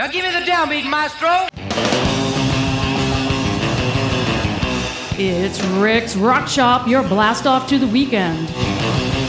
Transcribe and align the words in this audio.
Now 0.00 0.06
give 0.06 0.24
me 0.24 0.30
the 0.30 0.46
downbeat, 0.50 0.88
maestro. 0.88 1.46
It's 5.18 5.62
Rick's 5.62 6.16
Rock 6.16 6.48
Shop, 6.48 6.88
your 6.88 7.02
blast 7.02 7.46
off 7.46 7.68
to 7.68 7.78
the 7.78 7.86
weekend. 7.86 8.48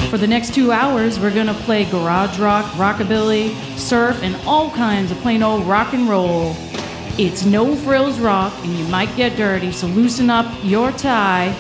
For 0.10 0.18
the 0.18 0.28
next 0.28 0.56
two 0.56 0.72
hours, 0.72 1.20
we're 1.20 1.36
gonna 1.36 1.54
play 1.54 1.84
garage 1.84 2.40
rock, 2.40 2.64
rockabilly, 2.76 3.54
surf, 3.78 4.24
and 4.24 4.34
all 4.48 4.72
kinds 4.72 5.12
of 5.12 5.18
plain 5.18 5.44
old 5.44 5.66
rock 5.66 5.92
and 5.92 6.08
roll. 6.08 6.56
It's 7.18 7.44
no 7.44 7.76
frills 7.76 8.18
rock, 8.22 8.54
and 8.64 8.72
you 8.72 8.86
might 8.86 9.14
get 9.18 9.36
dirty, 9.36 9.74
so 9.74 9.88
loosen 9.88 10.30
up 10.30 10.50
your 10.64 10.94
tie, 10.94 11.54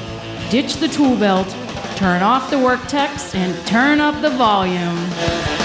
ditch 0.50 0.78
the 0.78 0.88
tool 0.88 1.18
belt, 1.18 1.50
turn 1.98 2.24
off 2.24 2.50
the 2.50 2.60
work 2.60 2.80
text, 2.88 3.36
and 3.36 3.68
turn 3.68 4.00
up 4.00 4.22
the 4.22 4.30
volume. 4.30 5.61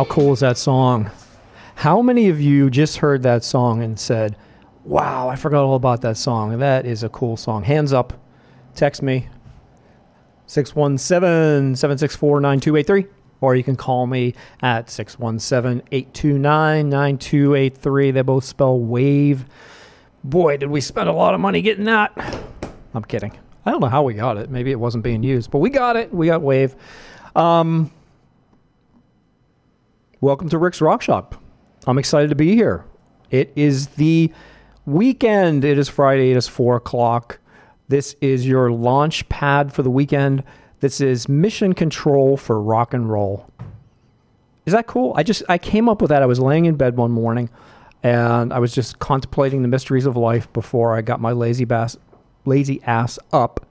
How 0.00 0.06
cool 0.06 0.32
is 0.32 0.40
that 0.40 0.56
song? 0.56 1.10
How 1.74 2.00
many 2.00 2.30
of 2.30 2.40
you 2.40 2.70
just 2.70 2.96
heard 2.96 3.22
that 3.24 3.44
song 3.44 3.82
and 3.82 4.00
said, 4.00 4.34
Wow, 4.86 5.28
I 5.28 5.36
forgot 5.36 5.62
all 5.62 5.74
about 5.74 6.00
that 6.00 6.16
song? 6.16 6.58
That 6.58 6.86
is 6.86 7.02
a 7.02 7.10
cool 7.10 7.36
song. 7.36 7.64
Hands 7.64 7.92
up. 7.92 8.14
Text 8.74 9.02
me 9.02 9.28
617 10.46 11.76
764 11.76 12.40
9283. 12.40 13.14
Or 13.42 13.54
you 13.54 13.62
can 13.62 13.76
call 13.76 14.06
me 14.06 14.34
at 14.62 14.88
617 14.88 15.86
829 15.92 16.88
9283. 16.88 18.10
They 18.10 18.22
both 18.22 18.44
spell 18.44 18.78
wave. 18.78 19.44
Boy, 20.24 20.56
did 20.56 20.70
we 20.70 20.80
spend 20.80 21.10
a 21.10 21.12
lot 21.12 21.34
of 21.34 21.40
money 21.40 21.60
getting 21.60 21.84
that. 21.84 22.12
I'm 22.94 23.04
kidding. 23.04 23.38
I 23.66 23.70
don't 23.70 23.82
know 23.82 23.88
how 23.88 24.02
we 24.02 24.14
got 24.14 24.38
it. 24.38 24.48
Maybe 24.48 24.70
it 24.70 24.80
wasn't 24.80 25.04
being 25.04 25.22
used, 25.22 25.50
but 25.50 25.58
we 25.58 25.68
got 25.68 25.96
it. 25.96 26.10
We 26.10 26.28
got 26.28 26.40
wave. 26.40 26.74
Um, 27.36 27.90
welcome 30.20 30.48
to 30.50 30.58
Rick's 30.58 30.80
Rock 30.82 31.00
Shop. 31.00 31.42
I'm 31.86 31.96
excited 31.96 32.28
to 32.28 32.36
be 32.36 32.54
here. 32.54 32.84
It 33.30 33.52
is 33.56 33.88
the 33.88 34.30
weekend. 34.84 35.64
It 35.64 35.78
is 35.78 35.88
Friday. 35.88 36.30
It 36.30 36.36
is 36.36 36.46
four 36.46 36.76
o'clock. 36.76 37.38
This 37.88 38.14
is 38.20 38.46
your 38.46 38.70
launch 38.70 39.28
pad 39.28 39.72
for 39.72 39.82
the 39.82 39.90
weekend. 39.90 40.44
This 40.80 41.00
is 41.00 41.28
mission 41.28 41.72
control 41.72 42.36
for 42.36 42.60
rock 42.60 42.92
and 42.92 43.10
roll. 43.10 43.50
Is 44.66 44.74
that 44.74 44.86
cool? 44.86 45.14
I 45.16 45.22
just 45.22 45.42
I 45.48 45.58
came 45.58 45.88
up 45.88 46.02
with 46.02 46.10
that. 46.10 46.22
I 46.22 46.26
was 46.26 46.38
laying 46.38 46.66
in 46.66 46.76
bed 46.76 46.96
one 46.96 47.10
morning, 47.10 47.48
and 48.02 48.52
I 48.52 48.58
was 48.58 48.74
just 48.74 48.98
contemplating 48.98 49.62
the 49.62 49.68
mysteries 49.68 50.06
of 50.06 50.16
life 50.16 50.52
before 50.52 50.94
I 50.94 51.00
got 51.00 51.20
my 51.20 51.32
lazy 51.32 51.64
bass, 51.64 51.96
lazy 52.44 52.82
ass 52.82 53.18
up, 53.32 53.66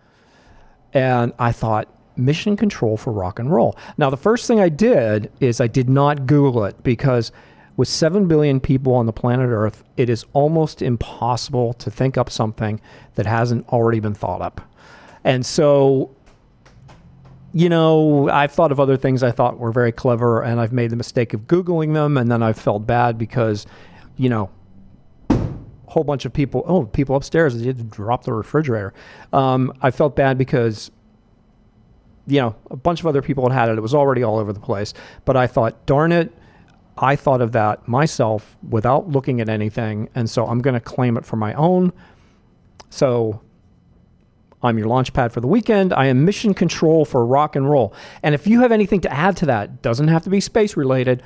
and 0.94 1.32
I 1.38 1.52
thought 1.52 1.88
mission 2.20 2.56
control 2.56 2.98
for 2.98 3.12
rock 3.14 3.40
and 3.40 3.52
roll. 3.52 3.78
Now 3.98 4.10
the 4.10 4.18
first 4.18 4.48
thing 4.48 4.60
I 4.60 4.70
did 4.70 5.32
is 5.40 5.60
I 5.62 5.68
did 5.68 5.90
not 5.90 6.26
Google 6.26 6.66
it 6.66 6.82
because 6.84 7.32
with 7.80 7.88
7 7.88 8.28
billion 8.28 8.60
people 8.60 8.94
on 8.94 9.06
the 9.06 9.14
planet 9.14 9.48
Earth, 9.50 9.86
it 9.96 10.10
is 10.10 10.26
almost 10.34 10.82
impossible 10.82 11.72
to 11.76 11.90
think 11.90 12.18
up 12.18 12.30
something 12.30 12.82
that 13.16 13.26
hasn't 13.26 13.66
already 13.70 14.02
been 14.02 14.14
thought 14.14 14.42
up. 14.42 14.60
And 15.24 15.46
so, 15.46 16.14
you 17.54 17.70
know, 17.70 18.30
I've 18.30 18.52
thought 18.52 18.74
of 18.74 18.82
other 18.82 18.98
things 18.98 19.24
I 19.24 19.32
thought 19.32 19.60
were 19.60 19.72
very 19.72 19.94
clever, 19.94 20.42
and 20.44 20.60
I've 20.60 20.74
made 20.74 20.90
the 20.90 20.98
mistake 20.98 21.34
of 21.34 21.48
Googling 21.48 21.94
them, 21.94 22.18
and 22.18 22.30
then 22.30 22.44
I've 22.44 22.60
felt 22.60 22.86
bad 22.86 23.18
because, 23.18 23.66
you 24.18 24.28
know, 24.28 24.50
a 25.30 25.38
whole 25.88 26.04
bunch 26.04 26.26
of 26.26 26.34
people, 26.34 26.64
oh, 26.68 26.84
people 26.84 27.16
upstairs, 27.16 27.58
they 27.58 27.66
had 27.66 27.78
to 27.78 27.84
drop 27.84 28.26
the 28.26 28.34
refrigerator. 28.34 28.94
Um, 29.32 29.72
I 29.82 29.92
felt 29.92 30.18
bad 30.18 30.38
because 30.38 30.92
you 32.30 32.42
know, 32.42 32.56
a 32.72 32.76
bunch 32.76 33.00
of 33.00 33.08
other 33.08 33.22
people 33.22 33.48
had 33.50 33.58
had 33.58 33.70
it. 33.70 33.78
It 33.78 33.82
was 33.82 33.94
already 33.94 34.24
all 34.24 34.38
over 34.38 34.54
the 34.54 34.60
place. 34.60 34.94
But 35.26 35.36
I 35.36 35.48
thought, 35.48 35.86
darn 35.86 36.12
it, 36.12 36.34
I 36.98 37.16
thought 37.16 37.42
of 37.42 37.54
that 37.54 37.88
myself 37.88 38.58
without 38.70 39.10
looking 39.10 39.42
at 39.42 39.50
anything. 39.50 40.10
And 40.16 40.30
so 40.30 40.46
I'm 40.46 40.60
going 40.60 40.74
to 40.74 40.80
claim 40.80 41.18
it 41.18 41.26
for 41.26 41.38
my 41.38 41.54
own. 41.54 41.94
So 42.90 43.42
I'm 44.62 44.78
your 44.78 44.88
launch 44.88 45.14
pad 45.14 45.32
for 45.32 45.40
the 45.40 45.48
weekend. 45.48 45.94
I 45.94 46.08
am 46.08 46.26
mission 46.26 46.54
control 46.54 47.06
for 47.06 47.26
rock 47.26 47.56
and 47.56 47.70
roll. 47.70 47.94
And 48.24 48.36
if 48.36 48.46
you 48.46 48.60
have 48.62 48.72
anything 48.72 49.02
to 49.02 49.14
add 49.14 49.38
to 49.38 49.46
that, 49.46 49.82
doesn't 49.82 50.10
have 50.10 50.24
to 50.24 50.30
be 50.30 50.42
space 50.42 50.76
related. 50.76 51.24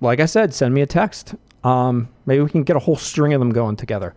Like 0.00 0.20
I 0.20 0.26
said, 0.26 0.52
send 0.52 0.74
me 0.74 0.82
a 0.82 0.86
text. 0.86 1.34
Um, 1.64 2.08
maybe 2.26 2.42
we 2.42 2.50
can 2.50 2.62
get 2.62 2.76
a 2.76 2.80
whole 2.80 2.96
string 2.96 3.32
of 3.32 3.40
them 3.40 3.50
going 3.50 3.76
together. 3.76 4.14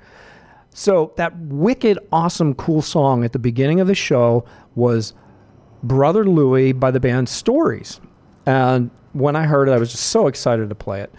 So 0.74 1.14
that 1.18 1.36
wicked, 1.38 2.00
awesome, 2.12 2.54
cool 2.56 2.82
song 2.82 3.24
at 3.24 3.34
the 3.34 3.40
beginning 3.40 3.80
of 3.80 3.88
the 3.88 3.96
show 3.96 4.46
was 4.76 5.14
Brother 5.84 6.26
Louie 6.26 6.72
by 6.72 6.92
the 6.92 7.00
band 7.00 7.30
Stories. 7.30 8.00
And 8.46 8.92
when 9.14 9.36
I 9.36 9.46
heard 9.46 9.68
it, 9.68 9.72
I 9.72 9.78
was 9.78 9.92
just 9.92 10.08
so 10.08 10.28
excited 10.28 10.70
to 10.70 10.76
play 10.76 11.02
it. 11.02 11.14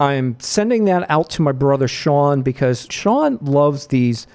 I'm 0.00 0.38
sending 0.40 0.84
that 0.86 1.08
out 1.08 1.30
to 1.30 1.42
my 1.42 1.52
brother 1.52 1.86
Sean 1.86 2.42
because 2.42 2.86
Sean 2.90 3.38
loves 3.40 3.88
these 3.88 4.26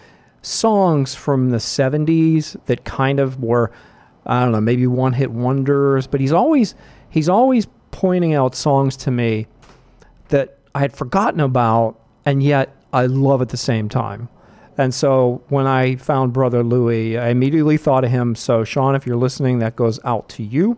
songs 0.41 1.15
from 1.15 1.49
the 1.49 1.57
70s 1.57 2.55
that 2.65 2.85
kind 2.85 3.19
of 3.19 3.41
were 3.43 3.71
I 4.25 4.43
don't 4.43 4.51
know, 4.51 4.61
maybe 4.61 4.85
one 4.85 5.13
hit 5.13 5.31
wonders, 5.31 6.05
but 6.05 6.21
he's 6.21 6.31
always 6.31 6.75
he's 7.09 7.27
always 7.27 7.67
pointing 7.91 8.33
out 8.35 8.55
songs 8.55 8.95
to 8.97 9.11
me 9.11 9.47
that 10.29 10.57
I 10.75 10.79
had 10.79 10.93
forgotten 10.93 11.39
about 11.39 11.99
and 12.25 12.43
yet 12.43 12.75
I 12.93 13.07
love 13.07 13.41
at 13.41 13.49
the 13.49 13.57
same 13.57 13.89
time. 13.89 14.29
And 14.79 14.93
so 14.93 15.43
when 15.49 15.67
I 15.67 15.97
found 15.97 16.31
Brother 16.31 16.63
Louie, 16.63 17.17
I 17.17 17.27
immediately 17.31 17.75
thought 17.75 18.05
of 18.05 18.11
him. 18.11 18.33
So, 18.33 18.63
Sean, 18.63 18.95
if 18.95 19.05
you're 19.05 19.17
listening, 19.17 19.59
that 19.59 19.75
goes 19.75 19.99
out 20.05 20.29
to 20.29 20.43
you. 20.43 20.77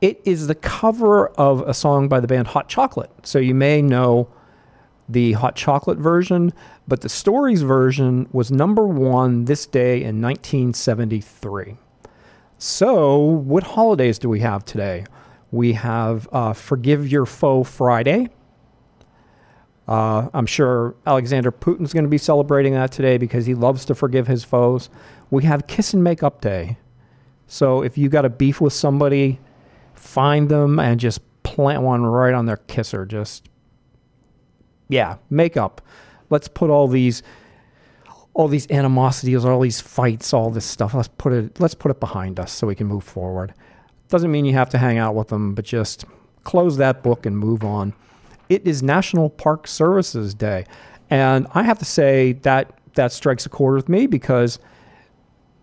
It 0.00 0.22
is 0.24 0.46
the 0.46 0.54
cover 0.54 1.28
of 1.28 1.60
a 1.68 1.74
song 1.74 2.08
by 2.08 2.20
the 2.20 2.26
band 2.26 2.46
Hot 2.48 2.70
Chocolate. 2.70 3.10
So, 3.22 3.38
you 3.38 3.54
may 3.54 3.82
know 3.82 4.30
the 5.10 5.32
Hot 5.32 5.56
Chocolate 5.56 5.98
version, 5.98 6.54
but 6.88 7.02
the 7.02 7.10
Stories 7.10 7.60
version 7.60 8.30
was 8.32 8.50
number 8.50 8.86
one 8.86 9.44
this 9.44 9.66
day 9.66 9.96
in 9.96 10.22
1973. 10.22 11.76
So, 12.56 13.18
what 13.18 13.62
holidays 13.62 14.18
do 14.18 14.30
we 14.30 14.40
have 14.40 14.64
today? 14.64 15.04
We 15.50 15.74
have 15.74 16.30
uh, 16.32 16.54
Forgive 16.54 17.06
Your 17.06 17.26
Foe 17.26 17.62
Friday. 17.62 18.30
Uh, 19.88 20.28
I'm 20.34 20.46
sure 20.46 20.96
Alexander 21.06 21.52
Putin's 21.52 21.92
going 21.92 22.04
to 22.04 22.10
be 22.10 22.18
celebrating 22.18 22.74
that 22.74 22.90
today 22.90 23.18
because 23.18 23.46
he 23.46 23.54
loves 23.54 23.84
to 23.86 23.94
forgive 23.94 24.26
his 24.26 24.42
foes. 24.42 24.90
We 25.30 25.44
have 25.44 25.66
Kiss 25.66 25.94
and 25.94 26.02
Make 26.02 26.22
Up 26.22 26.40
Day. 26.40 26.78
So 27.46 27.82
if 27.82 27.96
you 27.96 28.08
got 28.08 28.24
a 28.24 28.28
beef 28.28 28.60
with 28.60 28.72
somebody, 28.72 29.38
find 29.94 30.48
them 30.48 30.80
and 30.80 30.98
just 30.98 31.20
plant 31.44 31.82
one 31.82 32.04
right 32.04 32.34
on 32.34 32.46
their 32.46 32.56
kisser. 32.56 33.06
Just, 33.06 33.48
yeah, 34.88 35.18
make 35.30 35.56
up. 35.56 35.80
Let's 36.30 36.48
put 36.48 36.70
all 36.70 36.88
these 36.88 37.22
all 38.34 38.48
these 38.48 38.66
animosities, 38.66 39.46
all 39.46 39.60
these 39.60 39.80
fights, 39.80 40.34
all 40.34 40.50
this 40.50 40.66
stuff. 40.66 40.92
Let's 40.92 41.08
put 41.08 41.32
it 41.32 41.60
let's 41.60 41.74
put 41.74 41.90
it 41.90 42.00
behind 42.00 42.40
us 42.40 42.52
so 42.52 42.66
we 42.66 42.74
can 42.74 42.88
move 42.88 43.04
forward. 43.04 43.54
Doesn't 44.08 44.30
mean 44.30 44.44
you 44.44 44.52
have 44.52 44.68
to 44.70 44.78
hang 44.78 44.98
out 44.98 45.14
with 45.14 45.28
them, 45.28 45.54
but 45.54 45.64
just 45.64 46.04
close 46.44 46.76
that 46.76 47.02
book 47.02 47.24
and 47.24 47.38
move 47.38 47.64
on 47.64 47.94
it 48.48 48.66
is 48.66 48.82
National 48.82 49.30
Park 49.30 49.66
Services 49.66 50.34
Day. 50.34 50.64
And 51.10 51.46
I 51.52 51.62
have 51.62 51.78
to 51.78 51.84
say 51.84 52.32
that 52.42 52.72
that 52.94 53.12
strikes 53.12 53.46
a 53.46 53.48
chord 53.48 53.76
with 53.76 53.88
me 53.88 54.06
because 54.06 54.58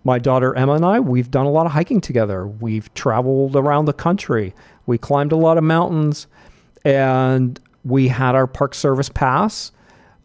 my 0.04 0.20
daughter 0.20 0.56
Emma 0.56 0.74
and 0.74 0.86
I, 0.86 1.00
we've 1.00 1.32
done 1.32 1.46
a 1.46 1.52
lot 1.52 1.66
of 1.66 1.72
hiking 1.72 2.02
together. 2.02 2.48
We've 2.48 2.94
traveled 2.94 3.56
around 3.56 3.86
the 3.86 3.94
country. 3.94 4.54
We 4.86 4.98
climbed 4.98 5.32
a 5.32 5.38
lot 5.38 5.58
of 5.58 5.64
mountains 5.64 6.28
and 6.86 7.60
we 7.84 8.08
had 8.08 8.36
our 8.36 8.48
Park 8.48 8.76
Service 8.76 9.10
pass 9.10 9.72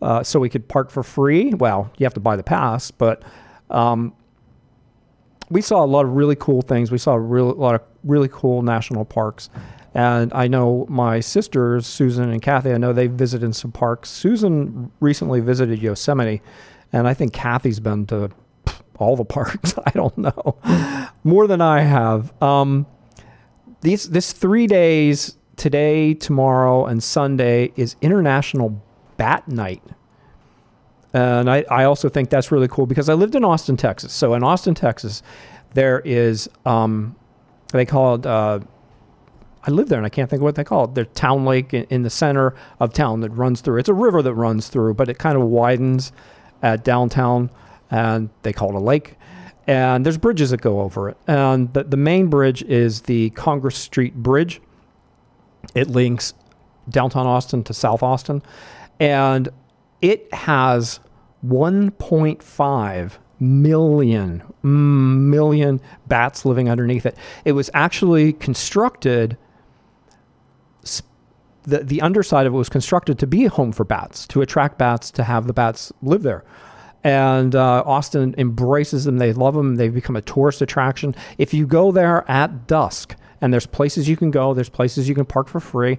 uh, 0.03 0.23
so 0.23 0.39
we 0.39 0.49
could 0.49 0.69
park 0.69 0.91
for 0.91 1.03
free. 1.03 1.55
Well, 1.55 1.91
you 1.99 2.05
have 2.05 2.15
to 2.15 2.21
buy 2.21 2.37
the 2.37 2.43
pass, 2.43 2.91
but 2.91 3.23
um, 3.71 4.13
we 5.51 5.61
saw 5.61 5.85
a 5.85 5.87
lot 5.87 6.05
of 6.05 6.13
really 6.13 6.37
cool 6.37 6.63
things. 6.63 6.91
We 6.91 6.99
saw 6.99 7.15
a, 7.15 7.21
real, 7.21 7.51
a 7.51 7.53
lot 7.53 7.75
of 7.75 7.83
really 8.05 8.29
cool 8.31 8.63
national 8.63 9.05
parks. 9.05 9.51
And 9.95 10.33
I 10.35 10.49
know 10.49 10.87
my 10.89 11.21
sisters, 11.21 11.87
Susan 11.87 12.31
and 12.31 12.43
Kathy, 12.43 12.73
I 12.73 12.79
know 12.79 12.93
they 12.93 13.07
visited 13.07 13.55
some 13.57 13.73
parks. 13.73 14.11
Susan 14.11 14.93
recently 15.01 15.41
visited 15.41 15.81
Yosemite, 15.81 16.43
and 16.93 17.09
I 17.09 17.15
think 17.15 17.33
Kathy's 17.33 17.81
been 17.81 18.07
to 18.07 18.31
all 18.99 19.17
the 19.17 19.25
parks. 19.25 19.75
I 19.87 19.91
don't 19.91 20.17
know. 20.19 20.59
More 21.25 21.47
than 21.47 21.61
I 21.61 21.81
have. 21.81 22.33
Um, 22.43 22.87
these, 23.81 24.11
this 24.11 24.33
three 24.33 24.67
days, 24.67 25.37
today, 25.57 26.15
tomorrow, 26.15 26.87
and 26.87 27.03
Sunday, 27.03 27.73
is 27.77 27.97
International 28.03 28.81
Bat 29.17 29.49
Night. 29.49 29.83
And 31.15 31.51
I, 31.51 31.65
I 31.71 31.85
also 31.85 32.09
think 32.09 32.29
that's 32.29 32.53
really 32.53 32.69
cool 32.69 32.87
because 32.87 33.09
I 33.09 33.15
lived 33.15 33.35
in 33.35 33.45
Austin, 33.45 33.77
Texas. 33.77 34.13
So 34.13 34.35
in 34.35 34.45
Austin, 34.45 34.75
Texas, 34.75 35.23
there 35.75 36.01
is, 36.01 36.49
um, 36.67 37.17
they 37.73 37.87
call 37.87 38.17
it, 38.17 38.27
uh, 38.27 38.61
I 39.65 39.71
live 39.71 39.89
there 39.89 39.99
and 39.99 40.07
I 40.07 40.11
can't 40.11 40.31
think 40.31 40.41
of 40.41 40.45
what 40.45 40.55
they 40.55 40.65
call 40.65 40.85
it. 40.85 40.95
There's 40.95 41.09
Town 41.15 41.45
Lake 41.45 41.75
in, 41.75 41.85
in, 41.91 42.03
the 42.03 42.11
center 42.11 42.55
of 42.81 42.93
town 42.93 43.21
that 43.21 43.31
runs 43.31 43.61
through. 43.61 43.79
It's 43.79 43.89
a 43.89 43.95
river 43.95 44.23
that 44.23 44.35
runs 44.35 44.69
through, 44.69 44.95
but 44.95 45.09
it 45.09 45.19
kind 45.19 45.37
of 45.37 45.43
widens 45.45 46.13
at 46.63 46.85
downtown, 46.85 47.51
and 47.91 48.31
they 48.43 48.53
call 48.53 48.71
it 48.71 48.75
a 48.75 48.81
lake. 48.81 49.17
And 49.67 50.05
there's 50.05 50.17
bridges 50.17 50.51
that 50.51 50.61
go 50.61 50.81
over 50.81 51.11
it. 51.11 51.17
And 51.27 51.73
the, 51.75 51.85
the 51.85 51.97
main 51.97 52.29
bridge 52.29 52.63
is 52.63 53.03
the 53.03 53.31
Congress 53.31 53.77
Street 53.77 54.15
Bridge. 54.15 54.61
It 55.75 55.89
links 55.89 56.35
downtown 56.89 57.27
Austin 57.27 57.63
to 57.65 57.75
South 57.75 58.03
Austin, 58.03 58.43
and 58.99 59.49
it 60.01 60.33
has 60.33 61.01
1.5 61.47 63.13
million 63.41 64.43
mm, 64.65 65.19
million 65.19 65.81
bats 66.07 66.45
living 66.45 66.69
underneath 66.69 67.07
it. 67.07 67.17
It 67.45 67.53
was 67.53 67.71
actually 67.75 68.33
constructed 68.35 69.37
the, 71.69 71.85
the 71.85 72.01
underside 72.01 72.47
of 72.47 72.55
it 72.55 72.57
was 72.57 72.69
constructed 72.69 73.19
to 73.19 73.27
be 73.27 73.45
a 73.45 73.51
home 73.51 73.73
for 73.73 73.85
bats, 73.85 74.27
to 74.29 74.41
attract 74.41 74.79
bats, 74.79 75.11
to 75.13 75.23
have 75.23 75.47
the 75.47 75.53
bats 75.53 75.93
live 76.03 76.23
there. 76.23 76.45
And 77.05 77.55
uh, 77.55 77.83
Austin 77.87 78.35
embraces 78.39 79.05
them. 79.05 79.19
They 79.19 79.33
love 79.33 79.55
them. 79.55 79.77
They've 79.77 79.95
become 79.95 80.17
a 80.17 80.23
tourist 80.23 80.63
attraction. 80.63 81.15
If 81.37 81.55
you 81.55 81.67
go 81.67 81.93
there 81.93 82.29
at 82.31 82.67
dusk, 82.67 83.15
and 83.41 83.53
there's 83.53 83.67
places 83.67 84.09
you 84.09 84.17
can 84.17 84.31
go, 84.31 84.55
there's 84.55 84.69
places 84.69 85.09
you 85.09 85.15
can 85.15 85.25
park 85.25 85.49
for 85.49 85.61
free, 85.61 85.99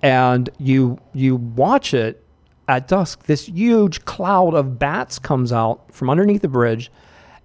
and 0.00 0.48
you 0.58 0.98
you 1.12 1.36
watch 1.36 1.92
it 1.92 2.24
at 2.68 2.88
dusk, 2.88 3.24
this 3.24 3.48
huge 3.48 4.04
cloud 4.06 4.54
of 4.54 4.78
bats 4.78 5.18
comes 5.18 5.52
out 5.52 5.92
from 5.92 6.08
underneath 6.08 6.40
the 6.40 6.48
bridge 6.48 6.90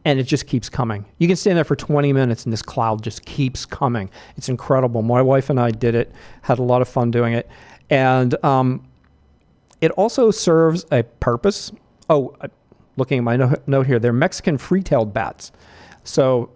and 0.05 0.19
it 0.19 0.23
just 0.23 0.47
keeps 0.47 0.69
coming. 0.69 1.05
You 1.17 1.27
can 1.27 1.35
stand 1.35 1.57
there 1.57 1.63
for 1.63 1.75
20 1.75 2.13
minutes 2.13 2.45
and 2.45 2.53
this 2.53 2.61
cloud 2.61 3.03
just 3.03 3.25
keeps 3.25 3.65
coming. 3.65 4.09
It's 4.37 4.49
incredible. 4.49 5.01
My 5.01 5.21
wife 5.21 5.49
and 5.49 5.59
I 5.59 5.71
did 5.71 5.95
it, 5.95 6.11
had 6.41 6.59
a 6.59 6.63
lot 6.63 6.81
of 6.81 6.87
fun 6.87 7.11
doing 7.11 7.33
it. 7.33 7.49
And 7.89 8.43
um, 8.43 8.87
it 9.81 9.91
also 9.91 10.31
serves 10.31 10.85
a 10.91 11.03
purpose. 11.03 11.71
Oh, 12.09 12.35
looking 12.97 13.17
at 13.19 13.23
my 13.23 13.35
no- 13.35 13.55
note 13.67 13.87
here, 13.87 13.99
they're 13.99 14.13
Mexican 14.13 14.57
free 14.57 14.81
tailed 14.81 15.13
bats. 15.13 15.51
So 16.03 16.51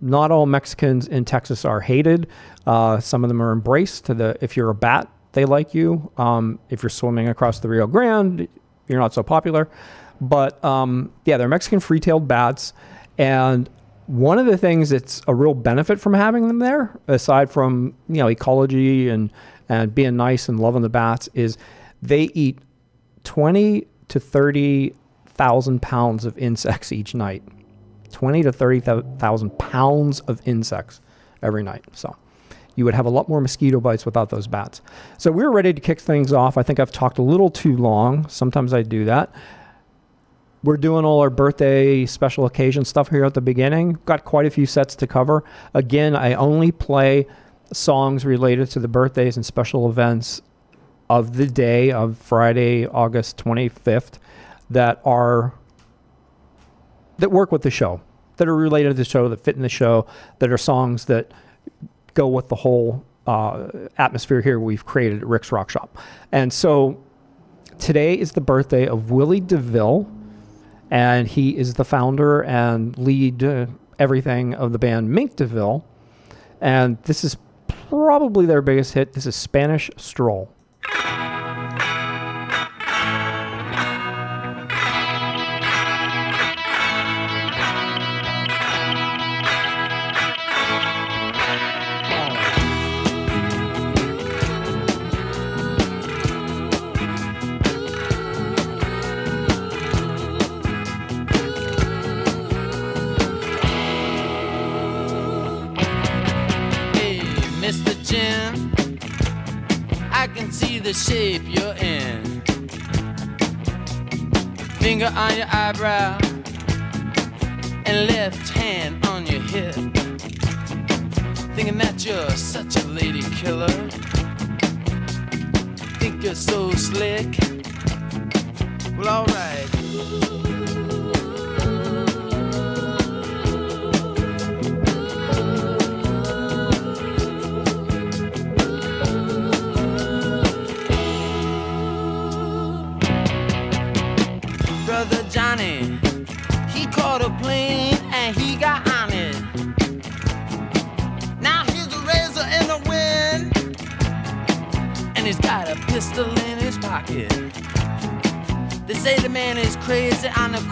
not 0.00 0.30
all 0.30 0.46
Mexicans 0.46 1.08
in 1.08 1.24
Texas 1.24 1.64
are 1.64 1.80
hated. 1.80 2.28
Uh, 2.66 3.00
some 3.00 3.24
of 3.24 3.28
them 3.28 3.42
are 3.42 3.52
embraced. 3.52 4.04
To 4.06 4.14
the 4.14 4.36
if 4.40 4.56
you're 4.56 4.70
a 4.70 4.74
bat, 4.74 5.10
they 5.32 5.44
like 5.44 5.74
you. 5.74 6.10
Um, 6.16 6.58
if 6.70 6.82
you're 6.82 6.90
swimming 6.90 7.28
across 7.28 7.58
the 7.60 7.68
Rio 7.68 7.86
Grande, 7.86 8.48
you're 8.86 9.00
not 9.00 9.14
so 9.14 9.22
popular. 9.22 9.68
But 10.20 10.62
um, 10.64 11.12
yeah, 11.24 11.36
they're 11.36 11.48
Mexican 11.48 11.80
free 11.80 12.00
tailed 12.00 12.28
bats. 12.28 12.72
And 13.18 13.68
one 14.06 14.38
of 14.38 14.46
the 14.46 14.58
things 14.58 14.90
that's 14.90 15.22
a 15.26 15.34
real 15.34 15.54
benefit 15.54 16.00
from 16.00 16.14
having 16.14 16.48
them 16.48 16.58
there, 16.58 16.98
aside 17.08 17.50
from 17.50 17.94
you 18.08 18.16
know 18.16 18.28
ecology 18.28 19.08
and 19.08 19.32
and 19.68 19.94
being 19.94 20.16
nice 20.16 20.48
and 20.48 20.60
loving 20.60 20.82
the 20.82 20.88
bats, 20.88 21.28
is 21.34 21.56
they 22.02 22.24
eat 22.34 22.58
twenty 23.24 23.86
to 24.08 24.20
thirty 24.20 24.94
thousand 25.26 25.82
pounds 25.82 26.24
of 26.24 26.36
insects 26.38 26.92
each 26.92 27.14
night. 27.14 27.42
Twenty 28.10 28.42
to 28.42 28.52
thirty 28.52 28.80
thousand 28.80 29.58
pounds 29.58 30.20
of 30.20 30.40
insects 30.46 31.00
every 31.42 31.62
night. 31.62 31.84
So 31.92 32.14
you 32.76 32.84
would 32.84 32.94
have 32.94 33.06
a 33.06 33.10
lot 33.10 33.28
more 33.28 33.40
mosquito 33.40 33.80
bites 33.80 34.04
without 34.04 34.30
those 34.30 34.46
bats. 34.46 34.82
So 35.18 35.30
we're 35.30 35.50
ready 35.50 35.72
to 35.72 35.80
kick 35.80 36.00
things 36.00 36.32
off. 36.32 36.56
I 36.56 36.62
think 36.62 36.80
I've 36.80 36.92
talked 36.92 37.18
a 37.18 37.22
little 37.22 37.50
too 37.50 37.76
long. 37.76 38.28
Sometimes 38.28 38.74
I 38.74 38.82
do 38.82 39.04
that. 39.04 39.32
We're 40.64 40.78
doing 40.78 41.04
all 41.04 41.20
our 41.20 41.28
birthday 41.28 42.06
special 42.06 42.46
occasion 42.46 42.86
stuff 42.86 43.10
here 43.10 43.26
at 43.26 43.34
the 43.34 43.42
beginning. 43.42 43.98
Got 44.06 44.24
quite 44.24 44.46
a 44.46 44.50
few 44.50 44.64
sets 44.64 44.96
to 44.96 45.06
cover. 45.06 45.44
Again, 45.74 46.16
I 46.16 46.32
only 46.32 46.72
play 46.72 47.26
songs 47.70 48.24
related 48.24 48.70
to 48.70 48.80
the 48.80 48.88
birthdays 48.88 49.36
and 49.36 49.44
special 49.44 49.90
events 49.90 50.40
of 51.10 51.36
the 51.36 51.46
day 51.46 51.90
of 51.90 52.16
Friday, 52.16 52.86
August 52.86 53.36
25th 53.36 54.18
that 54.70 55.02
are 55.04 55.52
that 57.18 57.30
work 57.30 57.52
with 57.52 57.60
the 57.60 57.70
show, 57.70 58.00
that 58.38 58.48
are 58.48 58.56
related 58.56 58.88
to 58.88 58.94
the 58.94 59.04
show, 59.04 59.28
that 59.28 59.40
fit 59.40 59.56
in 59.56 59.62
the 59.62 59.68
show, 59.68 60.06
that 60.38 60.50
are 60.50 60.56
songs 60.56 61.04
that 61.04 61.30
go 62.14 62.26
with 62.26 62.48
the 62.48 62.56
whole 62.56 63.04
uh, 63.26 63.68
atmosphere 63.98 64.40
here 64.40 64.58
we've 64.58 64.86
created 64.86 65.20
at 65.20 65.26
Rick's 65.26 65.52
Rock 65.52 65.68
Shop. 65.68 65.98
And 66.32 66.50
so 66.50 67.04
today 67.78 68.14
is 68.14 68.32
the 68.32 68.40
birthday 68.40 68.88
of 68.88 69.10
Willie 69.10 69.40
DeVille, 69.40 70.10
and 70.90 71.26
he 71.28 71.56
is 71.56 71.74
the 71.74 71.84
founder 71.84 72.42
and 72.42 72.96
lead 72.98 73.42
uh, 73.42 73.66
everything 73.98 74.54
of 74.54 74.72
the 74.72 74.78
band 74.78 75.10
Mink 75.10 75.36
DeVille. 75.36 75.84
And 76.60 77.02
this 77.04 77.24
is 77.24 77.36
probably 77.68 78.46
their 78.46 78.62
biggest 78.62 78.94
hit. 78.94 79.12
This 79.12 79.26
is 79.26 79.36
Spanish 79.36 79.90
Stroll. 79.96 80.50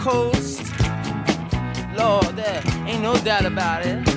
Coast. 0.03 0.61
Lord, 1.95 2.35
there 2.35 2.61
ain't 2.85 3.01
no 3.01 3.15
doubt 3.23 3.45
about 3.45 3.85
it. 3.85 4.12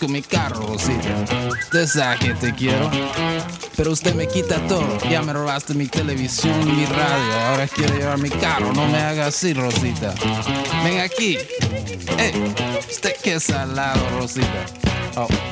Con 0.00 0.12
mi 0.12 0.22
carro, 0.22 0.66
Rosita? 0.66 1.24
Usted 1.50 1.86
sabe 1.86 2.18
que 2.18 2.34
te 2.34 2.54
quiero, 2.54 2.90
pero 3.76 3.92
usted 3.92 4.14
me 4.14 4.26
quita 4.26 4.56
todo. 4.66 4.98
Ya 5.10 5.22
me 5.22 5.32
robaste 5.32 5.74
mi 5.74 5.86
televisión 5.86 6.60
y 6.62 6.72
mi 6.72 6.86
radio. 6.86 7.40
Ahora 7.46 7.68
quiere 7.68 7.98
llevar 7.98 8.18
mi 8.18 8.30
carro. 8.30 8.72
No 8.72 8.86
me 8.88 8.98
haga 8.98 9.26
así, 9.26 9.52
Rosita. 9.52 10.14
Ven 10.82 11.00
aquí. 11.00 11.38
Eh, 12.18 12.54
usted 12.90 13.14
qué 13.22 13.38
salado, 13.38 14.00
Rosita. 14.18 14.66
Oh. 15.16 15.49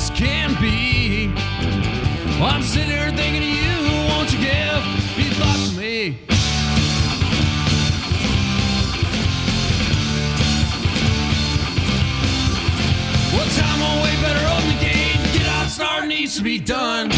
as 0.00 0.10
can 0.10 0.54
be. 0.60 1.30
I'm 2.42 2.62
sitting 2.62 2.88
here 2.88 3.10
thinking 3.12 3.42
of 3.42 3.48
you, 3.48 3.76
won't 4.08 4.32
you 4.32 4.38
give 4.38 4.82
your 5.20 5.34
thoughts 5.34 5.70
to 5.70 5.76
me? 5.78 6.16
Well, 13.32 13.48
time 13.60 13.82
on 13.82 14.02
way 14.02 14.14
better 14.22 14.44
open 14.54 14.68
the 14.74 14.80
gate. 14.80 15.20
Get 15.34 15.46
out, 15.48 15.68
start 15.68 16.06
needs 16.06 16.36
to 16.36 16.42
be 16.42 16.58
done. 16.58 17.08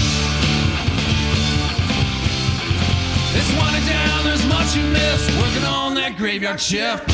It's 3.34 3.50
winding 3.58 3.86
down, 3.86 4.24
there's 4.24 4.44
much 4.46 4.74
you 4.74 4.82
miss 4.90 5.28
working 5.40 5.64
on 5.64 5.94
that 5.94 6.16
graveyard 6.16 6.60
shift. 6.60 7.11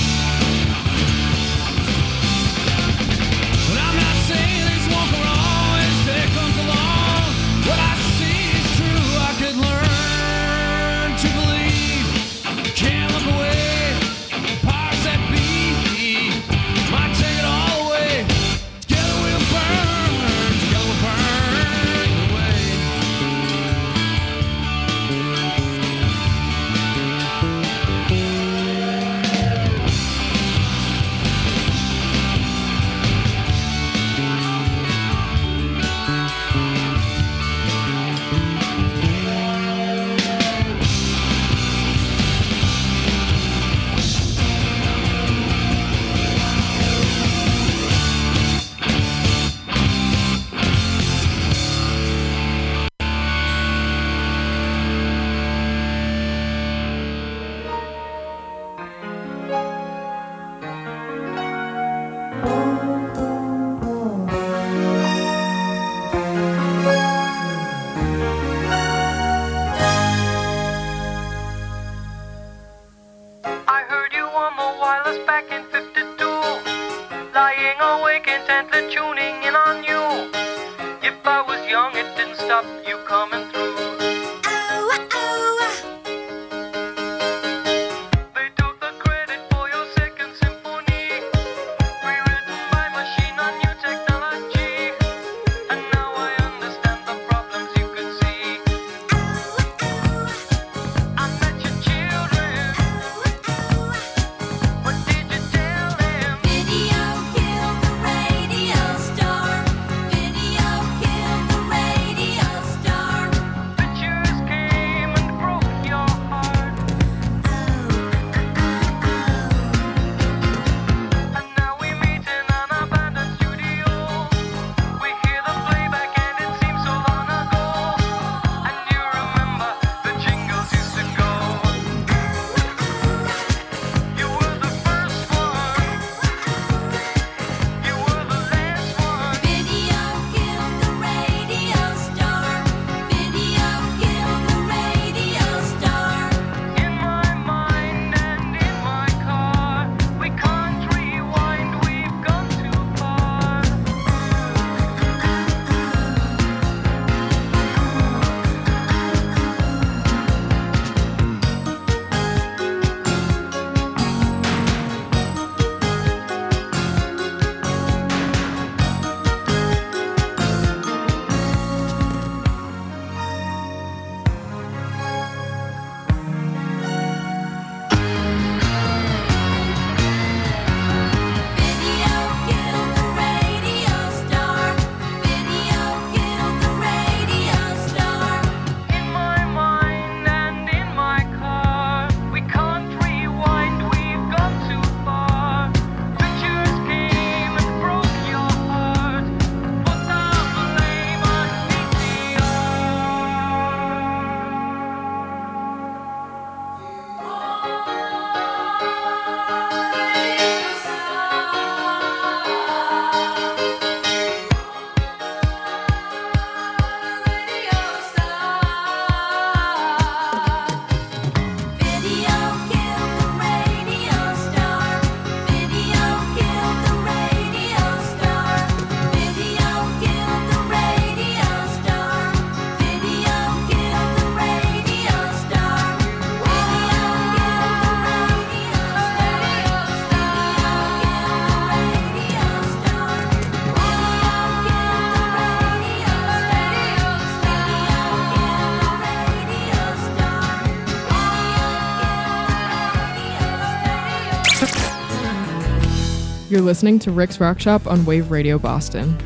You're 256.59 256.65
listening 256.65 256.99
to 256.99 257.13
Rick's 257.13 257.39
Rock 257.39 257.61
Shop 257.61 257.87
on 257.87 258.05
Wave 258.05 258.33
Radio 258.33 258.59
Boston. 258.59 259.17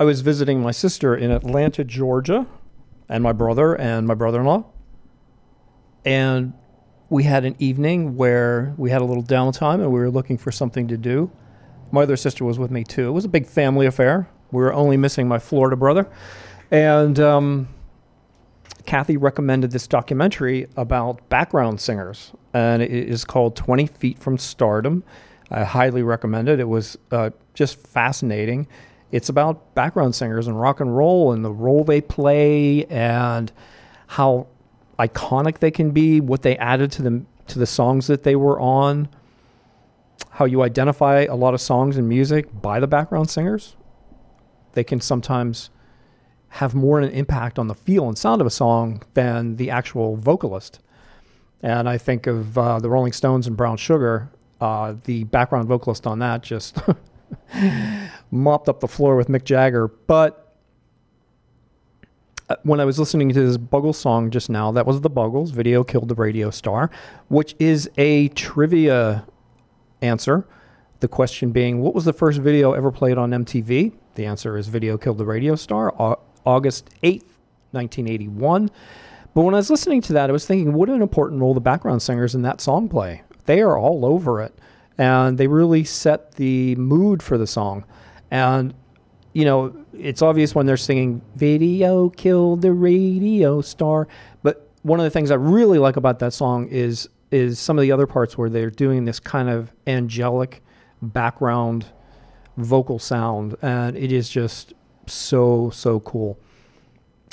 I 0.00 0.02
was 0.02 0.20
visiting 0.20 0.60
my 0.60 0.72
sister 0.72 1.14
in 1.14 1.30
Atlanta, 1.30 1.84
Georgia, 1.84 2.48
and 3.08 3.22
my 3.22 3.30
brother 3.30 3.76
and 3.76 4.04
my 4.04 4.14
brother 4.14 4.40
in 4.40 4.46
law. 4.46 4.64
And 6.04 6.54
we 7.08 7.22
had 7.22 7.44
an 7.44 7.54
evening 7.60 8.16
where 8.16 8.74
we 8.76 8.90
had 8.90 9.00
a 9.00 9.04
little 9.04 9.22
downtime 9.22 9.74
and 9.74 9.92
we 9.92 10.00
were 10.00 10.10
looking 10.10 10.38
for 10.38 10.50
something 10.50 10.88
to 10.88 10.96
do. 10.96 11.30
My 11.92 12.02
other 12.02 12.16
sister 12.16 12.44
was 12.44 12.58
with 12.58 12.72
me 12.72 12.82
too. 12.82 13.06
It 13.06 13.12
was 13.12 13.24
a 13.24 13.28
big 13.28 13.46
family 13.46 13.86
affair. 13.86 14.28
We 14.50 14.60
were 14.60 14.74
only 14.74 14.96
missing 14.96 15.28
my 15.28 15.38
Florida 15.38 15.76
brother. 15.76 16.10
And 16.72 17.20
um, 17.20 17.68
Kathy 18.86 19.16
recommended 19.16 19.70
this 19.70 19.86
documentary 19.86 20.66
about 20.76 21.28
background 21.28 21.80
singers, 21.80 22.32
and 22.52 22.82
it 22.82 22.90
is 22.90 23.24
called 23.24 23.56
20 23.56 23.86
Feet 23.86 24.18
from 24.18 24.38
Stardom. 24.38 25.04
I 25.50 25.64
highly 25.64 26.02
recommend 26.02 26.48
it. 26.48 26.60
It 26.60 26.68
was 26.68 26.96
uh, 27.10 27.30
just 27.54 27.86
fascinating. 27.86 28.66
It's 29.10 29.28
about 29.28 29.74
background 29.74 30.14
singers 30.14 30.46
and 30.46 30.58
rock 30.58 30.80
and 30.80 30.96
roll 30.96 31.32
and 31.32 31.44
the 31.44 31.52
role 31.52 31.84
they 31.84 32.00
play 32.00 32.86
and 32.86 33.52
how 34.06 34.46
iconic 34.98 35.58
they 35.58 35.70
can 35.70 35.90
be, 35.90 36.20
what 36.20 36.42
they 36.42 36.56
added 36.56 36.90
to 36.92 37.02
the 37.02 37.22
to 37.48 37.58
the 37.58 37.66
songs 37.66 38.06
that 38.06 38.22
they 38.22 38.36
were 38.36 38.58
on, 38.60 39.08
how 40.30 40.44
you 40.44 40.62
identify 40.62 41.22
a 41.22 41.34
lot 41.34 41.52
of 41.54 41.60
songs 41.60 41.98
and 41.98 42.08
music 42.08 42.48
by 42.62 42.80
the 42.80 42.86
background 42.86 43.28
singers. 43.28 43.76
They 44.72 44.84
can 44.84 45.00
sometimes 45.00 45.68
have 46.52 46.74
more 46.74 47.00
an 47.00 47.08
impact 47.08 47.58
on 47.58 47.66
the 47.66 47.74
feel 47.74 48.08
and 48.08 48.18
sound 48.18 48.42
of 48.42 48.46
a 48.46 48.50
song 48.50 49.02
than 49.14 49.56
the 49.56 49.70
actual 49.70 50.16
vocalist. 50.16 50.80
And 51.62 51.88
I 51.88 51.96
think 51.96 52.26
of 52.26 52.58
uh, 52.58 52.78
the 52.78 52.90
Rolling 52.90 53.14
Stones 53.14 53.46
and 53.46 53.56
Brown 53.56 53.78
Sugar. 53.78 54.30
Uh, 54.60 54.96
the 55.04 55.24
background 55.24 55.66
vocalist 55.66 56.06
on 56.06 56.18
that 56.18 56.42
just 56.42 56.76
mopped 58.30 58.68
up 58.68 58.80
the 58.80 58.86
floor 58.86 59.16
with 59.16 59.28
Mick 59.28 59.44
Jagger. 59.44 59.88
But 59.88 60.54
uh, 62.50 62.56
when 62.64 62.80
I 62.80 62.84
was 62.84 62.98
listening 62.98 63.30
to 63.30 63.46
this 63.46 63.56
Buggles 63.56 63.96
song 63.96 64.30
just 64.30 64.50
now, 64.50 64.70
that 64.72 64.84
was 64.84 65.00
the 65.00 65.08
Buggles 65.08 65.52
video 65.52 65.82
killed 65.82 66.08
the 66.08 66.14
radio 66.14 66.50
star, 66.50 66.90
which 67.28 67.56
is 67.60 67.88
a 67.96 68.28
trivia 68.28 69.24
answer. 70.02 70.46
The 71.00 71.08
question 71.08 71.50
being, 71.50 71.80
what 71.80 71.94
was 71.94 72.04
the 72.04 72.12
first 72.12 72.40
video 72.40 72.74
ever 72.74 72.92
played 72.92 73.16
on 73.16 73.30
MTV? 73.30 73.94
The 74.16 74.26
answer 74.26 74.58
is 74.58 74.68
Video 74.68 74.98
Killed 74.98 75.16
the 75.16 75.24
Radio 75.24 75.56
Star, 75.56 75.90
August 76.44 76.90
8th, 77.02 77.24
1981. 77.72 78.70
But 79.34 79.42
when 79.42 79.54
I 79.54 79.58
was 79.58 79.70
listening 79.70 80.00
to 80.02 80.12
that, 80.14 80.28
I 80.28 80.32
was 80.32 80.46
thinking, 80.46 80.74
what 80.74 80.88
an 80.88 81.02
important 81.02 81.40
role 81.40 81.54
the 81.54 81.60
background 81.60 82.02
singers 82.02 82.34
in 82.34 82.42
that 82.42 82.60
song 82.60 82.88
play. 82.88 83.22
They 83.46 83.60
are 83.60 83.78
all 83.78 84.04
over 84.04 84.40
it, 84.42 84.54
and 84.98 85.38
they 85.38 85.46
really 85.46 85.84
set 85.84 86.32
the 86.32 86.76
mood 86.76 87.22
for 87.22 87.38
the 87.38 87.46
song. 87.46 87.84
And, 88.30 88.74
you 89.32 89.44
know, 89.44 89.74
it's 89.92 90.22
obvious 90.22 90.54
when 90.54 90.66
they're 90.66 90.76
singing, 90.76 91.22
Video 91.36 92.10
Killed 92.10 92.62
the 92.62 92.72
Radio 92.72 93.60
Star. 93.60 94.06
But 94.42 94.68
one 94.82 95.00
of 95.00 95.04
the 95.04 95.10
things 95.10 95.30
I 95.30 95.36
really 95.36 95.78
like 95.78 95.96
about 95.96 96.18
that 96.18 96.32
song 96.32 96.68
is 96.68 97.08
is 97.32 97.58
some 97.58 97.78
of 97.78 97.82
the 97.82 97.90
other 97.90 98.06
parts 98.06 98.36
where 98.36 98.50
they're 98.50 98.70
doing 98.70 99.06
this 99.06 99.18
kind 99.18 99.48
of 99.48 99.72
angelic 99.86 100.62
background 101.00 101.86
vocal 102.58 102.98
sound, 102.98 103.56
and 103.62 103.96
it 103.96 104.12
is 104.12 104.28
just 104.28 104.74
so 105.06 105.70
so 105.70 106.00
cool. 106.00 106.38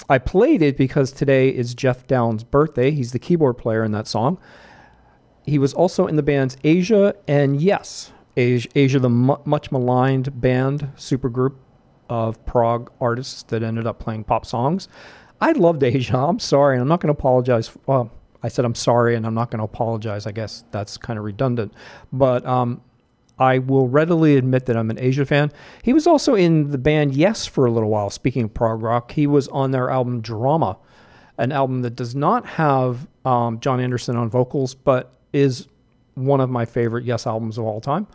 I 0.10 0.18
played 0.18 0.62
it 0.62 0.78
because 0.78 1.12
today 1.12 1.50
is 1.50 1.74
Geoff 1.74 2.08
Downes' 2.08 2.44
birthday. 2.44 2.92
He's 2.92 3.12
the 3.12 3.20
keyboard 3.20 3.58
player 3.58 3.84
in 3.84 3.92
that 3.92 4.08
song. 4.08 4.40
He 5.46 5.60
was 5.60 5.74
also 5.74 6.08
in 6.08 6.16
the 6.16 6.24
bands 6.24 6.58
Asia 6.64 7.16
and 7.28 7.62
Yes, 7.62 8.12
Asia, 8.38 8.70
Asia 8.76 9.00
the 9.00 9.10
mu- 9.10 9.38
much 9.46 9.72
maligned 9.72 10.40
band 10.40 10.90
supergroup 10.96 11.56
of 12.10 12.44
prog 12.46 12.92
artists 13.00 13.44
that 13.44 13.62
ended 13.62 13.86
up 13.86 14.00
playing 14.00 14.24
pop 14.24 14.46
songs. 14.46 14.88
I 15.42 15.52
loved 15.52 15.84
Asia. 15.84 16.18
I'm 16.18 16.40
sorry, 16.40 16.76
and 16.76 16.82
I'm 16.82 16.88
not 16.88 17.02
going 17.02 17.14
to 17.14 17.18
apologize. 17.20 17.72
Well, 17.86 18.12
I 18.42 18.48
said 18.48 18.66
I'm 18.66 18.76
sorry, 18.76 19.16
and 19.16 19.26
I'm 19.26 19.34
not 19.34 19.52
going 19.52 19.60
to 19.60 19.66
apologize. 19.66 20.26
I 20.26 20.32
guess 20.32 20.64
that's 20.72 20.98
kind 20.98 21.20
of 21.20 21.26
redundant, 21.26 21.74
but 22.12 22.46
um, 22.46 22.82
I 23.40 23.60
will 23.60 23.88
readily 23.88 24.36
admit 24.36 24.66
that 24.66 24.76
I'm 24.76 24.90
an 24.90 25.00
Asia 25.00 25.26
fan. 25.26 25.52
He 25.82 25.94
was 25.94 26.06
also 26.06 26.36
in 26.36 26.72
the 26.72 26.78
band 26.78 27.16
Yes 27.16 27.46
for 27.46 27.66
a 27.66 27.72
little 27.72 27.90
while. 27.90 28.10
Speaking 28.10 28.44
of 28.44 28.54
prog 28.54 28.82
rock, 28.82 29.12
he 29.12 29.26
was 29.28 29.48
on 29.48 29.72
their 29.72 29.90
album 29.90 30.22
Drama, 30.22 30.78
an 31.38 31.52
album 31.52 31.82
that 31.84 31.96
does 31.96 32.16
not 32.16 32.46
have 32.46 33.08
um, 33.24 33.60
Jon 33.60 33.80
Anderson 33.80 34.18
on 34.18 34.30
vocals, 34.30 34.76
but 34.76 35.14
is 35.32 35.68
one 36.16 36.42
of 36.42 36.50
my 36.50 36.66
favorite 36.66 37.06
Yes 37.06 37.26
albums 37.26 37.58
of 37.58 37.64
all 37.64 37.80
time. 37.80 38.08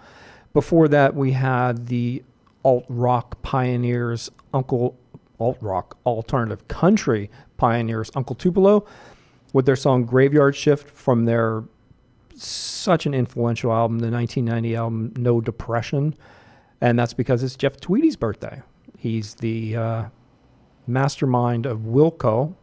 Before 0.52 0.88
that, 0.88 1.14
we 1.14 1.32
had 1.32 1.86
the 1.86 2.22
alt 2.64 2.84
rock 2.88 3.40
pioneers, 3.42 4.30
Uncle 4.52 4.96
alt 5.40 5.58
rock 5.60 5.96
alternative 6.06 6.68
country 6.68 7.30
pioneers, 7.56 8.10
Uncle 8.14 8.36
Tupelo, 8.36 8.86
with 9.52 9.66
their 9.66 9.76
song 9.76 10.04
Graveyard 10.04 10.54
Shift 10.54 10.90
from 10.90 11.24
their 11.24 11.64
such 12.36 13.06
an 13.06 13.14
influential 13.14 13.72
album, 13.72 13.98
the 13.98 14.10
1990 14.10 14.76
album 14.76 15.12
No 15.16 15.40
Depression, 15.40 16.14
and 16.80 16.98
that's 16.98 17.14
because 17.14 17.42
it's 17.42 17.56
Jeff 17.56 17.78
Tweedy's 17.78 18.16
birthday. 18.16 18.62
He's 18.98 19.34
the 19.34 19.76
uh, 19.76 20.04
mastermind 20.86 21.66
of 21.66 21.80
Wilco, 21.80 22.54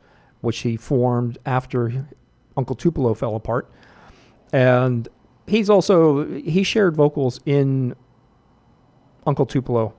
which 0.42 0.60
he 0.60 0.78
formed 0.78 1.38
after 1.46 2.08
Uncle 2.58 2.76
Tupelo 2.76 3.14
fell 3.14 3.36
apart, 3.36 3.72
and 4.52 5.08
he's 5.48 5.70
also 5.70 6.26
he 6.28 6.64
shared 6.64 6.96
vocals 6.96 7.40
in 7.46 7.96
Uncle 9.26 9.46
Tupelo, 9.46 9.94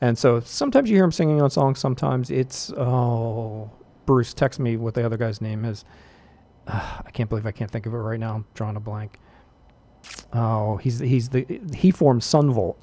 and 0.00 0.16
so 0.16 0.40
sometimes 0.40 0.88
you 0.90 0.96
hear 0.96 1.04
him 1.04 1.12
singing 1.12 1.40
on 1.42 1.50
songs. 1.50 1.78
Sometimes 1.78 2.30
it's 2.30 2.72
oh 2.72 3.70
Bruce, 4.06 4.32
text 4.32 4.60
me 4.60 4.76
what 4.76 4.94
the 4.94 5.04
other 5.04 5.16
guy's 5.16 5.40
name 5.40 5.64
is. 5.64 5.84
Uh, 6.66 7.00
I 7.06 7.10
can't 7.10 7.28
believe 7.28 7.46
I 7.46 7.52
can't 7.52 7.70
think 7.70 7.86
of 7.86 7.94
it 7.94 7.98
right 7.98 8.20
now. 8.20 8.34
I'm 8.34 8.44
drawing 8.54 8.76
a 8.76 8.80
blank. 8.80 9.18
Oh, 10.32 10.76
he's 10.76 10.98
he's 10.98 11.28
the 11.28 11.60
he 11.74 11.90
formed 11.90 12.22
Son 12.22 12.52
Volt. 12.52 12.80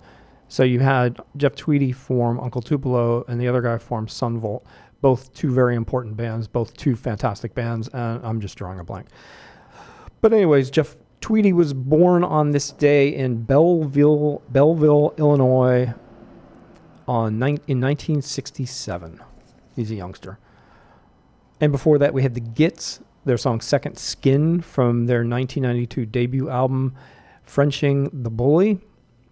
So 0.48 0.64
you 0.64 0.80
had 0.80 1.20
Jeff 1.38 1.56
Tweedy 1.56 1.92
form 1.92 2.40
Uncle 2.40 2.62
Tupelo, 2.62 3.24
and 3.28 3.40
the 3.40 3.48
other 3.48 3.62
guy 3.62 3.78
formed 3.78 4.12
Son 4.12 4.40
Volt. 4.40 4.66
Both 5.02 5.34
two 5.34 5.52
very 5.52 5.76
important 5.76 6.16
bands, 6.16 6.48
both 6.48 6.76
two 6.78 6.96
fantastic 6.96 7.54
bands, 7.54 7.90
and 7.90 8.26
I'm 8.26 8.40
just 8.40 8.58
drawing 8.58 8.80
a 8.80 8.84
blank. 8.84 9.08
But 10.22 10.32
anyways, 10.32 10.72
Jeff 10.72 10.96
Tweedy 11.20 11.54
was 11.54 11.74
born 11.74 12.24
on 12.24 12.52
this 12.52 12.72
day 12.72 13.16
in 13.16 13.44
Belleville, 13.44 14.42
Belleville, 14.50 15.14
Illinois, 15.18 15.94
on 17.08 17.34
in 17.34 17.40
1967. 17.82 19.22
He's 19.76 19.92
a 19.92 19.96
youngster. 19.96 20.40
And 21.60 21.72
before 21.72 21.98
that, 22.00 22.14
we 22.14 22.24
had 22.24 22.34
the 22.34 22.42
Gits, 22.42 23.00
their 23.26 23.38
song 23.38 23.62
Second 23.62 23.98
Skin 23.98 24.62
from 24.62 25.06
their 25.06 25.20
1992 25.20 26.06
debut 26.06 26.50
album, 26.50 26.96
Frenching 27.44 28.10
the 28.24 28.30
Bully. 28.30 28.80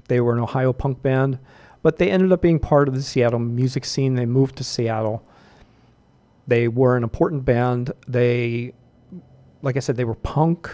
They 0.08 0.22
were 0.22 0.34
an 0.34 0.40
Ohio 0.40 0.74
punk 0.74 1.02
band, 1.02 1.40
but 1.82 1.98
they 1.98 2.12
ended 2.12 2.32
up 2.32 2.42
being 2.42 2.60
part 2.60 2.88
of 2.88 2.96
the 2.96 3.02
Seattle 3.02 3.40
music 3.40 3.86
scene. 3.86 4.16
They 4.16 4.26
moved 4.26 4.56
to 4.58 4.64
Seattle. 4.64 5.24
They 6.48 6.68
were 6.68 6.98
an 6.98 7.04
important 7.04 7.46
band. 7.46 7.92
They, 8.08 8.74
like 9.62 9.78
I 9.78 9.80
said, 9.80 9.98
they 9.98 10.04
were 10.04 10.16
punk, 10.16 10.74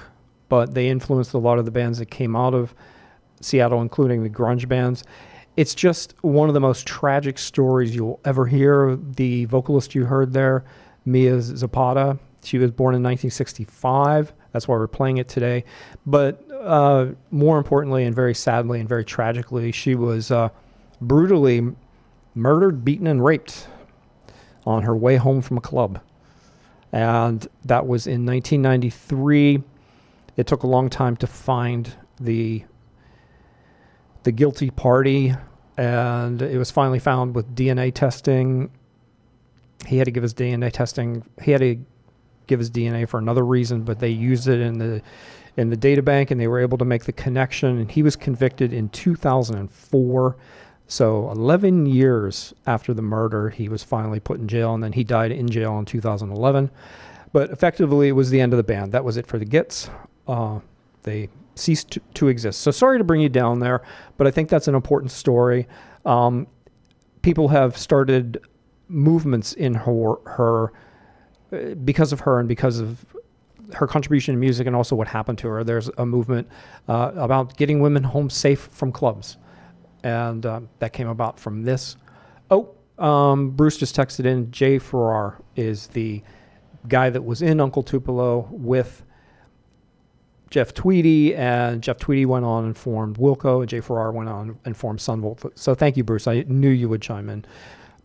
but 0.50 0.74
they 0.74 0.88
influenced 0.88 1.34
a 1.34 1.38
lot 1.38 1.60
of 1.60 1.66
the 1.66 1.72
bands 1.72 2.00
that 2.00 2.08
came 2.08 2.36
out 2.36 2.54
of 2.54 2.74
Seattle, 3.42 3.82
including 3.82 4.24
the 4.24 4.30
grunge 4.30 4.68
bands. 4.68 5.04
It's 5.56 5.74
just 5.76 6.14
one 6.22 6.50
of 6.50 6.54
the 6.54 6.60
most 6.60 6.86
tragic 6.86 7.38
stories 7.40 7.96
you'll 7.96 8.20
ever 8.26 8.46
hear. 8.46 8.96
The 8.96 9.46
vocalist 9.46 9.96
you 9.96 10.06
heard 10.06 10.34
there, 10.34 10.64
Mia 11.06 11.42
Zapata, 11.42 12.20
she 12.48 12.58
was 12.58 12.72
born 12.72 12.96
in 12.96 13.04
1965. 13.04 14.34
That's 14.54 14.68
why 14.70 14.78
we're 14.78 14.88
playing 14.88 15.18
it 15.18 15.28
today. 15.28 15.66
But 16.06 16.50
uh, 16.52 17.08
more 17.30 17.58
importantly, 17.58 18.06
and 18.06 18.16
very 18.16 18.34
sadly 18.34 18.80
and 18.80 18.88
very 18.88 19.04
tragically, 19.04 19.74
she 19.74 19.96
was 19.96 20.32
uh, 20.32 20.50
brutally 21.02 21.62
murdered, 22.36 22.86
beaten, 22.86 23.06
and 23.08 23.24
raped 23.24 23.68
on 24.66 24.84
her 24.84 24.96
way 24.96 25.18
home 25.18 25.42
from 25.42 25.58
a 25.58 25.62
club. 25.62 26.00
And 26.94 27.46
that 27.66 27.86
was 27.86 28.08
in 28.08 28.26
1993. 28.26 29.62
It 30.38 30.48
took 30.48 30.64
a 30.64 30.68
long 30.68 30.90
time 30.90 31.18
to 31.18 31.28
find 31.28 31.94
the 32.20 32.64
the 34.24 34.32
guilty 34.32 34.70
party, 34.70 35.34
and 35.78 36.42
it 36.42 36.58
was 36.58 36.72
finally 36.72 37.00
found 37.00 37.36
with 37.36 37.56
DNA 37.56 37.94
testing. 37.94 38.72
He 39.86 39.98
had 39.98 40.06
to 40.06 40.12
give 40.12 40.24
his 40.24 40.34
DNA 40.34 40.72
testing. 40.72 41.24
He 41.42 41.52
had 41.52 41.62
to 41.62 41.78
give 42.48 42.60
his 42.60 42.72
DNA 42.72 43.08
for 43.08 43.18
another 43.18 43.46
reason, 43.46 43.84
but 43.84 44.00
they 44.00 44.10
used 44.10 44.48
it 44.48 44.60
in 44.60 44.78
the 44.78 45.02
in 45.58 45.70
the 45.70 45.78
data 45.78 46.02
bank, 46.04 46.30
and 46.32 46.40
they 46.40 46.48
were 46.48 46.60
able 46.60 46.78
to 46.78 46.86
make 46.86 47.06
the 47.06 47.12
connection. 47.12 47.80
And 47.80 47.92
he 47.92 48.04
was 48.04 48.16
convicted 48.16 48.74
in 48.74 48.90
2004. 48.90 50.38
So 50.90 51.32
11 51.32 51.86
years 51.88 52.54
after 52.66 52.94
the 52.94 53.02
murder, 53.02 53.50
he 53.50 53.68
was 53.68 53.84
finally 53.84 54.20
put 54.20 54.40
in 54.40 54.48
jail, 54.48 54.74
and 54.74 54.84
then 54.84 54.94
he 54.94 55.04
died 55.04 55.32
in 55.32 55.50
jail 55.50 55.78
in 55.80 55.86
2011. 55.86 56.70
But 57.34 57.50
effectively, 57.50 58.08
it 58.08 58.14
was 58.14 58.30
the 58.30 58.40
end 58.40 58.54
of 58.54 58.58
the 58.58 58.64
band. 58.64 58.92
That 58.94 59.04
was 59.04 59.18
it 59.18 59.28
for 59.28 59.38
the 59.38 59.46
Gits. 59.46 59.90
Uh, 60.28 60.60
they 61.04 61.30
ceased 61.56 61.92
to, 61.92 62.02
to 62.14 62.28
exist. 62.28 62.62
So 62.62 62.72
sorry 62.72 63.00
to 63.00 63.04
bring 63.04 63.22
you 63.22 63.30
down 63.30 63.60
there, 63.60 63.82
but 64.18 64.28
I 64.28 64.32
think 64.32 64.50
that's 64.50 64.68
an 64.68 64.76
important 64.76 65.12
story. 65.12 65.68
Um, 66.06 66.48
people 67.22 67.50
have 67.50 67.78
started 67.78 68.40
movements 68.88 69.54
in 69.54 69.74
her 69.74 70.16
her 70.26 70.72
because 71.84 72.12
of 72.12 72.22
her 72.22 72.40
and 72.40 72.48
because 72.48 72.80
of 72.80 73.06
her 73.74 73.88
contribution 73.88 74.34
to 74.36 74.40
music 74.40 74.68
and 74.68 74.76
also 74.76 74.96
what 74.96 75.08
happened 75.08 75.38
to 75.40 75.48
her. 75.48 75.64
There's 75.64 75.90
a 75.98 76.06
movement 76.06 76.48
uh, 76.88 77.12
about 77.16 77.58
getting 77.58 77.82
women 77.82 78.04
home 78.04 78.30
safe 78.30 78.70
from 78.72 78.92
clubs, 78.92 79.38
and 80.04 80.46
um, 80.46 80.70
that 80.80 80.94
came 80.94 81.08
about 81.08 81.40
from 81.40 81.64
this. 81.64 81.98
Oh, 82.50 82.74
um, 82.98 83.52
Bruce 83.52 83.78
just 83.78 83.96
texted 83.96 84.26
in. 84.26 84.52
Jay 84.52 84.80
Farrar 84.80 85.42
is 85.56 85.88
the 85.88 86.22
guy 86.88 87.10
that 87.10 87.24
was 87.24 87.42
in 87.42 87.60
Uncle 87.60 87.84
Tupelo 87.84 88.48
with 88.52 89.04
Jeff 90.50 90.74
Tweedy, 90.74 91.36
and 91.36 91.84
Jeff 91.84 91.98
Tweedy 91.98 92.26
went 92.26 92.46
on 92.46 92.66
and 92.66 92.78
formed 92.78 93.18
Wilco, 93.18 93.60
and 93.60 93.70
Jay 93.70 93.82
Farrar 93.82 94.12
went 94.12 94.30
on 94.30 94.58
and 94.66 94.78
formed 94.78 95.02
Son 95.02 95.22
Volt. 95.22 95.44
So 95.56 95.76
thank 95.76 95.98
you, 95.98 96.04
Bruce. 96.04 96.28
I 96.28 96.46
knew 96.48 96.70
you 96.70 96.88
would 96.88 97.02
chime 97.02 97.30
in. 97.30 97.44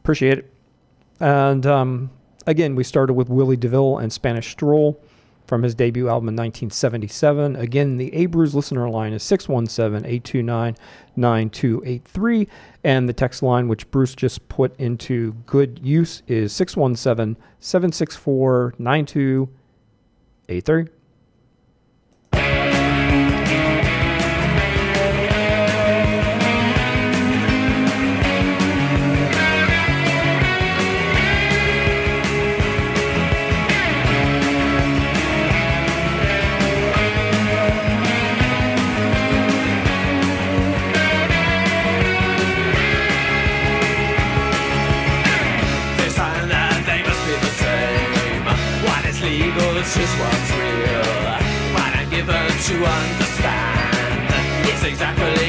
Appreciate 0.01 0.39
it. 0.39 0.53
And 1.21 1.65
um, 1.67 2.11
again, 2.47 2.75
we 2.75 2.85
started 2.85 3.15
with 3.15 3.29
Willie 3.29 3.57
DeVille 3.57 3.99
and 3.99 4.13
Spanish 4.13 4.51
Stroll 4.51 5.01
from 5.47 5.63
his 5.63 5.75
debut 5.75 6.09
album 6.09 6.29
in 6.29 6.37
1977. 6.37 7.57
Again, 7.57 7.99
the 7.99 8.11
Abruz 8.13 8.55
listener 8.55 8.89
line 8.89 9.13
is 9.13 9.23
617 9.23 10.09
829 10.09 10.77
9283. 11.17 12.49
And 12.85 13.09
the 13.09 13.13
text 13.13 13.43
line, 13.43 13.69
which 13.69 13.91
Bruce 13.91 14.15
just 14.15 14.49
put 14.49 14.79
into 14.79 15.33
good 15.47 15.81
use, 15.83 16.23
is 16.27 16.53
617 16.53 17.37
764 17.59 18.75
9283. 18.79 21.02
Understand. 52.85 54.69
Is 54.69 54.85
exactly 54.85 55.42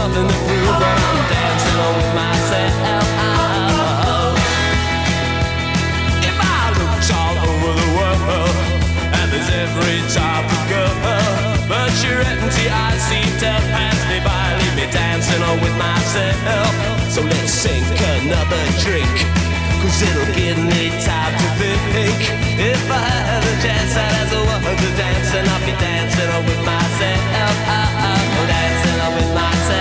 nothing 0.00 0.28
to 0.32 0.38
prove, 0.48 0.80
I'm 0.80 1.20
dancing 1.28 1.76
with 2.00 2.12
myself. 2.16 3.04
If 6.24 6.36
I 6.40 6.60
looked 6.80 7.08
all 7.12 7.36
over 7.36 7.72
the 7.76 7.90
world, 8.00 8.56
and 9.12 9.26
there's 9.28 9.52
every 9.60 10.00
type 10.08 10.48
of 10.48 10.62
girl, 10.72 10.94
but 11.68 11.92
you're 12.00 12.24
empty, 12.24 12.66
I 12.72 12.96
seem 12.96 13.28
to 13.44 13.52
pass 13.76 14.00
me 14.08 14.24
by, 14.24 14.56
leave 14.64 14.76
me 14.80 14.86
dancing 14.88 15.42
on 15.44 15.60
with 15.60 15.76
myself. 15.76 16.72
So 17.12 17.20
let's 17.20 17.52
sink 17.52 17.84
another 18.16 18.64
drink, 18.80 19.12
cause 19.84 20.00
it'll 20.00 20.32
give 20.32 20.56
me 20.56 20.96
time 21.04 21.34
to 21.36 21.48
think. 21.60 22.20
If 22.56 22.88
I 22.88 23.04
had 23.28 23.44
a 23.44 23.54
chance, 23.60 23.92
I'd 24.00 24.16
ask 24.16 24.32
a 24.32 24.40
woman 24.48 24.76
to 24.80 24.90
dance, 24.96 25.28
and 25.36 25.44
I'll 25.44 25.60
be 25.68 25.76
dancing 25.76 26.30
on 26.32 26.42
with 26.48 26.62
myself. 26.64 27.56
Dancing 28.40 29.00
on 29.04 29.12
with 29.14 29.32
myself. 29.34 29.79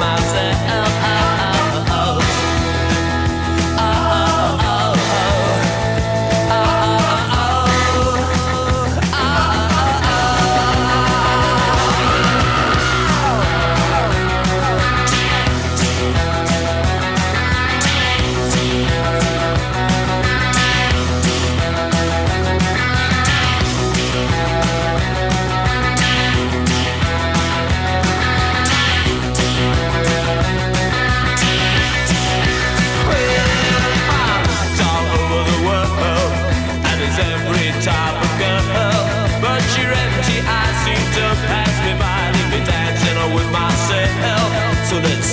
Myself. 0.00 0.89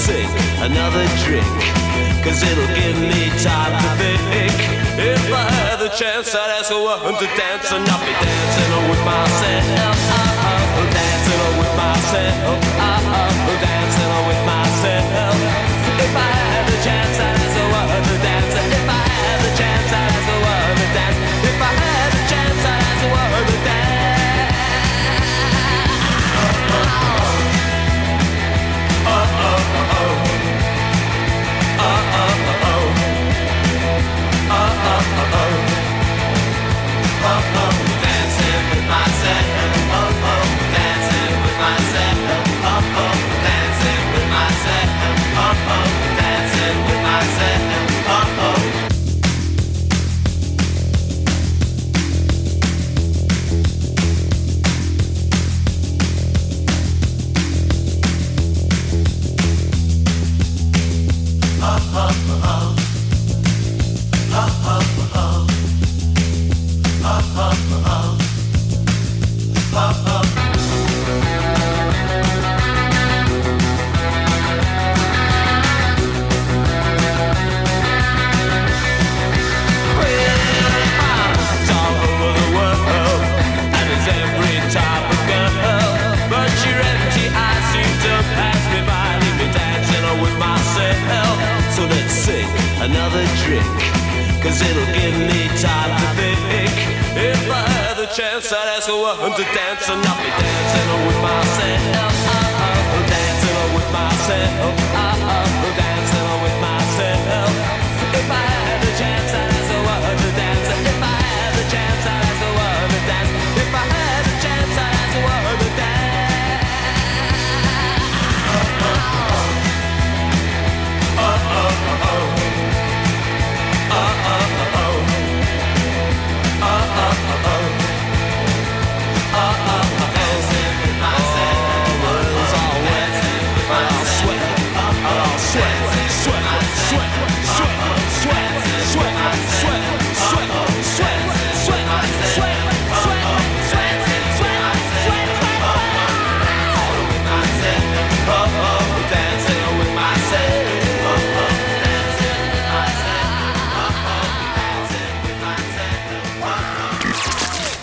Sink 0.08 0.32
another 0.64 1.04
drink, 1.28 1.60
cause 2.24 2.40
it'll 2.40 2.72
give 2.80 2.96
me 2.96 3.28
time 3.44 3.76
to 3.76 3.90
think. 4.00 4.56
If 4.96 5.20
I 5.36 5.52
had 5.60 5.78
the 5.84 5.92
chance, 6.00 6.32
I'd 6.32 6.52
ask 6.58 6.72
a 6.72 6.80
woman 6.80 7.14
to 7.20 7.28
dance, 7.36 7.68
and 7.76 7.84
I'll 7.92 8.00
be 8.08 8.16
dancing 8.16 8.72
with 8.88 9.04
myself. 9.04 10.00
Oh, 10.80 10.88
dancing 10.96 11.44
with 11.60 11.74
myself. 11.76 12.60
Oh, 12.88 13.56
dancing 13.60 14.14
with 14.32 14.42
myself. 14.48 15.36
If 16.00 16.14
I 16.16 16.32
had 16.40 16.64
the 16.72 16.78
chance, 16.88 17.16
I'd 17.20 17.44
ask 17.44 17.60
a 17.60 17.66
woman 17.76 18.02
to 18.08 18.16
dance. 18.24 18.54
If 18.80 18.88
I 18.88 19.04
had 19.12 19.40
the 19.44 19.52
chance, 19.60 19.92
I'd 19.92 20.08
ask 20.16 20.28
a 20.32 20.38
woman 20.48 20.76
to 20.82 20.88
dance. 20.96 21.20
If 21.52 21.60
I 21.60 21.72
had 21.84 22.10
the 22.16 22.24
chance, 22.32 22.62
I'd 22.64 22.80
ask 22.80 23.04
a 23.04 23.10
woman 23.12 23.44
to 23.52 23.58
dance. 23.68 24.07
Oh, 29.80 29.92
oh. 29.92 30.18
Oh, 31.80 32.12
oh, 32.14 32.48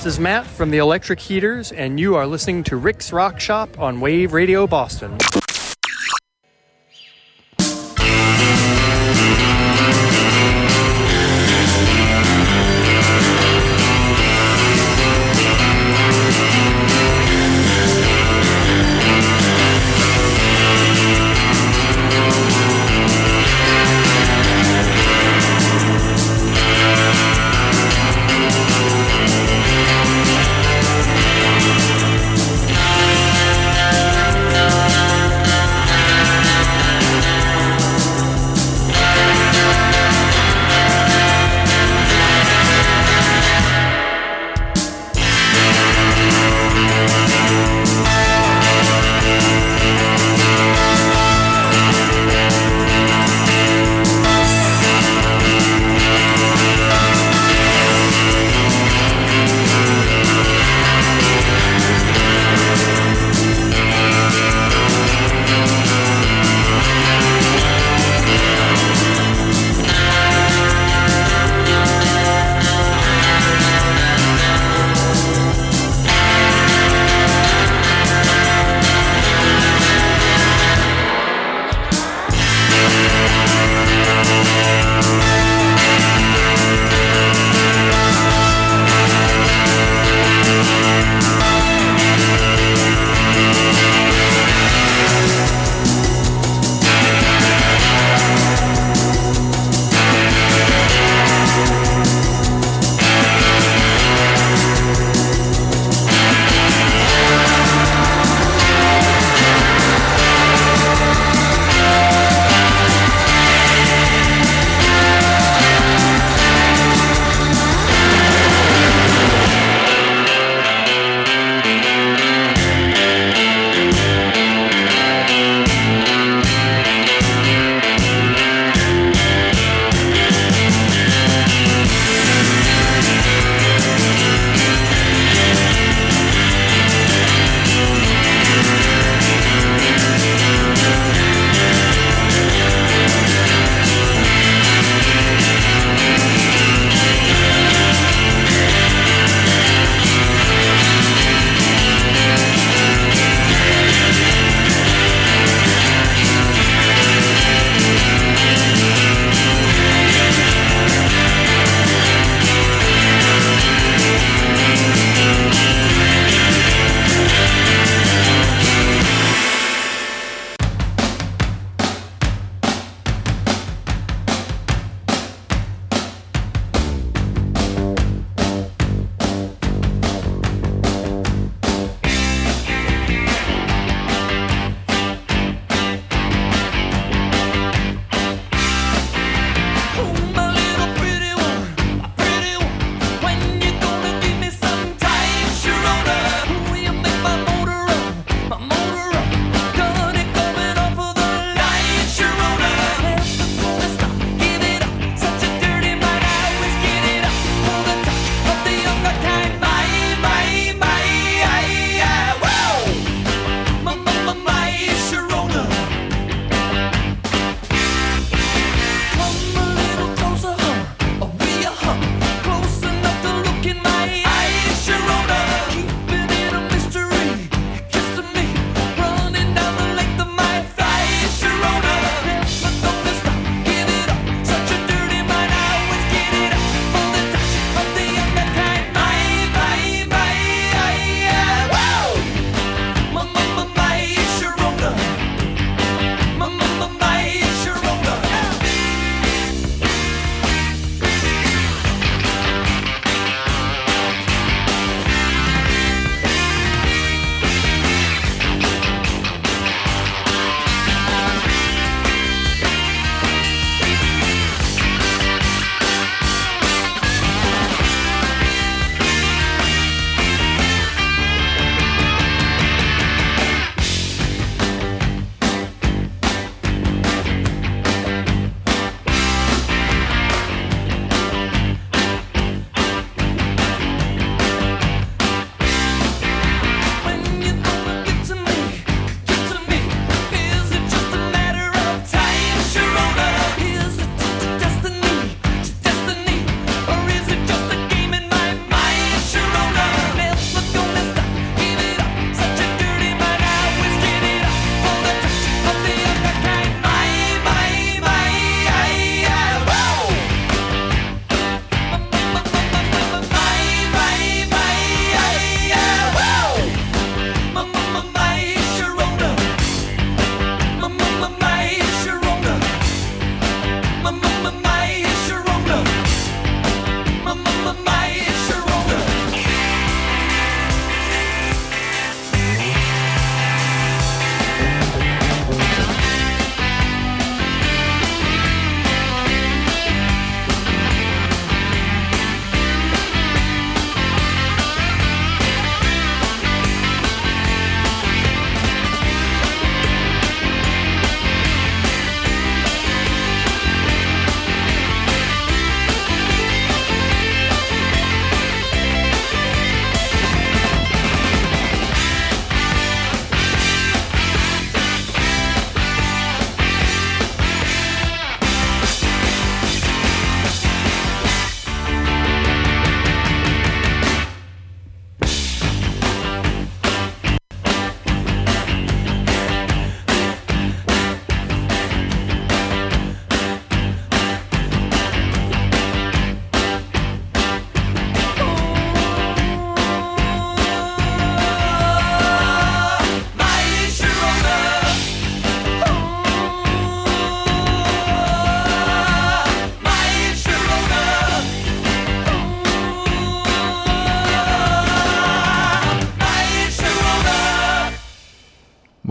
This 0.05 0.17
is 0.17 0.21
Matt 0.21 0.47
from 0.47 0.71
the 0.71 0.77
Electric 0.77 1.19
Heaters, 1.19 1.73
and 1.73 1.99
you 1.99 2.15
are 2.15 2.27
listening 2.27 2.63
to 2.65 2.77
Rick's 2.77 3.11
Rock 3.11 3.41
Shop 3.41 3.79
on 3.79 4.03
Wave 4.03 4.35
Radio 4.35 4.67
Boston. 4.67 5.17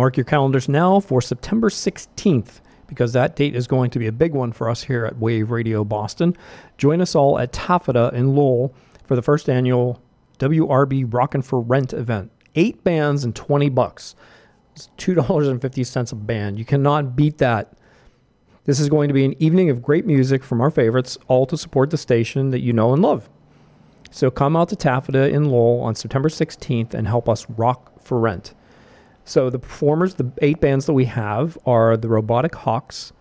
Mark 0.03 0.17
your 0.17 0.25
calendars 0.25 0.67
now 0.67 0.99
for 0.99 1.21
September 1.21 1.69
16th 1.69 2.59
because 2.87 3.13
that 3.13 3.37
date 3.37 3.55
is 3.55 3.67
going 3.67 3.89
to 3.89 3.99
be 3.99 4.07
a 4.07 4.11
big 4.11 4.33
one 4.33 4.51
for 4.51 4.69
us 4.69 4.83
here 4.83 5.05
at 5.05 5.17
Wave 5.17 5.49
Radio 5.49 5.85
Boston. 5.85 6.35
Join 6.77 6.99
us 6.99 7.15
all 7.15 7.39
at 7.39 7.53
Taffeta 7.53 8.11
in 8.13 8.35
Lowell 8.35 8.75
for 9.05 9.15
the 9.15 9.21
first 9.21 9.47
annual 9.47 10.01
WRB 10.39 11.05
Rockin' 11.13 11.41
for 11.41 11.61
Rent 11.61 11.93
event. 11.93 12.33
Eight 12.55 12.83
bands 12.83 13.23
and 13.23 13.33
20 13.33 13.69
bucks. 13.69 14.13
It's 14.75 14.89
$2.50 14.97 16.11
a 16.11 16.15
band. 16.15 16.59
You 16.59 16.65
cannot 16.65 17.15
beat 17.15 17.37
that. 17.37 17.71
This 18.65 18.81
is 18.81 18.89
going 18.89 19.07
to 19.07 19.13
be 19.13 19.23
an 19.23 19.41
evening 19.41 19.69
of 19.69 19.81
great 19.81 20.05
music 20.05 20.43
from 20.43 20.59
our 20.59 20.69
favorites, 20.69 21.17
all 21.29 21.45
to 21.45 21.57
support 21.57 21.91
the 21.91 21.97
station 21.97 22.49
that 22.49 22.59
you 22.59 22.73
know 22.73 22.91
and 22.91 23.01
love. 23.01 23.29
So 24.11 24.29
come 24.29 24.57
out 24.57 24.67
to 24.67 24.75
Taffeta 24.75 25.29
in 25.29 25.45
Lowell 25.45 25.79
on 25.79 25.95
September 25.95 26.27
16th 26.27 26.93
and 26.93 27.07
help 27.07 27.29
us 27.29 27.49
rock 27.51 28.03
for 28.03 28.19
rent. 28.19 28.53
So 29.25 29.49
the 29.49 29.59
performers, 29.59 30.15
the 30.15 30.31
eight 30.41 30.59
bands 30.59 30.85
that 30.85 30.93
we 30.93 31.05
have 31.05 31.57
are 31.65 31.95
the 31.95 32.09
Robotic 32.09 32.55
Hawks, 32.55 33.13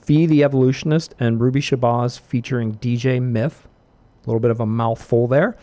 Fee 0.00 0.26
the 0.26 0.42
Evolutionist, 0.42 1.14
and 1.20 1.40
Ruby 1.40 1.60
Shabazz 1.60 2.18
featuring 2.18 2.76
DJ 2.76 3.20
Myth. 3.20 3.68
A 4.24 4.26
little 4.26 4.40
bit 4.40 4.50
of 4.50 4.60
a 4.60 4.66
mouthful 4.66 5.26
there. 5.28 5.56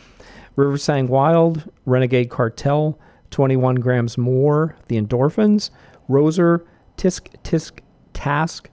River 0.55 0.77
Sang 0.77 1.07
Wild, 1.07 1.69
Renegade 1.85 2.29
Cartel, 2.29 2.99
21 3.31 3.75
Grams 3.75 4.17
More, 4.17 4.75
The 4.87 4.99
Endorphins, 4.99 5.69
Roser, 6.09 6.65
Tisk 6.97 7.29
Tisk 7.43 7.79
Task. 8.13 8.69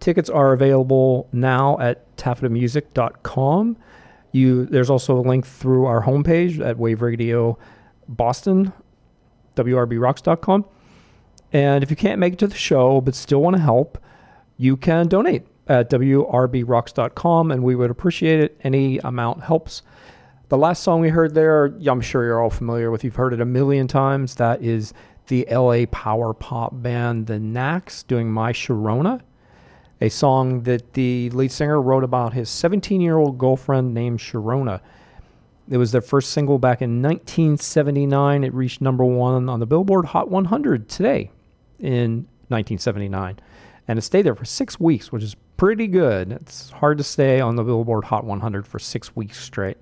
Tickets 0.00 0.28
are 0.30 0.52
available 0.52 1.28
now 1.32 1.78
at 1.78 2.16
taffetamusic.com. 2.16 3.76
You 4.32 4.66
there's 4.66 4.90
also 4.90 5.18
a 5.18 5.22
link 5.22 5.46
through 5.46 5.86
our 5.86 6.02
homepage 6.02 6.64
at 6.64 6.78
Wave 6.78 7.00
Radio 7.00 7.58
Boston, 8.08 8.72
wrbrocks.com. 9.58 10.64
And 11.52 11.82
if 11.82 11.90
you 11.90 11.96
can't 11.96 12.18
make 12.18 12.34
it 12.34 12.38
to 12.40 12.46
the 12.46 12.54
show 12.54 13.00
but 13.00 13.14
still 13.14 13.40
want 13.40 13.56
to 13.56 13.62
help, 13.62 13.98
you 14.56 14.76
can 14.76 15.08
donate 15.08 15.46
at 15.66 15.90
wrbrocks.com 15.90 17.50
and 17.50 17.62
we 17.62 17.74
would 17.74 17.90
appreciate 17.90 18.40
it. 18.40 18.60
Any 18.62 18.98
amount 18.98 19.42
helps. 19.42 19.82
The 20.48 20.56
last 20.56 20.82
song 20.82 21.00
we 21.00 21.10
heard 21.10 21.34
there, 21.34 21.66
I'm 21.86 22.00
sure 22.00 22.24
you're 22.24 22.42
all 22.42 22.50
familiar 22.50 22.90
with. 22.90 23.04
You've 23.04 23.16
heard 23.16 23.34
it 23.34 23.40
a 23.40 23.44
million 23.44 23.86
times. 23.86 24.34
That 24.36 24.62
is 24.62 24.94
the 25.26 25.46
LA 25.50 25.84
power 25.90 26.32
pop 26.32 26.72
band 26.74 27.26
The 27.26 27.38
Knacks 27.38 28.02
doing 28.02 28.30
My 28.30 28.52
Sharona, 28.52 29.20
a 30.00 30.08
song 30.08 30.62
that 30.62 30.94
the 30.94 31.28
lead 31.30 31.52
singer 31.52 31.80
wrote 31.82 32.02
about 32.02 32.32
his 32.32 32.48
17 32.48 33.00
year 33.00 33.18
old 33.18 33.36
girlfriend 33.36 33.92
named 33.92 34.20
Sharona. 34.20 34.80
It 35.70 35.76
was 35.76 35.92
their 35.92 36.00
first 36.00 36.30
single 36.30 36.58
back 36.58 36.80
in 36.80 37.02
1979. 37.02 38.44
It 38.44 38.54
reached 38.54 38.80
number 38.80 39.04
one 39.04 39.48
on 39.48 39.60
the 39.60 39.66
Billboard 39.66 40.06
Hot 40.06 40.30
100 40.30 40.88
today 40.88 41.30
in 41.78 42.26
1979. 42.48 43.38
And 43.86 43.98
it 43.98 44.02
stayed 44.02 44.22
there 44.22 44.34
for 44.34 44.46
six 44.46 44.80
weeks, 44.80 45.12
which 45.12 45.22
is 45.22 45.36
pretty 45.58 45.86
good. 45.86 46.32
It's 46.32 46.70
hard 46.70 46.98
to 46.98 47.04
stay 47.04 47.40
on 47.40 47.56
the 47.56 47.64
Billboard 47.64 48.04
Hot 48.04 48.24
100 48.24 48.66
for 48.66 48.78
six 48.78 49.14
weeks 49.14 49.38
straight. 49.38 49.76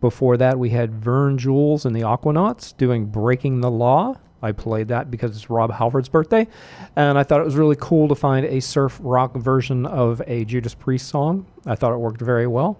Before 0.00 0.36
that, 0.36 0.58
we 0.58 0.70
had 0.70 0.94
Vern 0.94 1.38
Jules 1.38 1.86
and 1.86 1.96
the 1.96 2.02
Aquanauts 2.02 2.76
doing 2.76 3.06
Breaking 3.06 3.60
the 3.60 3.70
Law. 3.70 4.14
I 4.42 4.52
played 4.52 4.88
that 4.88 5.10
because 5.10 5.34
it's 5.34 5.50
Rob 5.50 5.72
Halford's 5.72 6.08
birthday. 6.08 6.46
And 6.94 7.18
I 7.18 7.24
thought 7.24 7.40
it 7.40 7.44
was 7.44 7.56
really 7.56 7.76
cool 7.80 8.06
to 8.08 8.14
find 8.14 8.46
a 8.46 8.60
surf 8.60 9.00
rock 9.02 9.34
version 9.34 9.86
of 9.86 10.22
a 10.26 10.44
Judas 10.44 10.74
Priest 10.74 11.08
song. 11.08 11.46
I 11.64 11.74
thought 11.74 11.92
it 11.92 11.98
worked 11.98 12.20
very 12.20 12.46
well. 12.46 12.78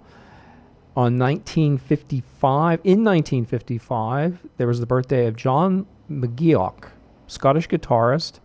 On 0.96 1.18
1955, 1.18 2.80
in 2.82 3.04
1955, 3.04 4.38
there 4.56 4.66
was 4.66 4.80
the 4.80 4.86
birthday 4.86 5.26
of 5.26 5.36
John 5.36 5.86
McGeoch, 6.10 6.88
Scottish 7.26 7.68
guitarist. 7.68 8.40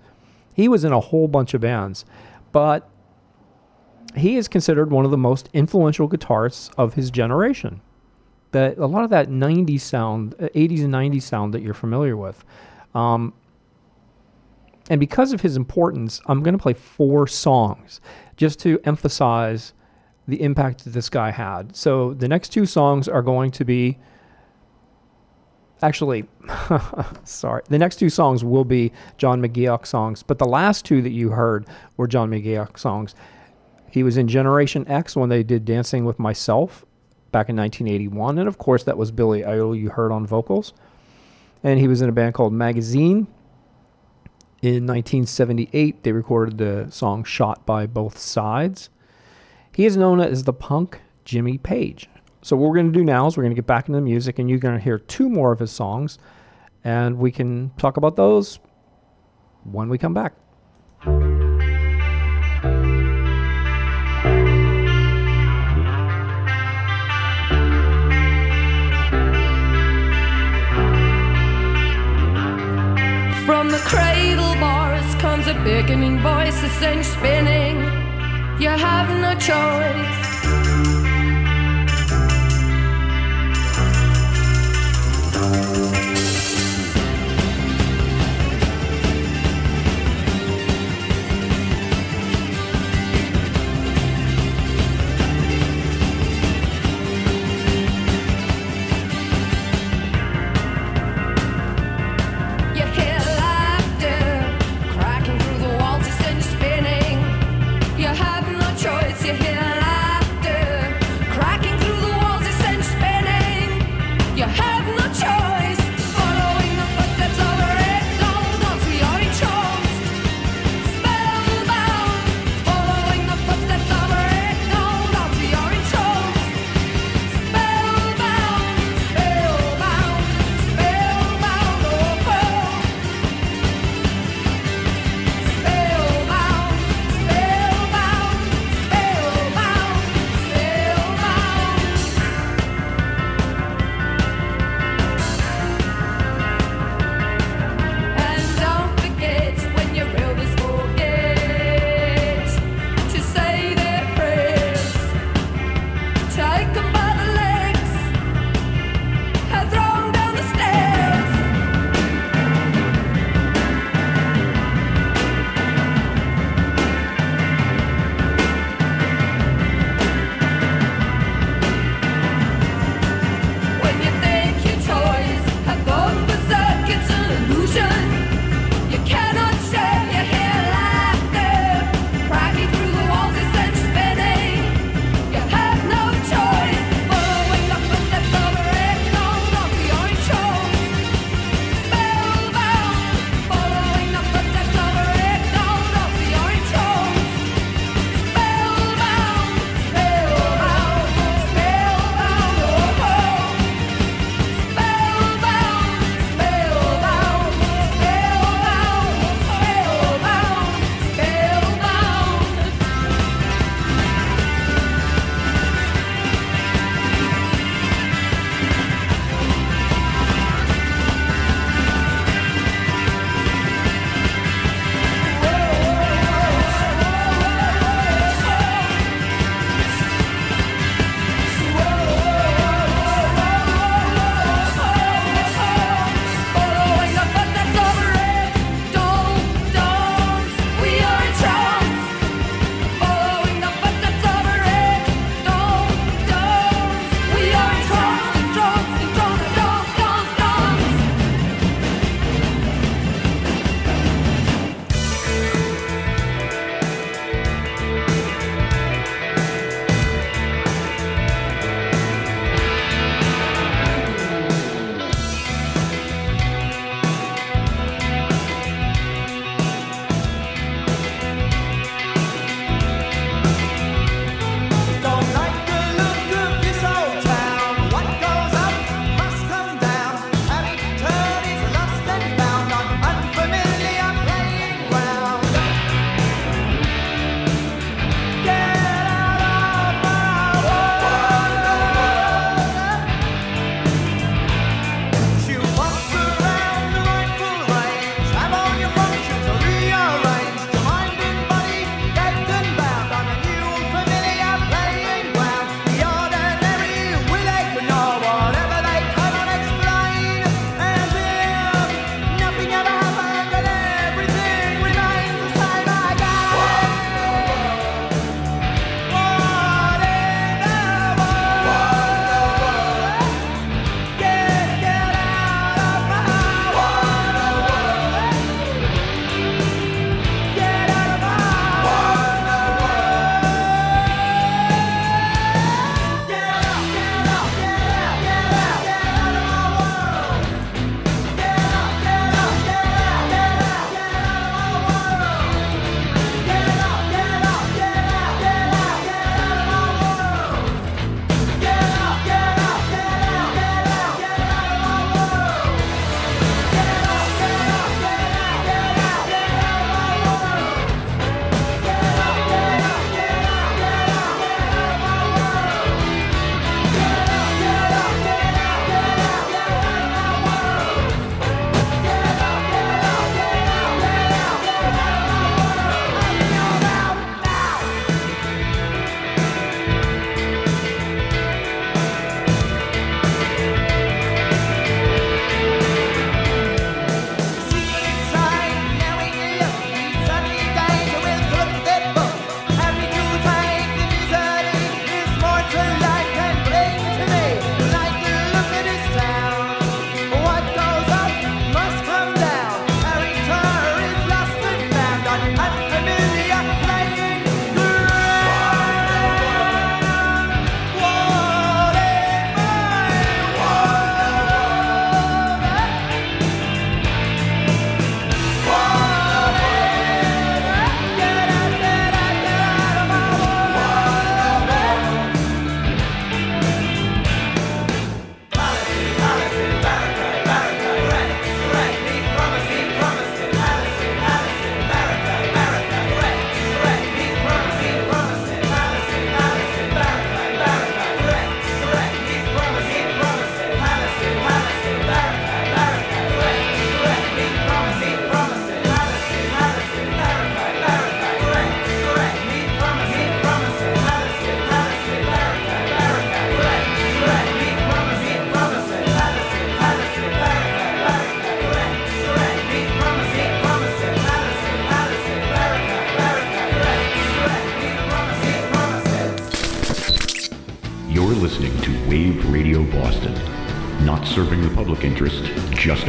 He 0.54 0.68
was 0.68 0.84
in 0.84 0.92
a 0.92 1.00
whole 1.00 1.30
bunch 1.30 1.54
of 1.54 1.62
bands, 1.62 2.04
but 2.52 2.90
he 4.18 4.36
is 4.36 4.50
considered 4.50 4.92
one 4.92 5.06
of 5.06 5.12
the 5.12 5.18
most 5.18 5.50
influential 5.54 6.10
guitarists 6.10 6.70
of 6.78 6.96
his 6.96 7.10
generation. 7.10 7.80
That 8.52 8.78
a 8.78 8.86
lot 8.86 9.06
of 9.06 9.10
that 9.12 9.30
90s 9.30 9.80
sound, 9.80 10.36
uh, 10.38 10.50
80s 10.54 10.84
and 10.84 10.94
90s 10.94 11.22
sound 11.22 11.54
that 11.54 11.62
you're 11.62 11.74
familiar 11.74 12.18
with. 12.18 12.44
Um, 12.94 13.34
and 14.90 15.00
because 15.00 15.32
of 15.32 15.40
his 15.40 15.56
importance, 15.56 16.20
I'm 16.26 16.44
going 16.44 16.58
to 16.58 16.62
play 16.62 16.74
four 16.74 17.28
songs 17.28 18.02
just 18.36 18.60
to 18.60 18.78
emphasize 18.84 19.72
the 20.28 20.42
impact 20.42 20.84
that 20.84 20.92
this 20.92 21.10
guy 21.10 21.32
had. 21.32 21.76
So 21.76 22.14
the 22.14 22.28
next 22.28 22.50
two 22.50 22.66
songs 22.66 23.08
are 23.08 23.22
going 23.22 23.52
to 23.52 23.66
be 23.66 23.98
actually 25.84 26.26
sorry 27.24 27.64
the 27.70 27.78
next 27.78 27.96
two 27.96 28.10
songs 28.10 28.44
will 28.44 28.64
be 28.64 28.92
john 29.18 29.42
mcgeoch 29.42 29.86
songs 29.86 30.22
but 30.22 30.38
the 30.38 30.46
last 30.46 30.86
two 30.86 31.02
that 31.02 31.10
you 31.10 31.30
heard 31.30 31.66
were 31.98 32.08
john 32.08 32.30
mcgeoch 32.30 32.78
songs. 32.78 33.16
He 33.90 34.04
was 34.04 34.16
in 34.16 34.28
generation 34.28 34.88
x 34.88 35.16
when 35.16 35.30
they 35.30 35.44
did 35.44 35.66
dancing 35.66 36.06
with 36.06 36.20
myself 36.20 36.86
back 37.32 37.50
in 37.50 37.56
1981 37.56 38.38
and 38.38 38.48
of 38.48 38.58
course 38.58 38.84
that 38.84 38.98
was 38.98 39.12
billy 39.12 39.44
idol 39.44 39.76
you 39.76 39.90
heard 39.90 40.12
on 40.12 40.26
vocals. 40.26 40.74
And 41.64 41.80
he 41.80 41.88
was 41.88 42.02
in 42.02 42.10
a 42.10 42.12
band 42.12 42.34
called 42.34 42.54
magazine. 42.54 43.28
In 44.62 44.86
1978 44.86 46.04
they 46.04 46.12
recorded 46.12 46.58
the 46.58 46.92
song 46.92 47.24
shot 47.24 47.66
by 47.66 47.88
both 47.88 48.18
sides 48.18 48.90
he 49.74 49.86
is 49.86 49.96
known 49.98 50.20
as 50.20 50.44
the 50.44 50.54
punk 50.54 51.00
Jimmy 51.26 51.58
Page. 51.58 52.10
So 52.42 52.56
what 52.56 52.70
we're 52.70 52.76
going 52.76 52.92
to 52.92 53.00
do 53.00 53.04
now 53.04 53.28
is 53.28 53.38
we're 53.38 53.44
going 53.44 53.56
to 53.56 53.62
get 53.62 53.68
back 53.68 53.88
into 53.88 53.98
the 53.98 54.04
music, 54.04 54.40
and 54.40 54.50
you're 54.50 54.60
going 54.60 54.78
to 54.78 54.84
hear 54.84 54.98
two 54.98 55.30
more 55.30 55.52
of 55.52 55.60
his 55.60 55.72
songs, 55.72 56.18
and 56.84 57.18
we 57.18 57.32
can 57.32 57.72
talk 57.78 57.98
about 57.98 58.16
those 58.16 58.60
when 59.64 59.90
we 59.90 59.98
come 59.98 60.14
back. 60.14 60.34
From 73.46 73.70
the 73.70 73.82
cradle 73.86 74.56
bars 74.60 75.16
comes 75.16 75.48
a 75.48 75.54
beckoning 75.54 76.20
voice 76.20 76.60
that 76.62 76.72
sends 76.80 77.08
spinning. 77.08 78.01
You 78.62 78.70
have 78.70 79.10
no 79.20 79.34
choice. 79.40 81.01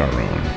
Our 0.02 0.20
own. 0.20 0.51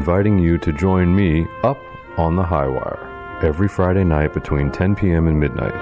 Inviting 0.00 0.38
you 0.38 0.56
to 0.56 0.72
join 0.72 1.14
me 1.14 1.46
up 1.62 1.78
on 2.16 2.34
the 2.34 2.42
high 2.42 2.66
wire 2.66 3.38
every 3.42 3.68
Friday 3.68 4.02
night 4.02 4.32
between 4.32 4.72
10 4.72 4.96
p.m. 4.96 5.28
and 5.28 5.38
midnight 5.38 5.74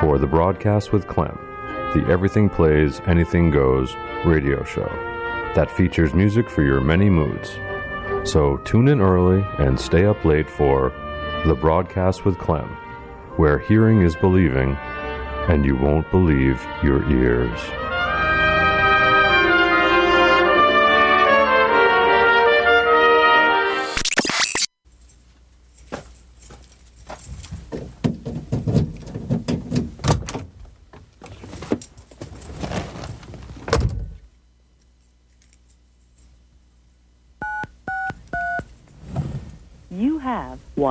for 0.00 0.18
the 0.18 0.26
broadcast 0.26 0.92
with 0.92 1.06
Clem, 1.06 1.38
the 1.94 2.04
Everything 2.08 2.50
Plays, 2.50 3.00
Anything 3.06 3.52
Goes 3.52 3.94
radio 4.24 4.64
show 4.64 4.90
that 5.54 5.70
features 5.70 6.14
music 6.14 6.50
for 6.50 6.64
your 6.64 6.80
many 6.80 7.08
moods. 7.08 7.56
So 8.28 8.56
tune 8.64 8.88
in 8.88 9.00
early 9.00 9.46
and 9.60 9.78
stay 9.78 10.04
up 10.04 10.24
late 10.24 10.50
for 10.50 10.90
the 11.46 11.54
broadcast 11.54 12.24
with 12.24 12.36
Clem, 12.38 12.66
where 13.36 13.60
hearing 13.60 14.02
is 14.02 14.16
believing 14.16 14.74
and 15.48 15.64
you 15.64 15.76
won't 15.76 16.10
believe 16.10 16.60
your 16.82 17.08
ears. 17.08 17.83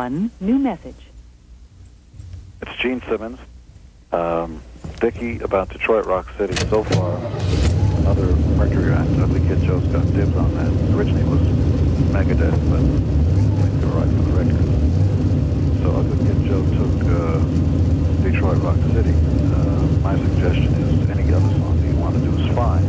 One 0.04 0.30
new 0.42 0.60
message. 0.60 1.02
It's 2.62 2.76
Gene 2.82 3.02
Simmons. 3.08 3.40
Um, 4.12 4.62
Dickie 5.00 5.40
about 5.40 5.70
Detroit 5.70 6.06
Rock 6.06 6.28
City. 6.38 6.56
So 6.68 6.84
far, 6.84 7.16
another 8.02 8.36
Mercury 8.60 8.92
act. 8.92 9.10
Ugly 9.18 9.48
Kid 9.48 9.62
Joe's 9.62 9.88
got 9.96 10.04
dibs 10.12 10.36
on 10.36 10.54
that. 10.56 10.72
Originally 10.94 11.24
was 11.24 11.40
Megadeth, 12.12 12.60
but 12.70 12.84
I 12.84 13.64
think 13.64 13.80
they 13.80 13.88
were 13.88 13.96
right 13.96 14.12
for 14.16 14.24
the 14.28 14.34
record. 14.44 14.68
So 15.82 15.88
Ugly 15.96 16.18
Kid 16.28 16.40
Joe 16.52 16.64
took 16.80 16.96
uh, 17.08 17.40
Detroit 18.28 18.60
Rock 18.62 18.82
City. 18.92 19.16
Uh, 19.56 19.88
my 20.04 20.18
suggestion 20.20 20.74
is 20.84 21.10
any 21.12 21.34
other 21.34 21.52
song 21.60 21.80
that 21.80 21.88
you 21.88 21.96
want 21.96 22.16
to 22.16 22.22
do 22.22 22.32
is 22.44 22.54
fine. 22.54 22.84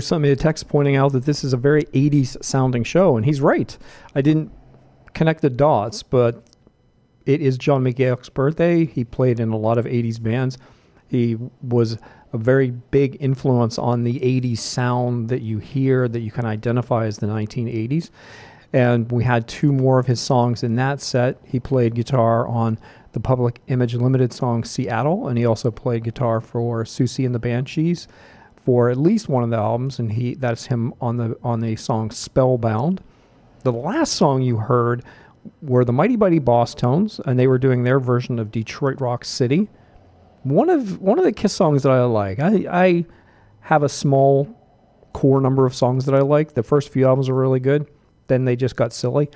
Bruce 0.00 0.06
sent 0.06 0.22
me 0.22 0.30
a 0.30 0.36
text 0.36 0.66
pointing 0.66 0.96
out 0.96 1.12
that 1.12 1.26
this 1.26 1.44
is 1.44 1.52
a 1.52 1.58
very 1.58 1.82
80s 1.92 2.42
sounding 2.42 2.84
show, 2.84 3.18
and 3.18 3.26
he's 3.26 3.42
right. 3.42 3.76
I 4.14 4.22
didn't 4.22 4.50
connect 5.12 5.42
the 5.42 5.50
dots, 5.50 6.02
but 6.02 6.42
it 7.26 7.42
is 7.42 7.58
John 7.58 7.84
McGeoch's 7.84 8.30
birthday. 8.30 8.86
He 8.86 9.04
played 9.04 9.40
in 9.40 9.50
a 9.50 9.58
lot 9.58 9.76
of 9.76 9.84
80s 9.84 10.22
bands. 10.22 10.56
He 11.08 11.36
was 11.60 11.98
a 12.32 12.38
very 12.38 12.70
big 12.70 13.18
influence 13.20 13.78
on 13.78 14.04
the 14.04 14.18
80s 14.20 14.56
sound 14.56 15.28
that 15.28 15.42
you 15.42 15.58
hear, 15.58 16.08
that 16.08 16.20
you 16.20 16.30
can 16.30 16.46
identify 16.46 17.04
as 17.04 17.18
the 17.18 17.26
1980s. 17.26 18.08
And 18.72 19.12
we 19.12 19.22
had 19.22 19.46
two 19.46 19.70
more 19.70 19.98
of 19.98 20.06
his 20.06 20.18
songs 20.18 20.62
in 20.62 20.76
that 20.76 21.02
set. 21.02 21.38
He 21.44 21.60
played 21.60 21.94
guitar 21.94 22.48
on 22.48 22.78
the 23.12 23.20
Public 23.20 23.60
Image 23.66 23.94
Limited 23.96 24.32
song 24.32 24.64
Seattle, 24.64 25.28
and 25.28 25.36
he 25.36 25.44
also 25.44 25.70
played 25.70 26.04
guitar 26.04 26.40
for 26.40 26.84
Siouxsie 26.84 27.26
and 27.26 27.34
the 27.34 27.38
Banshees 27.38 28.08
for 28.64 28.90
at 28.90 28.96
least 28.96 29.28
one 29.28 29.42
of 29.42 29.50
the 29.50 29.56
albums, 29.56 29.98
and 29.98 30.12
he 30.12 30.34
that's 30.34 30.66
him 30.66 30.92
on 31.00 31.16
the 31.16 31.36
on 31.42 31.60
the 31.60 31.76
song 31.76 32.10
Spellbound. 32.10 33.02
The 33.62 33.72
last 33.72 34.12
song 34.14 34.42
you 34.42 34.56
heard 34.56 35.02
were 35.62 35.84
the 35.84 35.92
Mighty 35.92 36.16
Mighty 36.16 36.40
Bosstones, 36.40 37.18
and 37.20 37.38
they 37.38 37.46
were 37.46 37.58
doing 37.58 37.82
their 37.82 38.00
version 38.00 38.38
of 38.38 38.50
Detroit 38.50 39.00
Rock 39.00 39.24
City. 39.24 39.68
One 40.42 40.68
of 40.68 41.00
one 41.00 41.18
of 41.18 41.24
the 41.24 41.32
Kiss 41.32 41.52
songs 41.52 41.82
that 41.82 41.92
I 41.92 42.04
like. 42.04 42.38
I 42.38 42.66
I 42.70 43.04
have 43.60 43.82
a 43.82 43.88
small 43.88 44.48
core 45.12 45.40
number 45.40 45.66
of 45.66 45.74
songs 45.74 46.04
that 46.06 46.14
I 46.14 46.20
like. 46.20 46.54
The 46.54 46.62
first 46.62 46.90
few 46.90 47.06
albums 47.06 47.28
were 47.28 47.36
really 47.36 47.60
good. 47.60 47.86
Then 48.28 48.44
they 48.44 48.56
just 48.56 48.76
got 48.76 48.92
silly. 48.92 49.28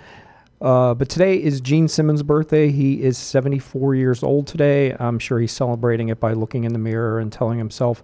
Uh, 0.60 0.94
but 0.94 1.08
today 1.08 1.42
is 1.42 1.60
Gene 1.60 1.88
Simmons' 1.88 2.22
birthday. 2.22 2.70
He 2.70 3.02
is 3.02 3.18
74 3.18 3.96
years 3.96 4.22
old 4.22 4.46
today. 4.46 4.96
I'm 4.98 5.18
sure 5.18 5.38
he's 5.38 5.52
celebrating 5.52 6.08
it 6.08 6.20
by 6.20 6.32
looking 6.32 6.64
in 6.64 6.72
the 6.72 6.78
mirror 6.78 7.18
and 7.18 7.30
telling 7.30 7.58
himself 7.58 8.02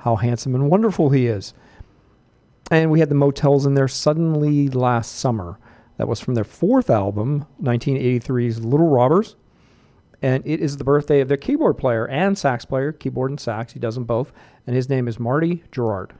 how 0.00 0.16
handsome 0.16 0.54
and 0.54 0.70
wonderful 0.70 1.10
he 1.10 1.26
is. 1.26 1.54
And 2.70 2.90
we 2.90 3.00
had 3.00 3.08
the 3.08 3.14
Motels 3.14 3.66
in 3.66 3.74
there 3.74 3.88
suddenly 3.88 4.68
last 4.68 5.18
summer. 5.18 5.58
That 5.96 6.08
was 6.08 6.20
from 6.20 6.34
their 6.34 6.44
fourth 6.44 6.88
album, 6.88 7.46
1983's 7.62 8.64
Little 8.64 8.88
Robbers. 8.88 9.36
And 10.22 10.46
it 10.46 10.60
is 10.60 10.76
the 10.76 10.84
birthday 10.84 11.20
of 11.20 11.28
their 11.28 11.36
keyboard 11.36 11.76
player 11.76 12.06
and 12.08 12.38
sax 12.38 12.64
player, 12.64 12.92
keyboard 12.92 13.30
and 13.30 13.40
sax. 13.40 13.72
He 13.72 13.80
does 13.80 13.94
them 13.94 14.04
both. 14.04 14.32
And 14.66 14.74
his 14.74 14.88
name 14.88 15.08
is 15.08 15.18
Marty 15.18 15.64
Jourard. 15.72 16.12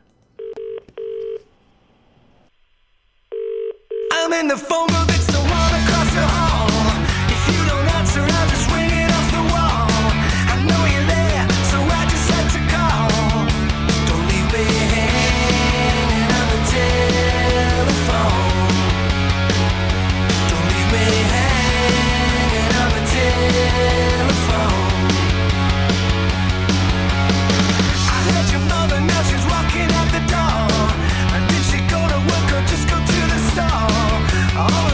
I'm 4.12 4.32
in 4.34 4.48
the 4.48 4.56
phone 4.56 4.88
booth, 4.88 5.08
it's 5.08 5.26
the 5.26 5.38
one 5.38 5.82
across 5.82 6.14
the 6.14 6.26
hall. 6.26 6.49
All 34.60 34.90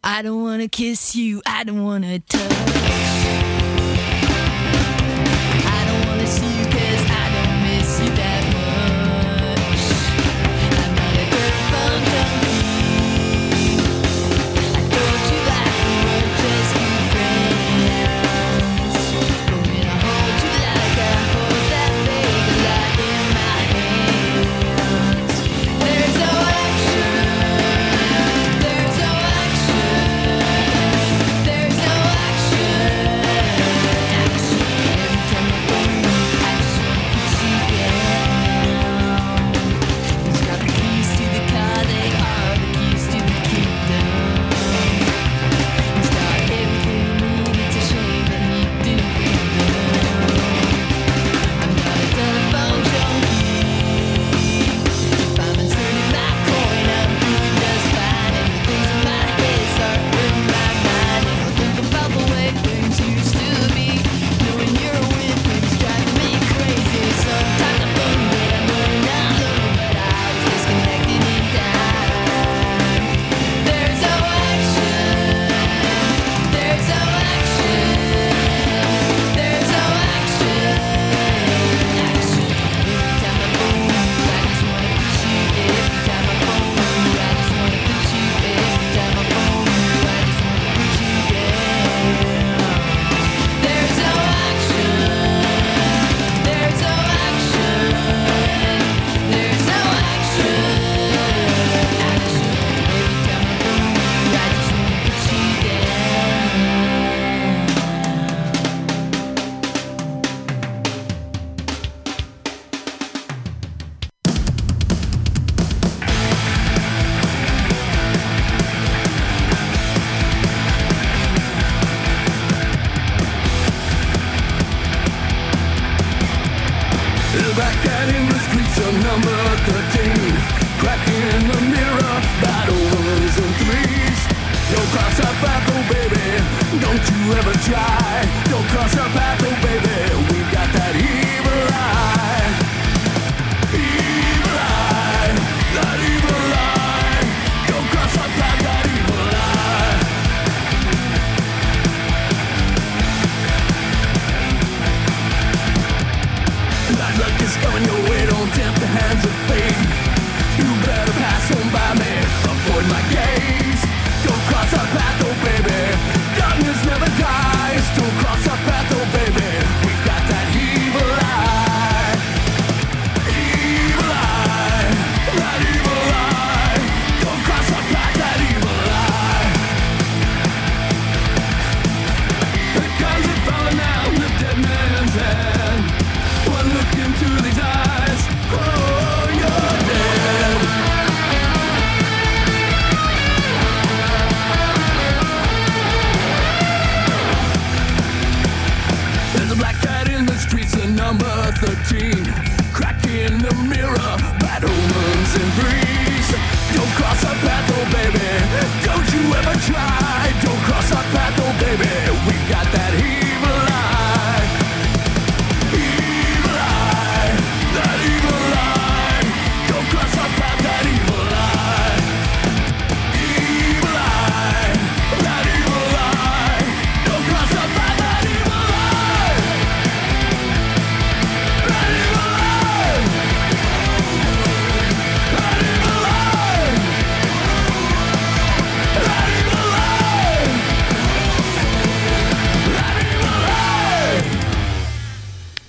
I 0.02 0.22
don't 0.22 0.42
want 0.42 0.62
to 0.62 0.68
kiss 0.68 1.14
you. 1.14 1.42
I 1.46 1.62
don't 1.62 1.84
want 1.84 2.04
to 2.04 2.18
touch 2.20 2.75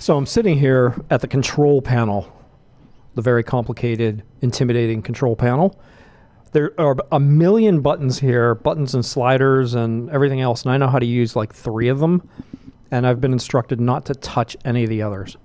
So 0.08 0.16
I'm 0.16 0.26
sitting 0.26 0.58
here 0.58 0.96
at 1.10 1.20
the 1.20 1.28
control 1.28 1.82
panel, 1.82 2.34
the 3.16 3.22
very 3.22 3.44
complicated, 3.44 4.24
intimidating 4.42 5.02
control 5.02 5.36
panel. 5.36 5.78
There 6.54 6.72
are 6.80 6.96
a 7.12 7.20
million 7.20 7.82
buttons 7.82 8.18
here, 8.18 8.56
buttons 8.56 8.96
and 8.96 9.06
sliders 9.06 9.74
and 9.74 10.10
everything 10.10 10.40
else, 10.40 10.64
and 10.64 10.72
I 10.72 10.78
know 10.78 10.88
how 10.88 11.00
to 11.00 11.06
use 11.06 11.36
like 11.36 11.54
three 11.54 11.90
of 11.90 12.00
them. 12.00 12.26
And 12.90 13.06
I've 13.06 13.20
been 13.20 13.34
instructed 13.34 13.82
not 13.82 14.06
to 14.06 14.16
touch 14.16 14.56
any 14.64 14.86
of 14.86 14.90
the 14.90 15.02
others. 15.02 15.36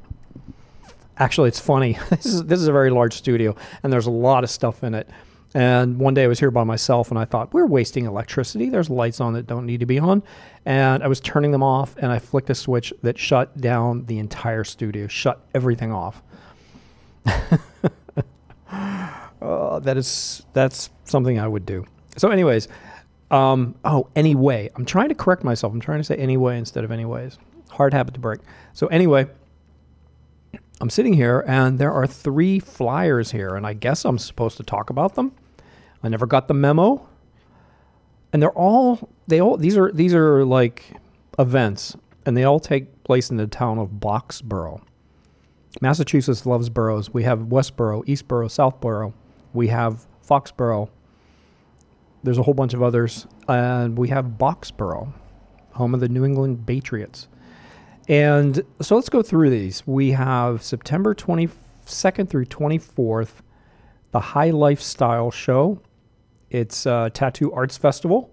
Actually, 1.17 1.49
it's 1.49 1.59
funny. 1.59 1.99
this 2.11 2.27
is 2.27 2.45
this 2.45 2.61
is 2.61 2.69
a 2.69 2.73
very 2.73 2.91
large 2.91 3.15
studio, 3.15 3.57
and 3.83 3.93
there's 3.93 4.07
a 4.07 4.13
lot 4.13 4.45
of 4.45 4.51
stuff 4.51 4.85
in 4.85 4.95
it. 4.95 5.11
And 5.55 5.99
one 5.99 6.15
day 6.15 6.25
I 6.25 6.27
was 6.29 6.41
here 6.41 6.51
by 6.51 6.65
myself, 6.65 7.11
and 7.11 7.19
I 7.19 7.27
thought 7.27 7.53
we're 7.53 7.67
wasting 7.67 8.07
electricity. 8.07 8.71
There's 8.71 8.89
lights 8.89 9.21
on 9.21 9.35
that 9.35 9.47
don't 9.47 9.67
need 9.67 9.81
to 9.81 9.87
be 9.87 9.99
on, 9.99 10.23
and 10.65 11.03
I 11.03 11.09
was 11.09 11.21
turning 11.21 11.51
them 11.51 11.63
off, 11.63 11.95
and 11.99 12.11
I 12.11 12.19
flicked 12.19 12.49
a 12.49 12.55
switch 12.55 12.93
that 13.03 13.19
shut 13.19 13.61
down 13.61 14.07
the 14.07 14.19
entire 14.19 14.65
studio, 14.65 15.07
shut 15.09 15.45
everything 15.55 15.93
off. 15.93 16.23
Uh, 18.71 19.79
that 19.81 19.97
is 19.99 20.45
that's 20.55 20.89
something 21.05 21.39
I 21.39 21.47
would 21.47 21.67
do. 21.67 21.85
So, 22.17 22.31
anyways, 22.31 22.69
um, 23.31 23.75
oh, 23.85 24.09
anyway, 24.17 24.71
I'm 24.77 24.87
trying 24.87 25.11
to 25.11 25.15
correct 25.15 25.45
myself. 25.45 25.73
I'm 25.73 25.81
trying 25.81 26.01
to 26.01 26.05
say 26.05 26.17
anyway 26.17 26.59
instead 26.59 26.85
of 26.85 26.91
anyways. 26.91 27.39
Hard 27.71 27.93
habit 27.93 28.15
to 28.15 28.21
break. 28.21 28.41
So, 28.73 28.87
anyway, 28.87 29.27
I'm 30.81 30.91
sitting 30.91 31.13
here 31.15 31.45
and 31.47 31.79
there 31.79 31.93
are 31.93 32.07
three 32.07 32.59
flyers 32.59 33.31
here, 33.31 33.55
and 33.55 33.67
I 33.67 33.75
guess 33.75 34.05
I'm 34.05 34.19
supposed 34.19 34.57
to 34.57 34.63
talk 34.63 34.91
about 34.91 35.15
them. 35.15 35.33
I 36.03 36.09
never 36.09 36.27
got 36.27 36.49
the 36.49 36.55
memo, 36.55 37.09
and 38.33 38.43
they're 38.43 38.51
all 38.51 39.09
they 39.27 39.41
all 39.41 39.57
these 39.57 39.77
are 39.77 39.93
these 39.93 40.15
are 40.15 40.45
like 40.45 40.95
events, 41.39 41.97
and 42.27 42.37
they 42.37 42.45
all 42.45 42.61
take 42.61 43.05
place 43.05 43.31
in 43.31 43.37
the 43.37 43.47
town 43.47 43.79
of 43.79 43.91
Boxborough. 43.91 44.81
Massachusetts 45.81 46.45
loves 46.45 46.69
boroughs. 46.69 47.13
We 47.13 47.23
have 47.23 47.41
Westboro, 47.41 48.05
Eastboro, 48.07 48.49
Southboro. 48.49 49.13
We 49.55 49.69
have 49.69 50.07
Foxborough. 50.29 50.91
There's 52.23 52.39
a 52.39 52.43
whole 52.43 52.55
bunch 52.55 52.75
of 52.75 52.83
others. 52.83 53.27
And 53.49 53.97
we 53.97 54.09
have 54.09 54.27
Boxborough, 54.39 55.13
home 55.73 55.95
of 55.95 56.01
the 56.01 56.09
New 56.09 56.25
England 56.25 56.67
Patriots. 56.67 57.29
And 58.09 58.63
so 58.81 58.97
let's 58.97 59.09
go 59.09 59.23
through 59.23 59.51
these. 59.51 59.87
We 59.87 60.11
have 60.11 60.63
September 60.63 61.15
22nd 61.15 62.29
through 62.29 62.47
24th, 62.47 63.41
the 64.11 64.21
High 64.21 64.51
Lifestyle 64.51 65.31
Show. 65.31 65.81
It's 66.53 66.85
a 66.85 67.11
tattoo 67.13 67.51
arts 67.55 67.79
festival. 67.79 68.31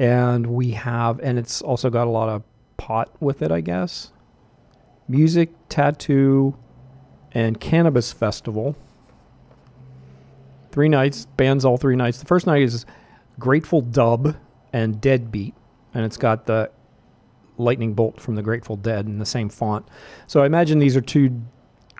And 0.00 0.48
we 0.48 0.72
have, 0.72 1.20
and 1.20 1.38
it's 1.38 1.62
also 1.62 1.88
got 1.88 2.08
a 2.08 2.10
lot 2.10 2.28
of 2.28 2.42
pot 2.76 3.10
with 3.20 3.40
it, 3.40 3.52
I 3.52 3.60
guess. 3.60 4.10
Music, 5.06 5.50
tattoo, 5.68 6.56
and 7.30 7.60
cannabis 7.60 8.12
festival. 8.12 8.76
Three 10.72 10.88
nights, 10.88 11.26
bands 11.36 11.64
all 11.64 11.76
three 11.76 11.94
nights. 11.94 12.18
The 12.18 12.26
first 12.26 12.48
night 12.48 12.62
is 12.62 12.84
Grateful 13.38 13.80
Dub 13.80 14.34
and 14.72 15.00
Deadbeat, 15.00 15.54
and 15.94 16.04
it's 16.04 16.16
got 16.16 16.46
the 16.46 16.68
lightning 17.58 17.94
bolt 17.94 18.20
from 18.20 18.34
the 18.34 18.42
Grateful 18.42 18.74
Dead 18.74 19.06
in 19.06 19.20
the 19.20 19.26
same 19.26 19.48
font. 19.48 19.86
So 20.26 20.42
I 20.42 20.46
imagine 20.46 20.80
these 20.80 20.96
are 20.96 21.00
two 21.00 21.40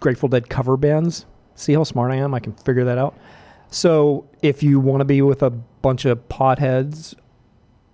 Grateful 0.01 0.28
Dead 0.28 0.49
cover 0.49 0.77
bands. 0.77 1.27
See 1.55 1.74
how 1.74 1.85
smart 1.85 2.11
I 2.11 2.16
am? 2.16 2.35
I 2.35 2.41
can 2.41 2.53
figure 2.55 2.85
that 2.85 2.99
out. 2.99 3.16
So 3.75 4.25
if 4.41 4.63
you 4.63 4.79
want 4.79 5.01
to 5.01 5.05
be 5.05 5.21
with 5.21 5.43
a 5.43 5.51
bunch 5.51 6.05
of 6.05 6.29
potheads 6.29 7.13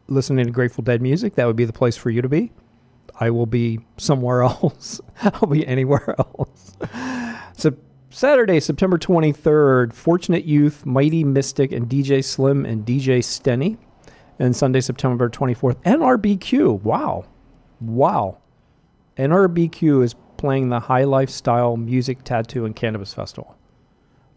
listening 0.09 0.45
to 0.45 0.53
Grateful 0.53 0.85
Dead 0.85 1.01
music, 1.01 1.37
that 1.37 1.47
would 1.47 1.57
be 1.57 1.65
the 1.65 1.73
place 1.73 1.97
for 1.97 2.11
you 2.11 2.21
to 2.21 2.29
be. 2.29 2.53
I 3.19 3.31
will 3.31 3.47
be 3.47 3.81
somewhere 3.97 4.43
else. 4.45 5.01
I'll 5.23 5.49
be 5.49 5.67
anywhere 5.67 6.15
else. 6.19 6.77
So 7.57 7.75
Saturday, 8.11 8.61
September 8.61 8.99
23rd, 8.99 9.95
Fortunate 9.95 10.45
Youth, 10.45 10.85
Mighty 10.85 11.25
Mystic, 11.25 11.73
and 11.73 11.89
DJ 11.89 12.23
Slim 12.23 12.67
and 12.67 12.85
DJ 12.85 13.21
Stenny. 13.21 13.79
And 14.39 14.55
Sunday, 14.55 14.83
September 14.83 15.31
24th, 15.31 15.83
NRBQ. 15.85 16.83
Wow. 16.83 17.25
Wow. 17.81 18.37
NRBQ 19.17 20.05
is 20.05 20.15
playing 20.37 20.69
the 20.69 20.81
High 20.81 21.05
Lifestyle 21.05 21.79
Music, 21.79 22.23
Tattoo, 22.23 22.67
and 22.67 22.77
Cannabis 22.77 23.15
Festival. 23.15 23.57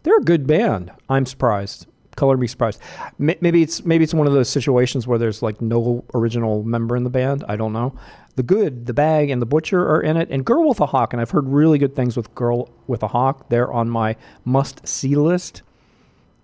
They're 0.04 0.18
a 0.18 0.22
good 0.22 0.46
band. 0.46 0.92
I'm 1.08 1.26
surprised. 1.26 1.86
Color 2.14 2.36
me 2.36 2.46
surprised. 2.46 2.80
Maybe 3.18 3.62
it's 3.62 3.84
maybe 3.84 4.04
it's 4.04 4.14
one 4.14 4.28
of 4.28 4.32
those 4.32 4.48
situations 4.48 5.08
where 5.08 5.18
there's 5.18 5.42
like 5.42 5.60
no 5.60 6.04
original 6.14 6.62
member 6.62 6.96
in 6.96 7.02
the 7.02 7.10
band. 7.10 7.42
I 7.48 7.56
don't 7.56 7.72
know. 7.72 7.98
The 8.36 8.44
Good, 8.44 8.86
the 8.86 8.94
Bag, 8.94 9.30
and 9.30 9.42
the 9.42 9.46
Butcher 9.46 9.80
are 9.88 10.00
in 10.00 10.16
it, 10.16 10.28
and 10.30 10.44
Girl 10.44 10.68
with 10.68 10.80
a 10.80 10.86
Hawk. 10.86 11.12
And 11.12 11.20
I've 11.20 11.30
heard 11.30 11.48
really 11.48 11.78
good 11.78 11.96
things 11.96 12.16
with 12.16 12.32
Girl 12.34 12.70
with 12.86 13.02
a 13.02 13.08
Hawk. 13.08 13.48
They're 13.48 13.72
on 13.72 13.88
my 13.88 14.16
must 14.44 14.86
see 14.86 15.16
list. 15.16 15.62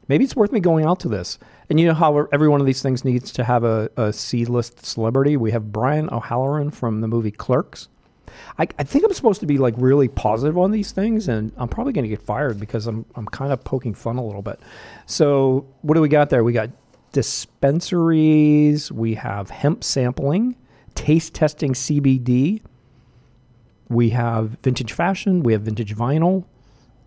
Maybe 0.09 0.25
it's 0.25 0.35
worth 0.35 0.51
me 0.51 0.59
going 0.59 0.87
out 0.87 0.99
to 1.01 1.09
this. 1.09 1.39
And 1.69 1.79
you 1.79 1.87
know 1.87 1.95
how 1.95 2.27
every 2.33 2.49
one 2.49 2.61
of 2.61 2.67
these 2.67 2.83
things 2.83 3.05
needs 3.05 3.31
to 3.33 3.45
have 3.45 3.63
a, 3.63 3.91
a 3.97 4.13
C 4.13 4.45
list 4.45 4.85
celebrity. 4.85 5.37
We 5.37 5.53
have 5.53 5.71
Brian 5.71 6.11
O'Halloran 6.11 6.71
from 6.73 7.01
the 7.01 7.09
movie 7.09 7.31
Clerks. 7.31 7.89
I, 8.59 8.67
I 8.79 8.85
think 8.85 9.05
I'm 9.05 9.13
supposed 9.13 9.41
to 9.41 9.47
be 9.47 9.59
like 9.59 9.75
really 9.77 10.09
positive 10.09 10.59
on 10.59 10.71
these 10.71 10.93
things, 10.93 11.29
and 11.29 11.53
I'm 11.57 11.69
probably 11.69 11.93
going 11.93 12.05
to 12.05 12.09
get 12.09 12.23
fired 12.23 12.59
because 12.61 12.87
I'm 12.87 13.05
I'm 13.15 13.27
kind 13.27 13.53
of 13.53 13.63
poking 13.65 13.95
fun 13.95 14.17
a 14.17 14.25
little 14.25 14.43
bit. 14.43 14.61
So 15.07 15.67
what 15.83 15.95
do 15.95 16.01
we 16.01 16.09
got 16.09 16.31
there? 16.31 16.45
We 16.45 16.53
got 16.53 16.71
dispensaries. 17.13 18.93
We 18.93 19.15
have 19.15 19.51
hemp 19.51 19.85
sampling, 19.85 20.57
taste 20.95 21.35
testing 21.35 21.73
CBD. 21.73 22.63
We 23.89 24.11
have 24.11 24.59
vintage 24.63 24.93
fashion. 24.93 25.43
We 25.43 25.53
have 25.53 25.63
vintage 25.63 25.95
vinyl. 25.97 26.45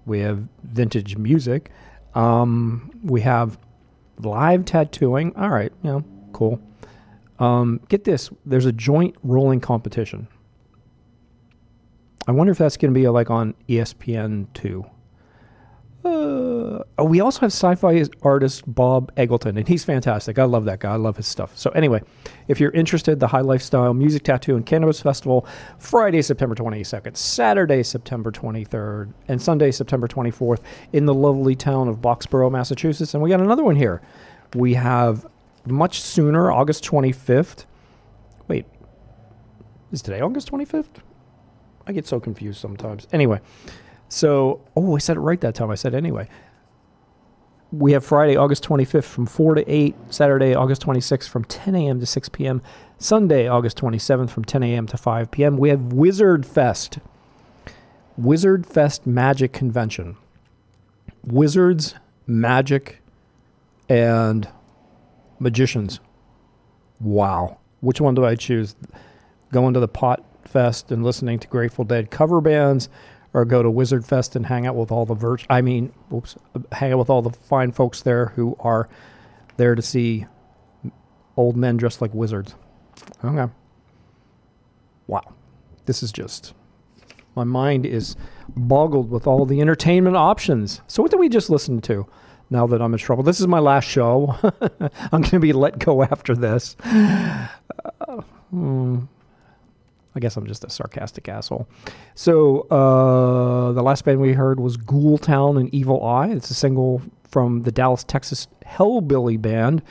We 0.06 0.20
have 0.20 0.48
vintage 0.64 1.18
music. 1.18 1.72
Um, 2.14 2.92
we 3.04 3.22
have 3.22 3.58
live 4.20 4.66
tattooing. 4.66 5.36
All 5.36 5.50
right, 5.50 5.72
yeah, 5.82 6.02
cool. 6.34 6.62
Um, 7.40 7.82
get 7.90 8.04
this: 8.04 8.30
there's 8.46 8.66
a 8.66 8.72
joint 8.72 9.16
rolling 9.24 9.60
competition. 9.60 10.28
I 12.28 12.32
wonder 12.32 12.52
if 12.52 12.58
that's 12.58 12.78
going 12.78 12.94
to 12.94 13.00
be 13.00 13.08
like 13.08 13.30
on 13.30 13.54
ESPN 13.68 14.48
two. 14.54 14.86
Uh, 16.06 16.84
oh, 16.98 17.06
we 17.06 17.22
also 17.22 17.42
have 17.42 17.52
sci-fi 17.52 18.04
artist 18.24 18.64
Bob 18.68 19.14
Eggleton, 19.16 19.58
and 19.58 19.66
he's 19.66 19.86
fantastic. 19.86 20.38
I 20.38 20.44
love 20.44 20.66
that 20.66 20.80
guy. 20.80 20.92
I 20.92 20.98
love 20.98 21.16
his 21.16 21.28
stuff. 21.28 21.58
So 21.58 21.70
anyway, 21.72 22.02
if 22.50 22.60
you're 22.60 22.72
interested, 22.72 23.22
the 23.22 23.28
High 23.28 23.42
Lifestyle 23.42 23.94
Music 23.94 24.24
Tattoo 24.24 24.58
and 24.58 24.66
Cannabis 24.66 25.02
Festival, 25.02 25.48
Friday, 25.80 26.22
September 26.22 26.56
22nd, 26.56 27.16
Saturday, 27.16 27.84
September 27.84 28.32
23rd, 28.32 29.14
and 29.30 29.42
Sunday, 29.42 29.72
September 29.72 30.08
24th, 30.08 30.60
in 30.92 31.06
the 31.06 31.14
lovely 31.14 31.56
town 31.56 31.88
of 31.88 32.02
Boxborough, 32.02 32.52
Massachusetts. 32.52 33.14
And 33.14 33.24
we 33.24 33.30
got 33.30 33.40
another 33.40 33.64
one 33.64 33.78
here. 33.78 34.02
We 34.56 34.74
have 34.74 35.26
much 35.66 36.02
sooner, 36.02 36.52
August 36.52 36.84
25th. 36.84 37.66
Wait, 38.50 38.66
is 39.94 40.02
today 40.02 40.20
August 40.20 40.52
25th? 40.52 41.00
I 41.86 41.92
get 41.92 42.06
so 42.08 42.20
confused 42.20 42.60
sometimes. 42.60 43.08
Anyway, 43.12 43.42
so, 44.10 44.62
oh, 44.76 44.96
I 44.96 45.00
said 45.00 45.18
it 45.18 45.22
right 45.22 45.42
that 45.42 45.56
time. 45.56 45.70
I 45.70 45.76
said 45.76 45.96
anyway. 45.96 46.28
We 47.72 47.94
have 47.94 48.06
Friday, 48.06 48.36
August 48.36 48.64
25th 48.64 49.06
from 49.06 49.26
4 49.26 49.56
to 49.56 49.72
8, 49.72 49.96
Saturday, 50.10 50.54
August 50.54 50.86
26th 50.86 51.28
from 51.28 51.44
10 51.46 51.74
a.m. 51.74 52.00
to 52.00 52.06
6 52.06 52.30
p.m., 52.30 52.62
Sunday, 53.00 53.48
August 53.48 53.78
27th 53.80 54.30
from 54.30 54.46
10 54.46 54.62
a.m. 54.62 54.86
to 54.88 54.98
5 54.98 55.32
p.m. 55.32 55.58
We 55.58 55.70
have 55.70 55.92
Wizard 55.92 56.46
Fest. 56.46 57.00
Wizard 58.16 58.68
Fest 58.68 59.08
Magic 59.08 59.52
Convention. 59.52 60.16
Wizards, 61.26 61.96
magic, 62.28 63.02
and 63.90 64.48
magicians. 65.40 66.00
Wow. 67.00 67.58
Which 67.82 68.00
one 68.00 68.14
do 68.14 68.24
I 68.24 68.36
choose? 68.36 68.76
Go 69.52 69.68
into 69.68 69.80
the 69.80 69.88
pot 69.88 70.24
Fest 70.54 70.92
and 70.92 71.04
listening 71.04 71.40
to 71.40 71.48
Grateful 71.48 71.84
Dead 71.84 72.12
cover 72.12 72.40
bands, 72.40 72.88
or 73.34 73.44
go 73.44 73.64
to 73.64 73.70
Wizard 73.70 74.06
Fest 74.06 74.36
and 74.36 74.46
hang 74.46 74.68
out 74.68 74.76
with 74.76 74.92
all 74.92 75.06
the 75.06 75.16
vir- 75.16 75.40
I 75.50 75.62
mean, 75.62 75.92
oops, 76.14 76.38
hang 76.72 76.94
out 76.94 77.00
with 77.00 77.10
all 77.10 77.24
the 77.24 77.32
fine 77.32 77.72
folks 77.72 78.02
there 78.02 78.28
who 78.28 78.56
are 78.60 78.88
there 79.58 79.76
to 79.76 79.82
see 79.82 80.28
old 81.36 81.58
men 81.58 81.78
dressed 81.78 82.02
like 82.02 82.14
wizards. 82.14 82.56
Okay. 83.26 83.52
Wow. 85.08 85.34
This 85.86 86.04
is 86.04 86.12
just 86.12 86.54
my 87.36 87.44
mind 87.44 87.86
is 87.86 88.16
boggled 88.56 89.10
with 89.10 89.28
all 89.28 89.46
the 89.46 89.62
entertainment 89.62 90.16
options. 90.16 90.82
So 90.88 91.02
what 91.02 91.12
did 91.12 91.20
we 91.20 91.30
just 91.30 91.50
listen 91.50 91.82
to? 91.82 92.08
Now 92.50 92.68
that 92.68 92.82
I'm 92.82 92.94
in 92.94 93.00
trouble, 93.00 93.24
this 93.24 93.40
is 93.40 93.48
my 93.48 93.60
last 93.60 93.86
show. 93.86 94.36
I'm 95.12 95.22
going 95.22 95.32
to 95.32 95.40
be 95.40 95.54
let 95.54 95.80
go 95.80 96.04
after 96.04 96.36
this. 96.36 96.76
Uh, 96.84 98.22
hmm. 98.52 99.00
I 100.16 100.20
guess 100.20 100.38
I'm 100.38 100.46
just 100.46 100.64
a 100.64 100.70
sarcastic 100.70 101.28
asshole. 101.28 101.68
So 102.16 102.62
uh, 102.70 103.72
the 103.72 103.82
last 103.82 104.06
band 104.06 104.22
we 104.22 104.34
heard 104.34 104.60
was 104.60 104.78
Ghoultown 104.78 105.60
and 105.60 105.74
Evil 105.74 106.04
Eye. 106.06 106.30
It's 106.30 106.52
a 106.52 106.54
single 106.54 107.02
from 107.30 107.64
the 107.64 107.72
Dallas, 107.72 108.04
Texas 108.04 108.48
Hellbilly 108.66 109.42
band. 109.42 109.82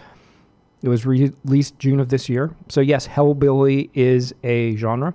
It 0.82 0.88
was 0.88 1.04
re- 1.06 1.32
released 1.44 1.78
June 1.78 2.00
of 2.00 2.08
this 2.08 2.28
year. 2.28 2.54
So 2.68 2.80
yes, 2.80 3.06
Hellbilly 3.08 3.90
is 3.94 4.34
a 4.44 4.76
genre. 4.76 5.14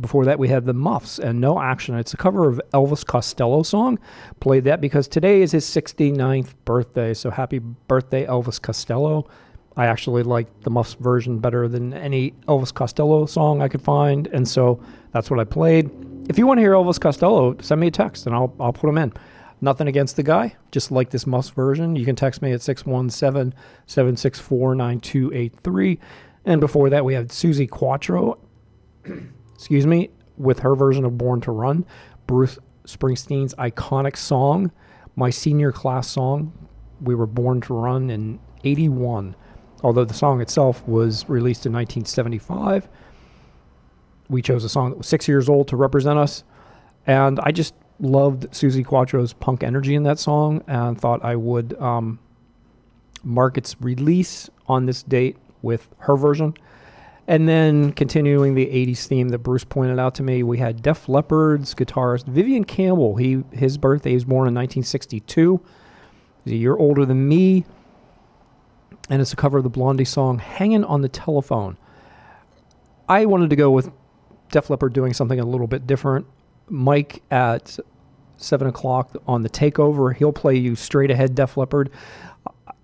Before 0.00 0.24
that, 0.24 0.38
we 0.38 0.48
had 0.48 0.64
the 0.64 0.72
Muffs 0.72 1.18
and 1.18 1.40
No 1.40 1.60
Action. 1.60 1.96
It's 1.96 2.14
a 2.14 2.16
cover 2.16 2.48
of 2.48 2.60
Elvis 2.72 3.04
Costello 3.04 3.62
song. 3.62 3.98
Played 4.40 4.64
that 4.64 4.80
because 4.80 5.06
today 5.06 5.42
is 5.42 5.52
his 5.52 5.64
69th 5.64 6.54
birthday. 6.64 7.12
So 7.14 7.30
happy 7.30 7.58
birthday, 7.58 8.26
Elvis 8.26 8.60
Costello. 8.60 9.28
I 9.76 9.86
actually 9.86 10.22
like 10.22 10.48
the 10.62 10.70
Muffs 10.70 10.94
version 10.94 11.38
better 11.38 11.68
than 11.68 11.94
any 11.94 12.32
Elvis 12.48 12.72
Costello 12.72 13.26
song 13.26 13.62
I 13.62 13.68
could 13.68 13.82
find. 13.82 14.26
And 14.28 14.46
so 14.46 14.82
that's 15.12 15.30
what 15.30 15.40
I 15.40 15.44
played. 15.44 15.90
If 16.28 16.38
you 16.38 16.46
want 16.46 16.58
to 16.58 16.62
hear 16.62 16.72
Elvis 16.72 17.00
Costello, 17.00 17.56
send 17.60 17.80
me 17.80 17.88
a 17.88 17.90
text 17.90 18.26
and 18.26 18.34
I'll, 18.34 18.54
I'll 18.60 18.72
put 18.72 18.88
him 18.88 18.98
in. 18.98 19.12
Nothing 19.60 19.88
against 19.88 20.16
the 20.16 20.22
guy, 20.22 20.56
just 20.72 20.90
like 20.90 21.10
this 21.10 21.26
Muffs 21.26 21.50
version. 21.50 21.94
You 21.96 22.04
can 22.04 22.16
text 22.16 22.42
me 22.42 22.52
at 22.52 22.62
617 22.62 23.54
764 23.86 24.74
9283. 24.74 25.98
And 26.44 26.60
before 26.60 26.90
that, 26.90 27.04
we 27.04 27.14
had 27.14 27.28
Suzi 27.28 27.70
Quatro 27.70 28.38
excuse 29.54 29.86
me, 29.86 30.10
with 30.36 30.58
her 30.58 30.74
version 30.74 31.04
of 31.04 31.16
Born 31.16 31.40
to 31.42 31.52
Run, 31.52 31.86
Bruce 32.26 32.58
Springsteen's 32.84 33.54
iconic 33.54 34.16
song, 34.16 34.72
my 35.14 35.30
senior 35.30 35.70
class 35.70 36.08
song. 36.08 36.52
We 37.00 37.14
were 37.14 37.26
born 37.26 37.60
to 37.62 37.74
run 37.74 38.10
in 38.10 38.40
81, 38.64 39.36
although 39.82 40.04
the 40.04 40.14
song 40.14 40.40
itself 40.40 40.86
was 40.86 41.28
released 41.28 41.66
in 41.66 41.72
1975. 41.72 42.88
We 44.28 44.42
chose 44.42 44.64
a 44.64 44.68
song 44.68 44.90
that 44.90 44.98
was 44.98 45.06
six 45.06 45.28
years 45.28 45.48
old 45.48 45.68
to 45.68 45.76
represent 45.76 46.18
us. 46.18 46.44
And 47.06 47.40
I 47.40 47.50
just 47.50 47.74
loved 48.00 48.50
Suzi 48.50 48.84
Quatro's 48.84 49.32
punk 49.32 49.62
energy 49.62 49.94
in 49.94 50.02
that 50.04 50.18
song 50.18 50.62
and 50.66 51.00
thought 51.00 51.24
I 51.24 51.36
would 51.36 51.78
um, 51.80 52.18
mark 53.24 53.58
its 53.58 53.76
release 53.80 54.48
on 54.66 54.86
this 54.86 55.02
date 55.02 55.36
with 55.62 55.88
her 55.98 56.16
version. 56.16 56.54
And 57.28 57.48
then 57.48 57.92
continuing 57.92 58.54
the 58.54 58.66
80s 58.66 59.06
theme 59.06 59.28
that 59.28 59.38
Bruce 59.38 59.64
pointed 59.64 59.98
out 59.98 60.16
to 60.16 60.22
me, 60.22 60.42
we 60.42 60.58
had 60.58 60.82
Def 60.82 61.06
Leppard's 61.06 61.74
guitarist 61.74 62.26
Vivian 62.26 62.64
Campbell. 62.64 63.16
He 63.16 63.44
his 63.52 63.78
birthday 63.78 64.14
was 64.14 64.24
born 64.24 64.48
in 64.48 64.54
1962. 64.54 65.60
He's 66.44 66.52
a 66.52 66.56
year 66.56 66.76
older 66.76 67.06
than 67.06 67.28
me. 67.28 67.64
And 69.10 69.20
it's 69.20 69.32
a 69.32 69.36
cover 69.36 69.58
of 69.58 69.64
the 69.64 69.70
Blondie 69.70 70.04
song 70.04 70.38
Hanging 70.38 70.84
on 70.84 71.02
the 71.02 71.08
Telephone. 71.08 71.76
I 73.08 73.26
wanted 73.26 73.50
to 73.50 73.56
go 73.56 73.70
with 73.70 73.90
Def 74.50 74.70
Leppard 74.70 74.92
doing 74.92 75.12
something 75.12 75.40
a 75.40 75.44
little 75.44 75.66
bit 75.66 75.86
different. 75.86 76.26
Mike 76.68 77.22
at 77.30 77.78
seven 78.36 78.68
o'clock 78.68 79.16
on 79.26 79.42
the 79.42 79.50
takeover, 79.50 80.14
he'll 80.14 80.32
play 80.32 80.56
you 80.56 80.74
straight 80.74 81.10
ahead 81.10 81.34
Def 81.34 81.56
Leppard 81.56 81.90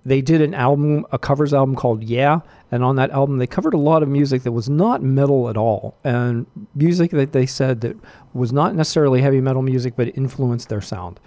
they 0.08 0.22
did 0.22 0.40
an 0.40 0.54
album, 0.54 1.06
a 1.12 1.18
covers 1.18 1.52
album 1.52 1.76
called 1.76 2.02
Yeah, 2.02 2.40
and 2.70 2.82
on 2.82 2.96
that 2.96 3.10
album 3.10 3.38
they 3.38 3.46
covered 3.46 3.74
a 3.74 3.78
lot 3.78 4.02
of 4.02 4.08
music 4.08 4.42
that 4.42 4.52
was 4.52 4.68
not 4.68 5.02
metal 5.02 5.48
at 5.50 5.56
all, 5.56 5.98
and 6.02 6.46
music 6.74 7.10
that 7.10 7.32
they 7.32 7.44
said 7.46 7.82
that 7.82 7.96
was 8.32 8.52
not 8.52 8.74
necessarily 8.74 9.20
heavy 9.20 9.40
metal 9.40 9.62
music, 9.62 9.94
but 9.96 10.16
influenced 10.16 10.70
their 10.70 10.80
sound, 10.80 11.20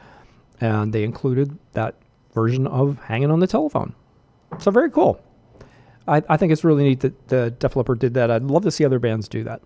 and 0.60 0.94
they 0.94 1.04
included 1.04 1.58
that 1.74 1.96
version 2.34 2.66
of 2.66 3.00
"Hanging 3.04 3.30
on 3.30 3.40
the 3.40 3.48
Telephone." 3.48 3.94
So 4.60 4.72
very 4.72 4.92
cool. 4.92 5.22
I, 6.08 6.22
I 6.30 6.38
think 6.38 6.52
it's 6.52 6.64
really 6.64 6.84
neat 6.84 7.00
that 7.02 7.28
the 7.28 7.54
Leppard 7.76 8.00
did 8.00 8.14
that. 8.16 8.32
I'd 8.32 8.44
love 8.44 8.64
to 8.64 8.72
see 8.72 8.86
other 8.86 9.00
bands 9.00 9.28
do 9.28 9.44
that. 9.44 9.62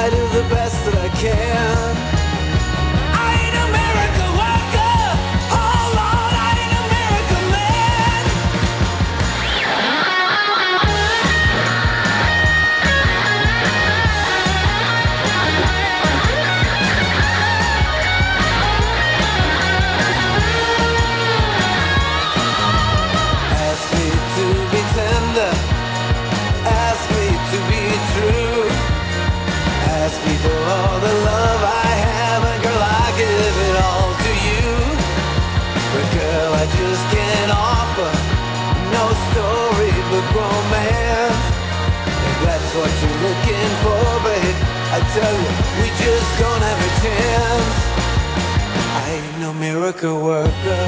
I 0.00 0.10
do 0.10 0.28
the 0.28 0.48
best 0.48 0.84
that 0.84 0.94
I 0.94 1.08
can. 1.08 2.07
so 45.18 45.30
we 45.80 45.88
just 46.04 46.30
don't 46.38 46.62
have 46.68 46.80
a 46.88 46.92
chance. 47.02 47.76
I 49.02 49.06
ain't 49.16 49.40
no 49.40 49.52
miracle 49.52 50.22
worker. 50.22 50.84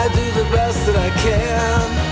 I 0.00 0.04
do 0.18 0.24
the 0.40 0.46
best 0.50 0.78
that 0.86 0.96
I 0.96 1.10
can. 1.22 2.11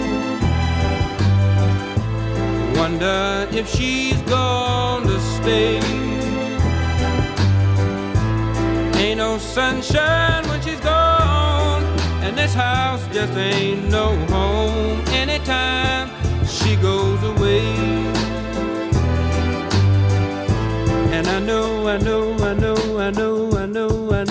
Wonder 2.91 3.47
if 3.53 3.69
she's 3.69 4.21
gonna 4.23 5.17
stay. 5.37 5.79
Ain't 8.99 9.17
no 9.17 9.37
sunshine 9.37 10.45
when 10.49 10.61
she's 10.61 10.81
gone, 10.81 11.83
and 12.21 12.37
this 12.37 12.53
house 12.53 13.01
just 13.13 13.31
ain't 13.37 13.87
no 13.89 14.13
home 14.27 14.99
anytime 15.07 16.09
she 16.45 16.75
goes 16.75 17.23
away. 17.23 17.63
And 21.15 21.25
I 21.27 21.39
know, 21.39 21.87
I 21.87 21.97
know, 21.97 22.33
I 22.43 22.53
know, 22.53 22.99
I 22.99 23.09
know, 23.09 23.57
I 23.57 23.65
know, 23.67 24.11
I 24.11 24.23
know, 24.25 24.30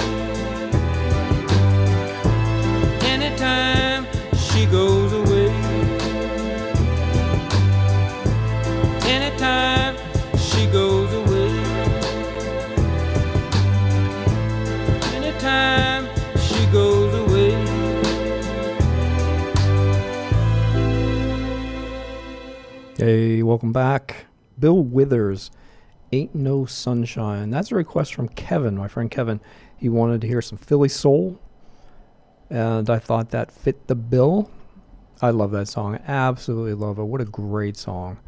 Welcome 23.51 23.73
back. 23.73 24.27
Bill 24.57 24.81
Withers, 24.81 25.51
Ain't 26.13 26.33
No 26.33 26.65
Sunshine. 26.65 27.49
That's 27.49 27.69
a 27.69 27.75
request 27.75 28.13
from 28.13 28.29
Kevin, 28.29 28.77
my 28.77 28.87
friend 28.87 29.11
Kevin. 29.11 29.41
He 29.75 29.89
wanted 29.89 30.21
to 30.21 30.27
hear 30.27 30.41
some 30.41 30.57
Philly 30.57 30.87
Soul, 30.87 31.37
and 32.49 32.89
I 32.89 32.97
thought 32.97 33.31
that 33.31 33.51
fit 33.51 33.87
the 33.87 33.95
bill. 33.95 34.49
I 35.21 35.31
love 35.31 35.51
that 35.51 35.67
song. 35.67 35.99
Absolutely 36.07 36.75
love 36.75 36.97
it. 36.97 37.03
What 37.03 37.19
a 37.19 37.25
great 37.25 37.75
song. 37.75 38.19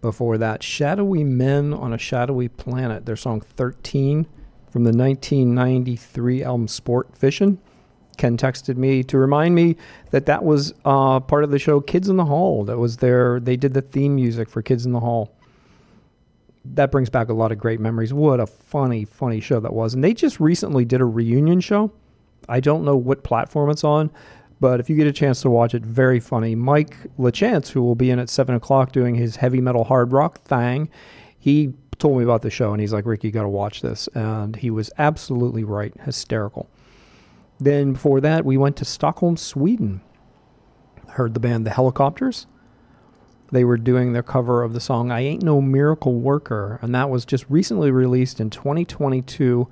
Before 0.00 0.36
that, 0.38 0.60
Shadowy 0.60 1.22
Men 1.22 1.72
on 1.72 1.92
a 1.92 1.98
Shadowy 1.98 2.48
Planet, 2.48 3.06
their 3.06 3.14
song 3.14 3.40
13 3.40 4.26
from 4.68 4.82
the 4.82 4.90
1993 4.90 6.42
album 6.42 6.66
Sport 6.66 7.16
Fishing. 7.16 7.60
Ken 8.16 8.36
texted 8.36 8.76
me 8.76 9.02
to 9.04 9.18
remind 9.18 9.54
me 9.54 9.76
that 10.10 10.26
that 10.26 10.44
was 10.44 10.74
uh, 10.84 11.20
part 11.20 11.44
of 11.44 11.50
the 11.50 11.58
show 11.58 11.80
Kids 11.80 12.08
in 12.08 12.16
the 12.16 12.24
Hall. 12.24 12.64
That 12.64 12.78
was 12.78 12.96
their, 12.98 13.40
they 13.40 13.56
did 13.56 13.74
the 13.74 13.82
theme 13.82 14.14
music 14.14 14.48
for 14.48 14.62
Kids 14.62 14.86
in 14.86 14.92
the 14.92 15.00
Hall. 15.00 15.32
That 16.64 16.90
brings 16.90 17.10
back 17.10 17.28
a 17.28 17.32
lot 17.32 17.52
of 17.52 17.58
great 17.58 17.80
memories. 17.80 18.12
What 18.12 18.40
a 18.40 18.46
funny, 18.46 19.04
funny 19.04 19.40
show 19.40 19.60
that 19.60 19.72
was. 19.72 19.94
And 19.94 20.02
they 20.02 20.14
just 20.14 20.40
recently 20.40 20.84
did 20.84 21.00
a 21.00 21.04
reunion 21.04 21.60
show. 21.60 21.92
I 22.48 22.60
don't 22.60 22.84
know 22.84 22.96
what 22.96 23.22
platform 23.22 23.70
it's 23.70 23.84
on, 23.84 24.10
but 24.60 24.80
if 24.80 24.88
you 24.88 24.96
get 24.96 25.06
a 25.06 25.12
chance 25.12 25.42
to 25.42 25.50
watch 25.50 25.74
it, 25.74 25.84
very 25.84 26.20
funny. 26.20 26.54
Mike 26.54 26.96
LaChance, 27.18 27.68
who 27.68 27.82
will 27.82 27.94
be 27.94 28.10
in 28.10 28.18
at 28.18 28.28
7 28.28 28.54
o'clock 28.54 28.92
doing 28.92 29.14
his 29.14 29.36
heavy 29.36 29.60
metal 29.60 29.84
hard 29.84 30.12
rock 30.12 30.40
thing, 30.42 30.88
he 31.38 31.72
told 31.98 32.18
me 32.18 32.24
about 32.24 32.42
the 32.42 32.50
show 32.50 32.72
and 32.72 32.80
he's 32.80 32.92
like, 32.92 33.06
Rick, 33.06 33.24
you 33.24 33.30
got 33.30 33.42
to 33.42 33.48
watch 33.48 33.82
this. 33.82 34.08
And 34.14 34.56
he 34.56 34.70
was 34.70 34.90
absolutely 34.98 35.64
right. 35.64 35.92
Hysterical. 36.02 36.68
Then 37.58 37.94
before 37.94 38.20
that, 38.20 38.44
we 38.44 38.56
went 38.56 38.76
to 38.76 38.84
Stockholm, 38.84 39.36
Sweden. 39.36 40.00
Heard 41.08 41.34
the 41.34 41.40
band 41.40 41.66
The 41.66 41.70
Helicopters. 41.70 42.46
They 43.52 43.64
were 43.64 43.76
doing 43.76 44.12
their 44.12 44.22
cover 44.22 44.62
of 44.62 44.72
the 44.72 44.80
song 44.80 45.10
I 45.10 45.20
Ain't 45.20 45.42
No 45.42 45.60
Miracle 45.60 46.14
Worker, 46.14 46.78
and 46.82 46.94
that 46.94 47.08
was 47.08 47.24
just 47.24 47.46
recently 47.48 47.90
released 47.90 48.40
in 48.40 48.50
2022 48.50 49.68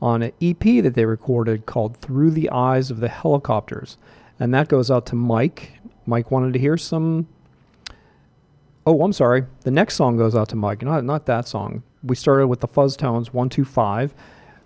on 0.00 0.22
an 0.22 0.32
EP 0.42 0.82
that 0.82 0.94
they 0.94 1.04
recorded 1.04 1.64
called 1.64 1.96
Through 1.98 2.32
the 2.32 2.50
Eyes 2.50 2.90
of 2.90 2.98
the 2.98 3.08
Helicopters. 3.08 3.96
And 4.40 4.52
that 4.52 4.68
goes 4.68 4.90
out 4.90 5.06
to 5.06 5.14
Mike. 5.14 5.78
Mike 6.04 6.32
wanted 6.32 6.52
to 6.54 6.58
hear 6.58 6.76
some. 6.76 7.28
Oh, 8.84 9.02
I'm 9.02 9.12
sorry. 9.12 9.44
The 9.60 9.70
next 9.70 9.94
song 9.94 10.16
goes 10.16 10.34
out 10.34 10.48
to 10.48 10.56
Mike, 10.56 10.82
not, 10.82 11.04
not 11.04 11.26
that 11.26 11.46
song. 11.46 11.84
We 12.02 12.16
started 12.16 12.48
with 12.48 12.60
the 12.60 12.66
Fuzz 12.66 12.96
Tones 12.96 13.32
125 13.32 14.12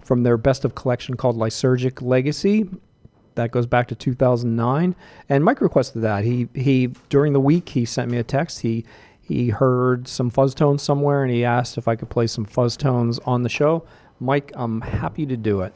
from 0.07 0.23
their 0.23 0.37
best 0.37 0.65
of 0.65 0.75
collection 0.75 1.17
called 1.17 1.37
Lysergic 1.37 2.01
Legacy. 2.01 2.69
That 3.35 3.51
goes 3.51 3.67
back 3.67 3.89
to 3.89 3.95
2009. 3.95 4.97
And 5.29 5.45
Mike 5.45 5.61
requested 5.61 6.03
that. 6.03 6.25
He 6.25 6.49
he 6.55 6.89
during 7.09 7.33
the 7.33 7.41
week 7.41 7.69
he 7.69 7.85
sent 7.85 8.11
me 8.11 8.19
a 8.19 8.25
text. 8.25 8.61
He 8.61 8.85
he 9.21 9.51
heard 9.51 10.09
some 10.09 10.31
fuzz 10.31 10.55
tones 10.55 10.83
somewhere 10.83 11.23
and 11.23 11.33
he 11.33 11.45
asked 11.45 11.77
if 11.77 11.89
I 11.89 11.97
could 11.97 12.09
play 12.09 12.29
some 12.29 12.45
fuzz 12.45 12.77
tones 12.77 13.19
on 13.21 13.43
the 13.43 13.49
show. 13.49 13.85
Mike, 14.21 14.53
I'm 14.55 14.81
happy 14.81 15.27
to 15.27 15.37
do 15.37 15.61
it. 15.61 15.75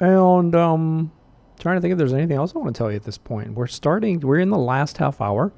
And 0.00 0.54
um 0.54 1.12
trying 1.60 1.76
to 1.76 1.80
think 1.80 1.92
if 1.92 1.98
there's 1.98 2.12
anything 2.12 2.36
else 2.36 2.54
I 2.54 2.58
want 2.58 2.74
to 2.74 2.78
tell 2.78 2.90
you 2.90 2.96
at 2.96 3.04
this 3.04 3.16
point. 3.16 3.54
We're 3.54 3.68
starting 3.68 4.20
we're 4.20 4.40
in 4.40 4.50
the 4.50 4.58
last 4.58 4.98
half 4.98 5.20
hour. 5.20 5.52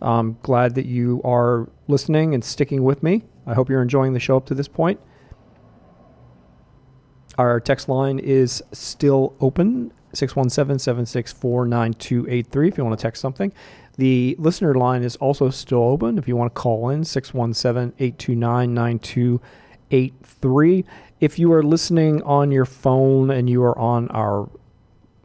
I'm 0.00 0.38
glad 0.42 0.76
that 0.76 0.86
you 0.86 1.20
are 1.24 1.68
listening 1.88 2.34
and 2.34 2.42
sticking 2.42 2.84
with 2.84 3.02
me. 3.02 3.24
I 3.46 3.54
hope 3.54 3.68
you're 3.68 3.82
enjoying 3.82 4.14
the 4.14 4.20
show 4.20 4.36
up 4.36 4.46
to 4.46 4.54
this 4.54 4.68
point. 4.68 4.98
Our 7.38 7.60
text 7.60 7.88
line 7.88 8.18
is 8.18 8.62
still 8.72 9.34
open 9.40 9.92
617 10.12 10.78
764 10.78 11.66
9283 11.66 12.68
if 12.68 12.76
you 12.76 12.84
want 12.84 12.98
to 12.98 13.02
text 13.02 13.22
something. 13.22 13.52
The 13.96 14.36
listener 14.38 14.74
line 14.74 15.02
is 15.02 15.16
also 15.16 15.50
still 15.50 15.82
open 15.82 16.18
if 16.18 16.28
you 16.28 16.36
want 16.36 16.54
to 16.54 16.60
call 16.60 16.90
in 16.90 17.04
617 17.04 17.94
829 17.98 18.74
9283. 18.74 20.84
If 21.20 21.38
you 21.38 21.52
are 21.52 21.62
listening 21.62 22.22
on 22.22 22.50
your 22.50 22.64
phone 22.64 23.30
and 23.30 23.48
you 23.48 23.62
are 23.62 23.78
on 23.78 24.08
our 24.08 24.48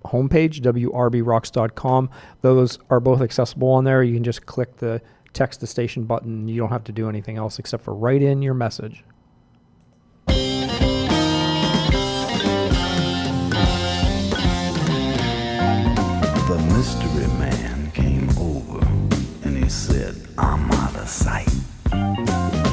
homepage, 0.05 0.61
wrbrocks.com, 0.61 2.09
those 2.41 2.79
are 2.89 2.99
both 2.99 3.21
accessible 3.21 3.69
on 3.69 3.83
there. 3.83 4.03
You 4.03 4.13
can 4.13 4.23
just 4.23 4.45
click 4.45 4.77
the 4.77 5.01
text 5.33 5.59
the 5.59 5.67
station 5.67 6.03
button. 6.03 6.47
You 6.47 6.59
don't 6.59 6.69
have 6.69 6.83
to 6.85 6.91
do 6.91 7.09
anything 7.09 7.37
else 7.37 7.59
except 7.59 7.83
for 7.83 7.93
write 7.93 8.21
in 8.21 8.41
your 8.41 8.53
message. 8.53 9.03
Mystery 16.77 17.25
man 17.39 17.89
came 17.89 18.29
over 18.37 18.85
and 19.43 19.57
he 19.57 19.67
said, 19.67 20.15
I'm 20.37 20.71
out 20.71 20.95
of 20.95 21.09
sight. 21.09 21.49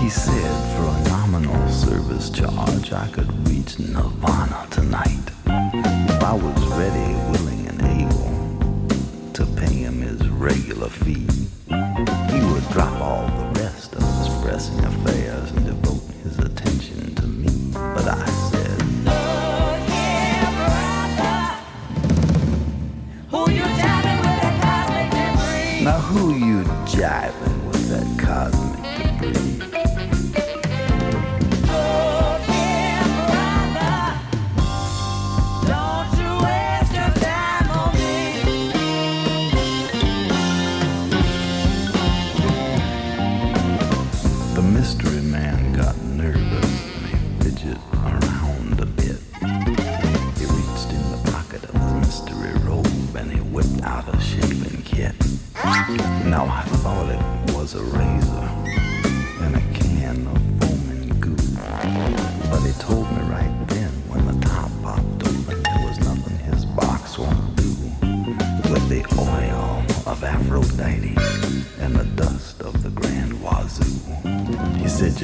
He 0.03 0.11
said, 0.11 0.55
for 0.75 0.85
a 0.85 1.09
nominal 1.09 1.67
service 1.71 2.29
charge, 2.29 2.93
I 2.93 3.09
could 3.09 3.31
reach 3.49 3.79
Nirvana 3.79 4.67
tonight. 4.71 5.27
If 5.47 6.23
I 6.23 6.35
was 6.35 6.67
ready, 6.81 7.15
willing, 7.33 7.67
and 7.67 7.81
able 8.03 9.33
to 9.33 9.47
pay 9.59 9.75
him 9.87 10.03
his 10.03 10.21
regular 10.29 10.91
fee, 10.91 11.27
he 11.67 12.41
would 12.53 12.69
drop 12.73 13.01
all 13.01 13.27
the 13.29 13.61
rest 13.63 13.95
of 13.95 14.03
his 14.19 14.29
pressing 14.43 14.85
affairs 14.85 15.24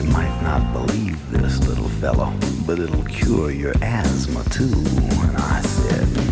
You 0.01 0.07
might 0.07 0.41
not 0.43 0.73
believe 0.73 1.31
this, 1.31 1.59
little 1.69 1.91
fellow, 2.01 2.33
but 2.67 2.79
it'll 2.79 3.05
cure 3.05 3.51
your 3.51 3.75
asthma 3.83 4.43
too. 4.45 4.73
And 4.73 5.37
I 5.37 5.61
said, 5.61 6.30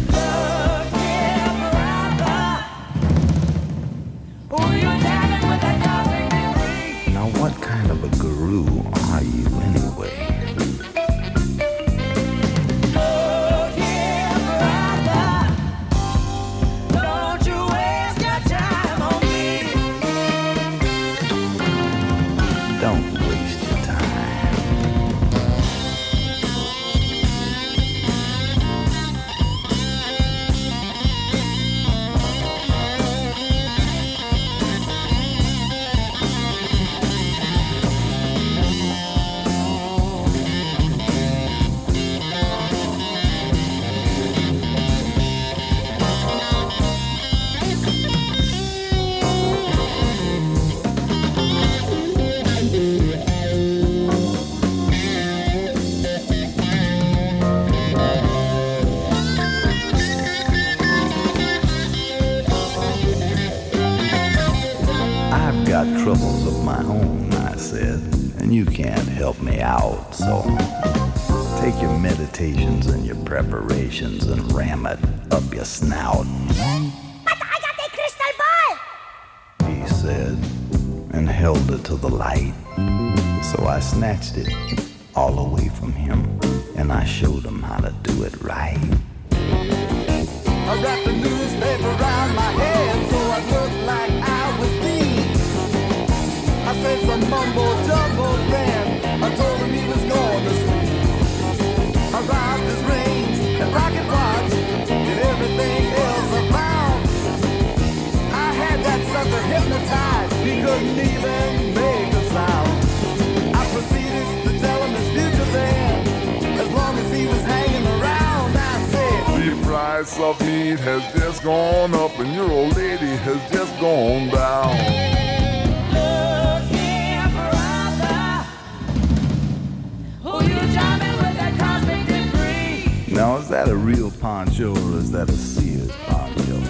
Is 133.48 133.52
that 133.52 133.68
a 133.70 133.76
real 133.76 134.10
poncho 134.10 134.72
or 134.72 134.98
is 134.98 135.10
that 135.12 135.30
a 135.30 135.32
Sears 135.32 135.90
poncho? 136.06 136.60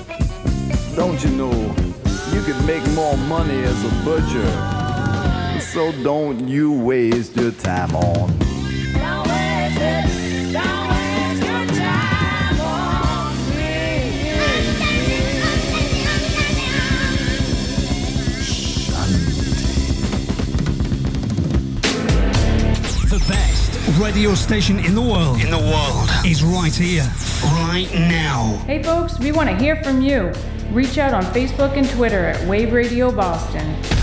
Don't 0.94 1.20
you 1.24 1.30
know 1.30 1.50
you 2.32 2.40
can 2.44 2.66
make 2.66 2.86
more 2.92 3.16
money 3.16 3.64
as 3.64 3.84
a 3.84 3.90
butcher? 4.04 4.46
So 5.60 5.90
don't 6.04 6.46
you 6.46 6.72
waste 6.72 7.34
your 7.34 7.50
time 7.50 7.96
on. 7.96 8.28
Don't 8.38 9.26
waste 9.26 9.80
it. 9.80 10.18
The 23.10 23.24
best 23.26 23.98
radio 23.98 24.36
station 24.36 24.78
in 24.78 24.94
the 24.94 25.02
world. 25.02 25.40
In 25.40 25.50
the 25.50 25.58
world 25.58 26.07
is 26.24 26.42
right 26.42 26.74
here, 26.74 27.08
right 27.42 27.88
now. 27.92 28.62
Hey, 28.66 28.82
folks, 28.82 29.18
we 29.18 29.32
want 29.32 29.48
to 29.48 29.56
hear 29.56 29.82
from 29.82 30.02
you. 30.02 30.32
Reach 30.70 30.98
out 30.98 31.14
on 31.14 31.22
Facebook 31.32 31.76
and 31.76 31.88
Twitter 31.90 32.24
at 32.24 32.46
Wave 32.48 32.72
Radio 32.72 33.10
Boston. 33.10 33.97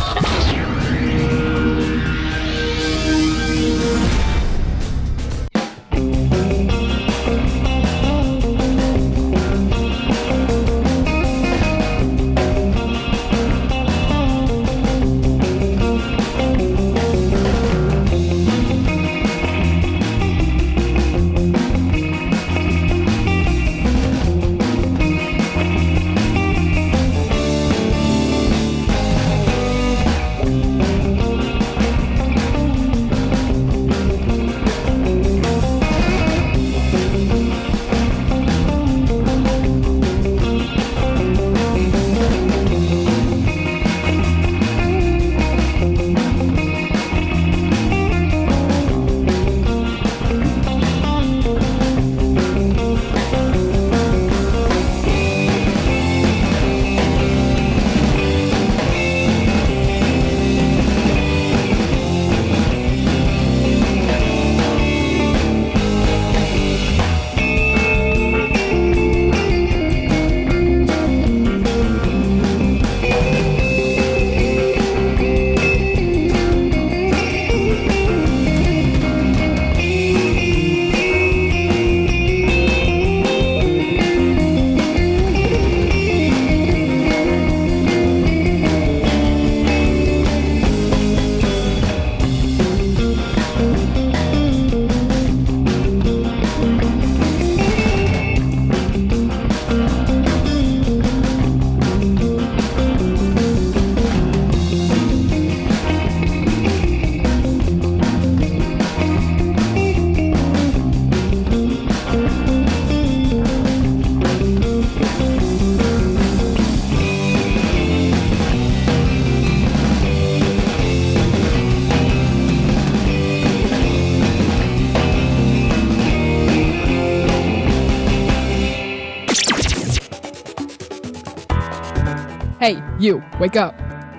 You, 133.05 133.23
wake 133.39 133.55
up. 133.55 133.73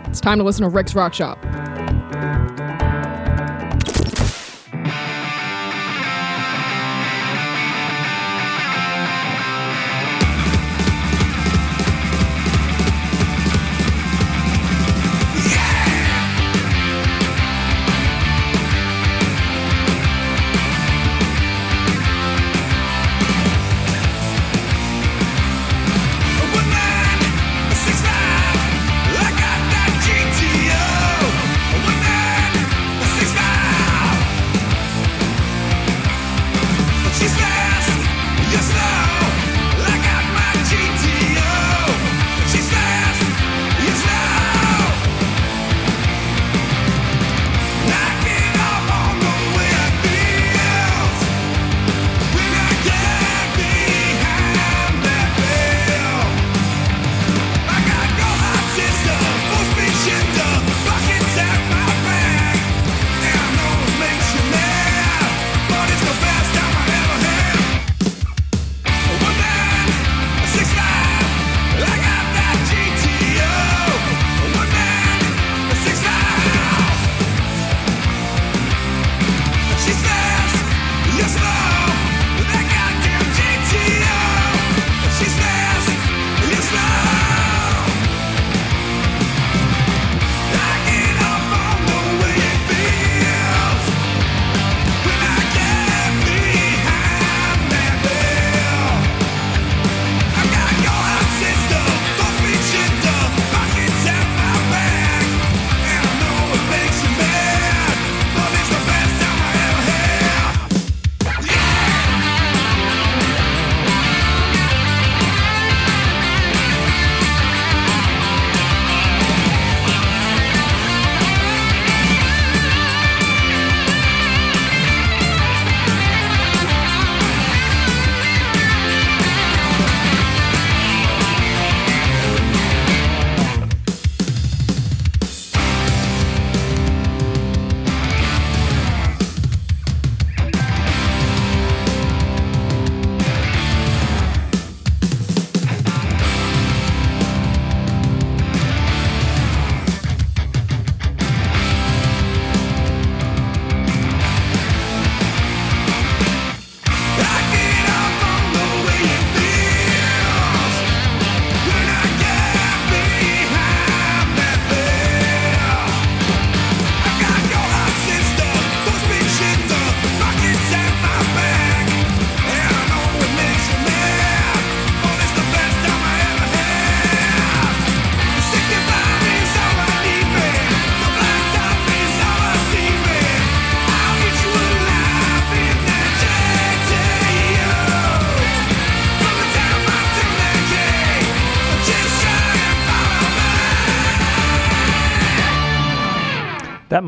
It's 0.06 0.20
time 0.20 0.38
to 0.38 0.44
listen 0.44 0.62
to 0.62 0.70
Rick's 0.70 0.94
Rock 0.94 1.12
Shop. 1.12 1.44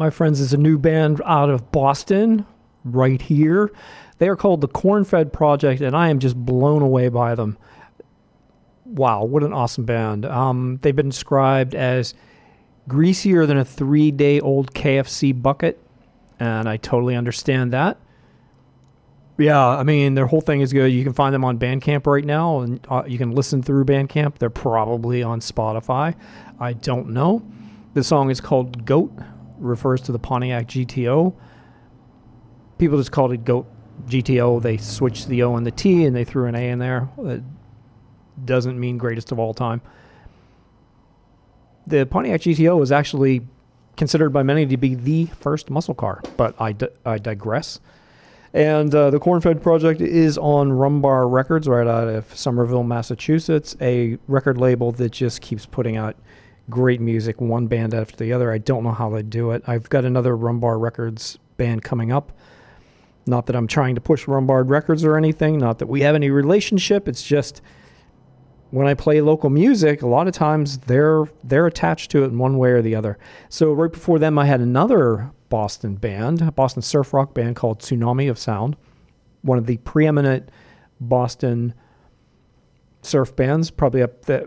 My 0.09 0.11
friends, 0.11 0.41
is 0.41 0.55
a 0.55 0.57
new 0.57 0.79
band 0.79 1.21
out 1.27 1.51
of 1.51 1.71
Boston, 1.71 2.47
right 2.83 3.21
here. 3.21 3.71
They 4.17 4.29
are 4.29 4.37
called 4.37 4.63
the 4.63 4.69
Cornfed 4.69 5.35
Project, 5.35 5.83
and 5.83 5.95
I 5.95 6.09
am 6.09 6.19
just 6.19 6.35
blown 6.35 6.81
away 6.81 7.11
by 7.11 7.35
them. 7.35 7.59
Wow, 8.87 9.25
what 9.25 9.43
an 9.43 9.53
awesome 9.53 9.85
band. 9.85 10.25
Um, 10.25 10.79
they've 10.81 10.97
been 10.97 11.11
described 11.11 11.75
as 11.75 12.15
greasier 12.89 13.45
than 13.45 13.59
a 13.59 13.67
three 13.67 14.11
day 14.11 14.41
old 14.41 14.73
KFC 14.73 15.43
bucket, 15.43 15.79
and 16.41 16.71
I 16.71 16.79
totally 16.79 17.15
understand 17.15 17.75
that. 17.75 17.99
Yeah, 19.37 19.63
I 19.63 19.83
mean, 19.83 20.15
their 20.15 20.27
whole 20.27 20.41
thing 20.41 20.63
is 20.63 20.73
good. 20.73 20.89
You 20.91 21.05
can 21.05 21.13
find 21.13 21.35
them 21.35 21.45
on 21.45 21.59
Bandcamp 21.59 22.07
right 22.07 22.25
now, 22.25 22.61
and 22.61 22.81
uh, 22.89 23.03
you 23.07 23.19
can 23.19 23.33
listen 23.33 23.63
through 23.63 23.85
Bandcamp. 23.85 24.39
They're 24.39 24.49
probably 24.49 25.23
on 25.23 25.41
Spotify. 25.41 26.15
I 26.59 26.73
don't 26.73 27.11
know. 27.11 27.43
The 27.93 28.03
song 28.03 28.31
is 28.31 28.41
called 28.41 28.87
Goat, 28.87 29.13
refers 29.59 30.01
to 30.03 30.13
the 30.13 30.19
Pontiac 30.19 30.67
GTO. 30.67 31.35
People 32.79 32.99
just 32.99 33.13
called 33.13 33.33
it 33.33 33.45
Goat 33.45 33.67
GTO. 34.07 34.63
They 34.63 34.77
switched 34.77 35.29
the 35.29 35.43
O 35.43 35.57
and 35.57 35.67
the 35.67 35.71
T, 35.71 36.05
and 36.05 36.15
they 36.15 36.25
threw 36.25 36.47
an 36.47 36.55
A 36.55 36.71
in 36.71 36.79
there. 36.79 37.09
It 37.19 37.43
doesn't 38.45 38.79
mean 38.79 38.99
greatest 38.99 39.33
of 39.33 39.39
all 39.39 39.55
time. 39.55 39.81
The 41.87 42.07
Pontiac 42.07 42.43
GTO 42.43 42.83
is 42.83 42.93
actually 42.93 43.43
considered 43.97 44.31
by 44.31 44.43
many 44.43 44.67
to 44.67 44.77
be 44.77 44.95
the 44.95 45.27
first 45.27 45.71
muscle 45.71 45.95
car, 45.95 46.23
but 46.37 46.55
I, 46.61 46.73
di- 46.73 46.89
I 47.05 47.19
digress. 47.19 47.81
And 48.55 48.95
uh, 48.95 49.11
the 49.11 49.19
Cornfed 49.19 49.63
Project 49.63 50.01
is 50.01 50.39
on 50.39 50.71
Rumbar 50.71 51.31
Records, 51.31 51.69
right 51.69 51.87
out 51.87 52.09
of 52.09 52.35
Somerville, 52.37 52.83
Massachusetts, 52.83 53.77
a 53.81 54.17
record 54.27 54.57
label 54.57 54.93
that 54.93 55.13
just 55.13 55.43
keeps 55.43 55.67
putting 55.67 55.97
out 55.97 56.17
great 56.71 57.01
music, 57.01 57.41
one 57.41 57.67
band 57.67 57.95
after 57.95 58.17
the 58.17 58.33
other. 58.33 58.53
I 58.53 58.59
don't 58.59 58.85
know 58.85 58.93
how 58.93 59.11
they 59.11 59.23
do 59.23 59.51
it. 59.53 59.63
I've 59.67 59.89
got 59.89 60.05
another 60.05 60.37
Rumbar 60.37 60.81
Records 60.81 61.39
band 61.57 61.83
coming 61.83 62.13
up. 62.13 62.33
Not 63.27 63.47
that 63.47 63.57
I'm 63.57 63.67
trying 63.67 63.95
to 63.95 64.01
push 64.01 64.27
Rumbar 64.27 64.69
Records 64.69 65.05
or 65.05 65.17
anything, 65.17 65.59
not 65.59 65.79
that 65.79 65.87
we 65.87 66.01
have 66.03 66.15
any 66.15 66.31
relationship. 66.31 67.09
It's 67.09 67.23
just 67.23 67.61
when 68.71 68.87
I 68.87 68.95
play 68.95 69.21
local 69.21 69.51
music, 69.51 70.03
a 70.03 70.07
lot 70.07 70.29
of 70.29 70.35
times 70.35 70.79
they're 70.79 71.25
they're 71.45 71.67
attached 71.67 72.11
to 72.13 72.25
it 72.25 72.27
in 72.27 72.39
one 72.39 72.59
way 72.59 72.71
or 72.71 72.83
the 72.83 72.95
other. 72.95 73.19
So 73.49 73.73
right 73.73 73.93
before 73.93 74.19
them, 74.19 74.39
I 74.39 74.47
had 74.47 74.61
another 74.61 75.31
Boston 75.49 75.95
band, 75.95 76.43
a 76.43 76.53
Boston 76.53 76.83
surf 76.83 77.15
rock 77.15 77.35
band 77.35 77.57
called 77.57 77.81
Tsunami 77.81 78.31
of 78.31 78.39
Sound, 78.39 78.77
one 79.43 79.59
of 79.59 79.67
the 79.67 79.79
preeminent 79.79 80.51
Boston 81.01 81.73
surf 83.03 83.35
bands, 83.35 83.71
probably 83.71 84.03
up 84.03 84.25
there, 84.27 84.47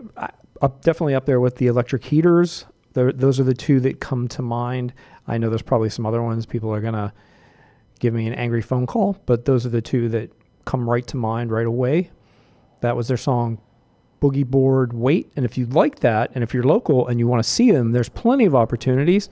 up 0.62 0.82
definitely 0.82 1.14
up 1.14 1.26
there 1.26 1.40
with 1.40 1.56
the 1.56 1.66
Electric 1.66 2.04
Heaters. 2.04 2.64
They're, 2.94 3.12
those 3.12 3.40
are 3.40 3.44
the 3.44 3.54
two 3.54 3.80
that 3.80 4.00
come 4.00 4.28
to 4.28 4.42
mind. 4.42 4.94
I 5.26 5.38
know 5.38 5.48
there's 5.48 5.62
probably 5.62 5.90
some 5.90 6.06
other 6.06 6.22
ones. 6.22 6.46
People 6.46 6.72
are 6.72 6.80
gonna 6.80 7.12
give 7.98 8.14
me 8.14 8.26
an 8.26 8.34
angry 8.34 8.62
phone 8.62 8.86
call, 8.86 9.18
but 9.26 9.44
those 9.44 9.66
are 9.66 9.70
the 9.70 9.82
two 9.82 10.08
that 10.10 10.32
come 10.64 10.88
right 10.88 11.06
to 11.08 11.16
mind 11.16 11.50
right 11.50 11.66
away. 11.66 12.10
That 12.80 12.96
was 12.96 13.08
their 13.08 13.16
song 13.16 13.58
boogie 14.20 14.46
board 14.46 14.92
wait. 14.92 15.32
And 15.36 15.44
if 15.44 15.58
you 15.58 15.66
like 15.66 16.00
that, 16.00 16.30
and 16.34 16.44
if 16.44 16.54
you're 16.54 16.62
local 16.62 17.08
and 17.08 17.18
you 17.18 17.26
want 17.26 17.42
to 17.42 17.48
see 17.48 17.70
them, 17.72 17.92
there's 17.92 18.08
plenty 18.08 18.44
of 18.44 18.54
opportunities. 18.54 19.28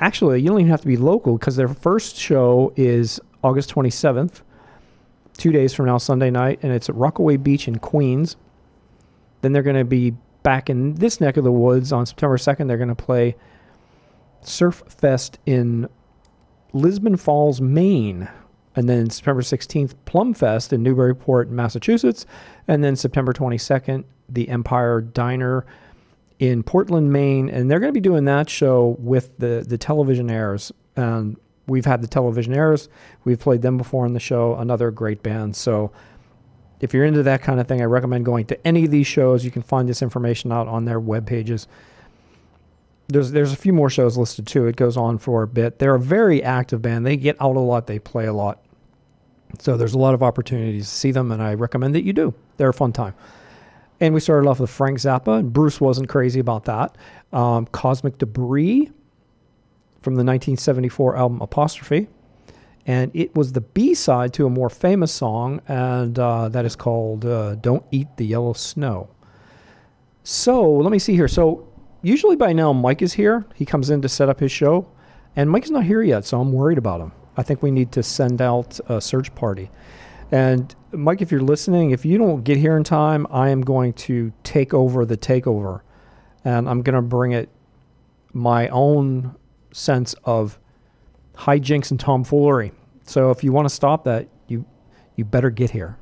Actually, 0.00 0.42
you 0.42 0.48
don't 0.48 0.60
even 0.60 0.70
have 0.70 0.82
to 0.82 0.86
be 0.86 0.98
local 0.98 1.38
because 1.38 1.56
their 1.56 1.68
first 1.68 2.16
show 2.16 2.72
is 2.76 3.18
August 3.42 3.74
27th, 3.74 4.42
two 5.38 5.52
days 5.52 5.72
from 5.72 5.86
now, 5.86 5.96
Sunday 5.96 6.30
night, 6.30 6.58
and 6.62 6.72
it's 6.72 6.90
at 6.90 6.94
Rockaway 6.94 7.38
Beach 7.38 7.66
in 7.66 7.78
Queens. 7.78 8.36
Then 9.40 9.52
they're 9.52 9.62
going 9.62 9.76
to 9.76 9.84
be 9.84 10.14
back 10.46 10.70
in 10.70 10.94
this 10.94 11.20
neck 11.20 11.36
of 11.36 11.42
the 11.42 11.50
woods 11.50 11.92
on 11.92 12.06
September 12.06 12.36
2nd. 12.36 12.68
They're 12.68 12.76
going 12.76 12.86
to 12.88 12.94
play 12.94 13.34
Surf 14.42 14.80
Fest 14.86 15.40
in 15.44 15.88
Lisbon 16.72 17.16
Falls, 17.16 17.60
Maine. 17.60 18.28
And 18.76 18.88
then 18.88 19.10
September 19.10 19.42
16th, 19.42 19.94
Plum 20.04 20.34
Fest 20.34 20.72
in 20.72 20.84
Newburyport, 20.84 21.50
Massachusetts. 21.50 22.26
And 22.68 22.84
then 22.84 22.94
September 22.94 23.32
22nd, 23.32 24.04
the 24.28 24.48
Empire 24.48 25.00
Diner 25.00 25.66
in 26.38 26.62
Portland, 26.62 27.12
Maine. 27.12 27.48
And 27.50 27.68
they're 27.68 27.80
going 27.80 27.92
to 27.92 28.00
be 28.00 28.00
doing 28.00 28.26
that 28.26 28.48
show 28.48 28.94
with 29.00 29.36
the, 29.38 29.64
the 29.66 29.76
Televisionaires. 29.76 30.70
And 30.94 31.36
we've 31.66 31.86
had 31.86 32.02
the 32.02 32.08
Televisionaires. 32.08 32.86
We've 33.24 33.40
played 33.40 33.62
them 33.62 33.78
before 33.78 34.04
on 34.04 34.12
the 34.12 34.20
show. 34.20 34.54
Another 34.54 34.92
great 34.92 35.24
band. 35.24 35.56
So 35.56 35.90
if 36.80 36.92
you're 36.92 37.04
into 37.04 37.22
that 37.22 37.42
kind 37.42 37.60
of 37.60 37.66
thing, 37.66 37.80
I 37.80 37.84
recommend 37.84 38.24
going 38.24 38.46
to 38.46 38.66
any 38.66 38.84
of 38.84 38.90
these 38.90 39.06
shows. 39.06 39.44
You 39.44 39.50
can 39.50 39.62
find 39.62 39.88
this 39.88 40.02
information 40.02 40.52
out 40.52 40.68
on 40.68 40.84
their 40.84 41.00
web 41.00 41.26
pages. 41.26 41.66
There's 43.08 43.30
there's 43.30 43.52
a 43.52 43.56
few 43.56 43.72
more 43.72 43.88
shows 43.88 44.16
listed 44.16 44.46
too. 44.46 44.66
It 44.66 44.76
goes 44.76 44.96
on 44.96 45.18
for 45.18 45.42
a 45.42 45.46
bit. 45.46 45.78
They're 45.78 45.94
a 45.94 46.00
very 46.00 46.42
active 46.42 46.82
band. 46.82 47.06
They 47.06 47.16
get 47.16 47.36
out 47.40 47.56
a 47.56 47.60
lot. 47.60 47.86
They 47.86 47.98
play 47.98 48.26
a 48.26 48.32
lot. 48.32 48.62
So 49.60 49.76
there's 49.76 49.94
a 49.94 49.98
lot 49.98 50.14
of 50.14 50.22
opportunities 50.22 50.88
to 50.88 50.94
see 50.94 51.12
them, 51.12 51.30
and 51.30 51.42
I 51.42 51.54
recommend 51.54 51.94
that 51.94 52.02
you 52.02 52.12
do. 52.12 52.34
They're 52.56 52.68
a 52.68 52.74
fun 52.74 52.92
time. 52.92 53.14
And 54.00 54.12
we 54.12 54.20
started 54.20 54.48
off 54.48 54.60
with 54.60 54.70
Frank 54.70 54.98
Zappa, 54.98 55.38
and 55.38 55.52
Bruce 55.52 55.80
wasn't 55.80 56.08
crazy 56.08 56.40
about 56.40 56.64
that. 56.64 56.96
Um, 57.32 57.66
Cosmic 57.66 58.18
Debris 58.18 58.90
from 60.02 60.14
the 60.14 60.24
1974 60.24 61.16
album 61.16 61.40
Apostrophe. 61.40 62.08
And 62.86 63.10
it 63.14 63.34
was 63.34 63.52
the 63.52 63.60
B 63.60 63.94
side 63.94 64.32
to 64.34 64.46
a 64.46 64.50
more 64.50 64.70
famous 64.70 65.12
song, 65.12 65.60
and 65.66 66.16
uh, 66.18 66.48
that 66.50 66.64
is 66.64 66.76
called 66.76 67.24
uh, 67.24 67.56
Don't 67.56 67.84
Eat 67.90 68.06
the 68.16 68.24
Yellow 68.24 68.52
Snow. 68.52 69.10
So 70.22 70.70
let 70.70 70.92
me 70.92 71.00
see 71.00 71.14
here. 71.14 71.26
So 71.26 71.68
usually 72.02 72.36
by 72.36 72.52
now, 72.52 72.72
Mike 72.72 73.02
is 73.02 73.12
here. 73.12 73.44
He 73.56 73.64
comes 73.64 73.90
in 73.90 74.02
to 74.02 74.08
set 74.08 74.28
up 74.28 74.38
his 74.38 74.52
show, 74.52 74.88
and 75.34 75.50
Mike's 75.50 75.70
not 75.70 75.84
here 75.84 76.02
yet, 76.02 76.24
so 76.24 76.40
I'm 76.40 76.52
worried 76.52 76.78
about 76.78 77.00
him. 77.00 77.12
I 77.36 77.42
think 77.42 77.60
we 77.60 77.72
need 77.72 77.90
to 77.92 78.02
send 78.02 78.40
out 78.40 78.78
a 78.88 79.00
search 79.00 79.34
party. 79.34 79.70
And 80.30 80.74
Mike, 80.92 81.22
if 81.22 81.30
you're 81.30 81.40
listening, 81.40 81.90
if 81.90 82.04
you 82.04 82.18
don't 82.18 82.42
get 82.42 82.56
here 82.56 82.76
in 82.76 82.84
time, 82.84 83.26
I 83.30 83.50
am 83.50 83.62
going 83.62 83.92
to 83.94 84.32
take 84.44 84.72
over 84.72 85.04
the 85.04 85.16
takeover, 85.16 85.80
and 86.44 86.68
I'm 86.68 86.82
going 86.82 86.96
to 86.96 87.02
bring 87.02 87.32
it 87.32 87.48
my 88.32 88.68
own 88.68 89.34
sense 89.72 90.14
of 90.24 90.58
hijinks 91.36 91.90
and 91.90 92.00
tomfoolery. 92.00 92.72
So 93.04 93.30
if 93.30 93.44
you 93.44 93.52
want 93.52 93.68
to 93.68 93.74
stop 93.74 94.04
that, 94.04 94.28
you 94.48 94.64
you 95.16 95.24
better 95.24 95.50
get 95.50 95.70
here. 95.70 95.98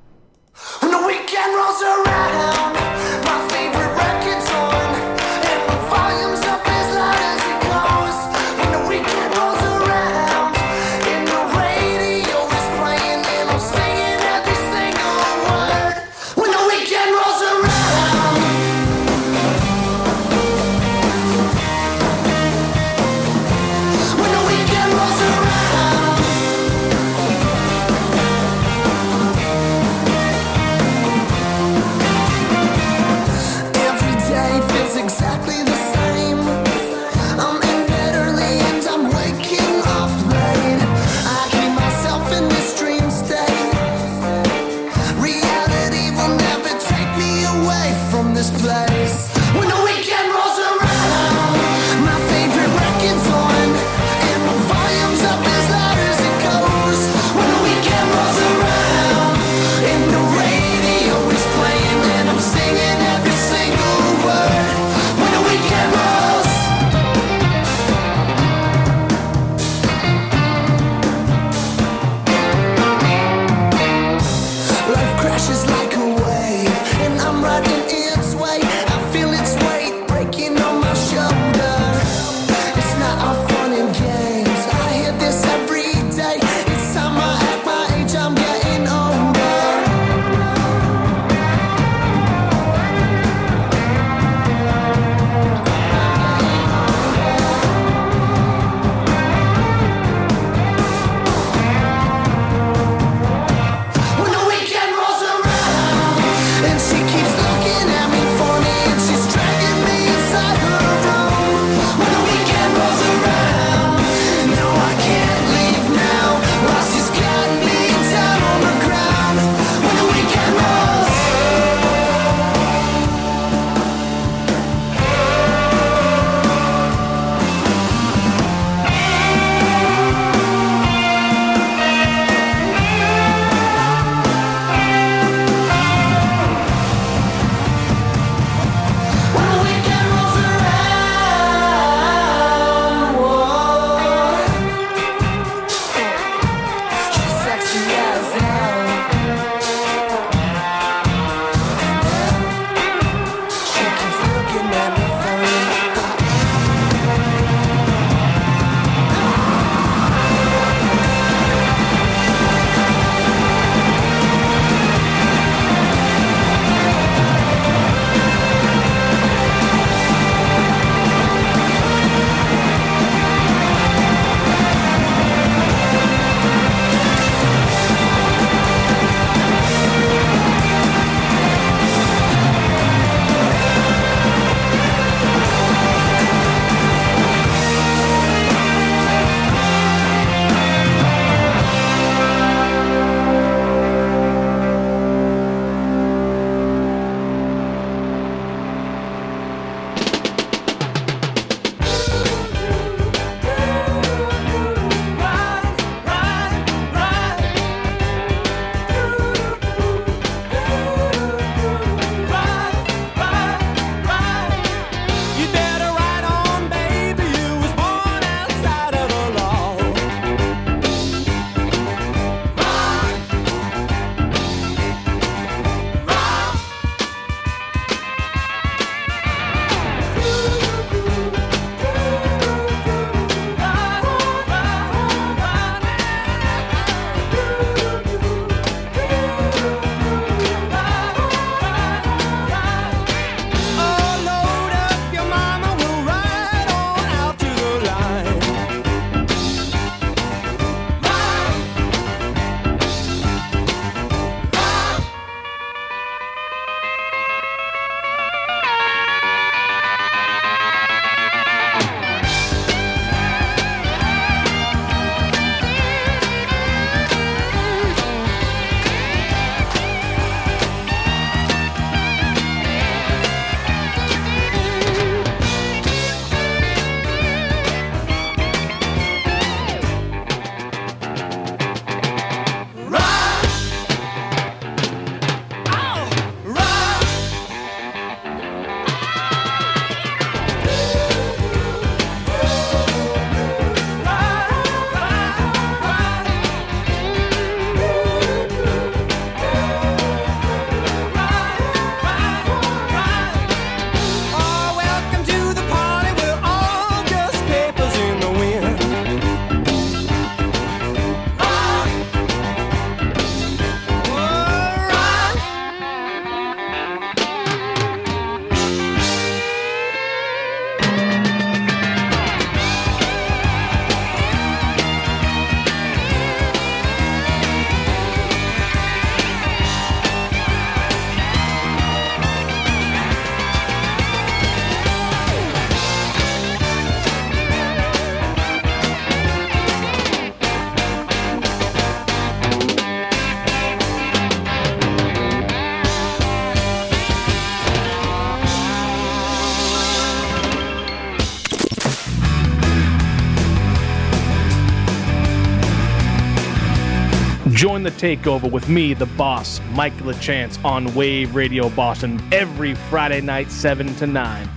the 357.84 357.90
Takeover 357.90 358.50
with 358.50 358.68
me, 358.68 358.94
the 358.94 359.06
boss, 359.06 359.60
Mike 359.72 359.96
LeChance, 359.98 360.62
on 360.64 360.92
Wave 360.94 361.34
Radio 361.34 361.68
Boston 361.68 362.20
every 362.32 362.74
Friday 362.74 363.20
night, 363.20 363.50
7 363.50 363.94
to 363.96 364.06
9. 364.06 364.50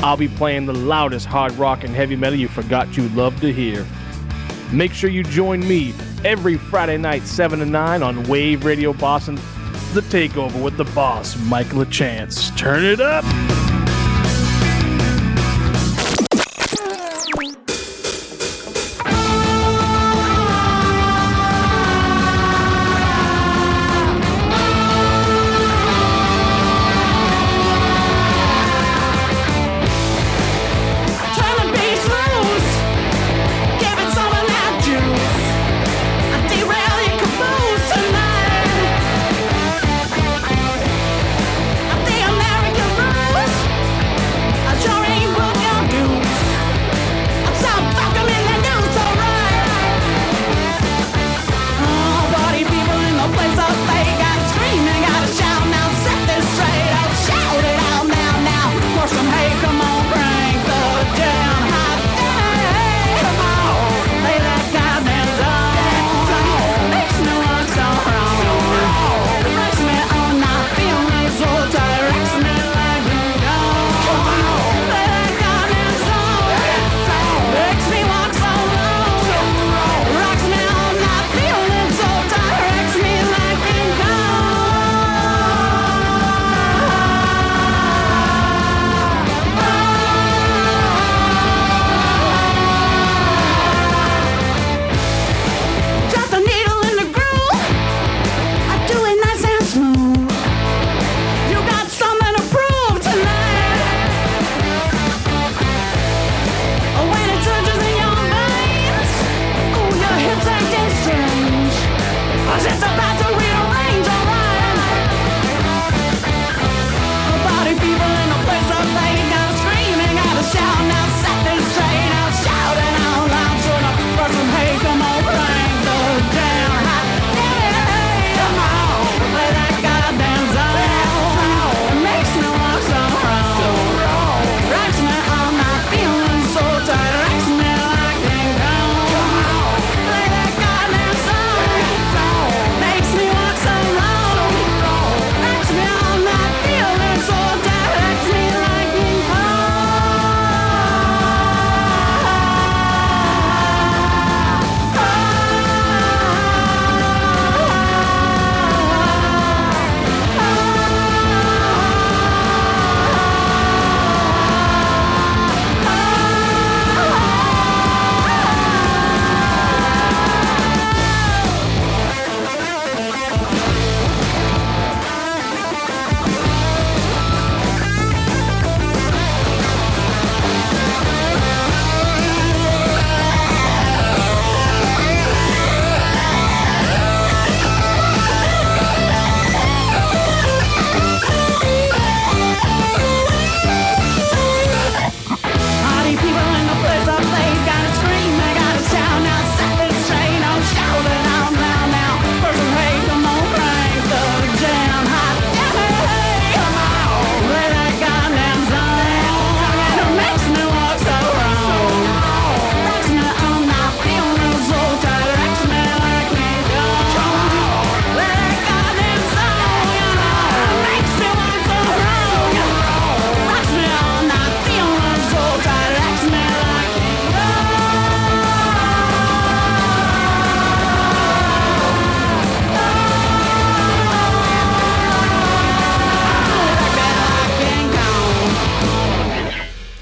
I'll 0.00 0.16
be 0.16 0.28
playing 0.28 0.66
the 0.66 0.74
loudest 0.74 1.26
hard 1.26 1.52
rock 1.52 1.82
and 1.82 1.94
heavy 1.94 2.14
metal 2.14 2.38
you 2.38 2.48
forgot 2.48 2.96
you 2.96 3.08
love 3.10 3.40
to 3.40 3.52
hear. 3.52 3.84
Make 4.72 4.92
sure 4.92 5.10
you 5.10 5.24
join 5.24 5.66
me 5.66 5.92
every 6.24 6.56
Friday 6.56 6.98
night, 6.98 7.24
7 7.24 7.58
to 7.58 7.66
9, 7.66 8.02
on 8.02 8.22
Wave 8.24 8.64
Radio 8.64 8.92
Boston, 8.92 9.34
the 9.92 10.02
Takeover 10.02 10.62
with 10.62 10.76
the 10.76 10.84
boss, 10.84 11.36
Mike 11.46 11.68
LeChance. 11.68 12.56
Turn 12.56 12.84
it 12.84 13.00
up! 13.00 13.24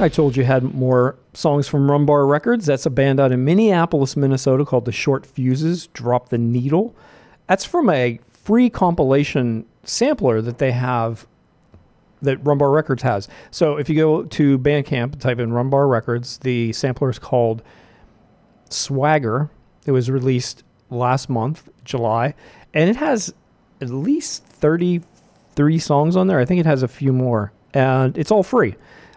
I 0.05 0.10
told 0.10 0.36
you 0.36 0.44
had 0.44 0.74
more 0.74 1.16
songs 1.32 1.66
from 1.66 1.89
Rumbar 1.89 2.28
Records. 2.28 2.66
That's 2.66 2.85
a 2.85 2.90
band 2.90 3.18
out 3.18 3.32
in 3.32 3.43
Minneapolis, 3.43 4.18
Minnesota 4.18 4.62
called 4.62 4.85
The 4.85 4.93
Short 4.93 5.24
Fuses 5.24 5.86
Drop 5.94 6.28
the 6.28 6.36
Needle. 6.36 6.94
That's 7.47 7.64
from 7.64 7.89
a 7.89 8.20
free 8.28 8.68
compilation 8.68 9.64
sampler 9.82 10.43
that 10.43 10.59
they 10.59 10.72
have 10.72 11.26
that 12.20 12.44
Rumbar 12.44 12.74
Records 12.74 13.02
has. 13.02 13.28
So 13.51 13.78
if 13.78 13.89
you 13.89 13.97
go 13.97 14.24
to 14.24 14.59
Bandcamp, 14.59 15.20
type 15.20 15.39
in 15.39 15.52
Rumbar 15.52 15.89
Records, 15.89 16.36
the 16.36 16.74
sampler 16.74 17.09
is 17.09 17.18
called 17.18 17.62
Swagger. 18.68 19.48
It 19.86 19.93
was 19.93 20.10
released 20.10 20.64
last 20.90 21.31
month, 21.31 21.66
July, 21.82 22.35
and 22.74 22.90
it 22.90 22.97
has 22.97 23.32
at 23.81 23.89
least 23.89 24.44
33 24.44 25.78
songs 25.78 26.14
on 26.14 26.26
there. 26.26 26.40
I 26.40 26.44
think 26.44 26.60
it 26.60 26.66
has 26.66 26.82
a 26.82 26.89
few 26.89 27.14
more, 27.14 27.52
and 27.72 28.18
it's 28.18 28.31
all 28.31 28.43
free. 28.43 28.74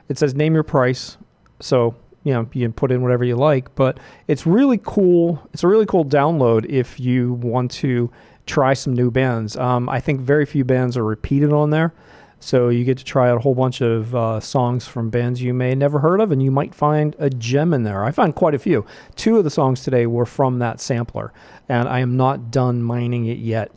It 0.09 0.17
says 0.17 0.35
name 0.35 0.53
your 0.53 0.63
price. 0.63 1.17
So, 1.59 1.95
you 2.23 2.34
know, 2.34 2.47
you 2.53 2.65
can 2.65 2.73
put 2.73 2.91
in 2.91 3.01
whatever 3.01 3.23
you 3.23 3.35
like, 3.35 3.73
but 3.75 3.99
it's 4.27 4.45
really 4.45 4.79
cool. 4.84 5.41
It's 5.53 5.63
a 5.63 5.67
really 5.67 5.85
cool 5.85 6.05
download 6.05 6.65
if 6.69 6.99
you 6.99 7.34
want 7.34 7.71
to 7.71 8.11
try 8.45 8.73
some 8.73 8.93
new 8.93 9.11
bands. 9.11 9.57
Um, 9.57 9.89
I 9.89 9.99
think 9.99 10.21
very 10.21 10.45
few 10.45 10.63
bands 10.63 10.97
are 10.97 11.03
repeated 11.03 11.51
on 11.51 11.69
there. 11.69 11.93
So 12.39 12.69
you 12.69 12.85
get 12.85 12.99
to 12.99 13.03
try 13.03 13.29
out 13.29 13.38
a 13.38 13.39
whole 13.39 13.55
bunch 13.55 13.81
of 13.81 14.15
uh, 14.15 14.39
songs 14.39 14.88
from 14.88 15.09
bands 15.09 15.41
you 15.41 15.53
may 15.53 15.73
never 15.73 15.99
heard 15.99 16.21
of, 16.21 16.31
and 16.31 16.41
you 16.41 16.51
might 16.51 16.73
find 16.73 17.15
a 17.17 17.29
gem 17.29 17.73
in 17.73 17.84
there. 17.84 18.03
I 18.03 18.11
found 18.11 18.35
quite 18.35 18.53
a 18.53 18.59
few. 18.59 18.85
Two 19.15 19.38
of 19.38 19.43
the 19.43 19.49
songs 19.49 19.84
today 19.84 20.05
were 20.05 20.25
from 20.25 20.59
that 20.59 20.79
sampler, 20.79 21.34
and 21.67 21.89
I 21.89 21.99
am 21.99 22.15
not 22.15 22.51
done 22.51 22.84
mining 22.84 23.25
it 23.25 23.39
yet. 23.39 23.71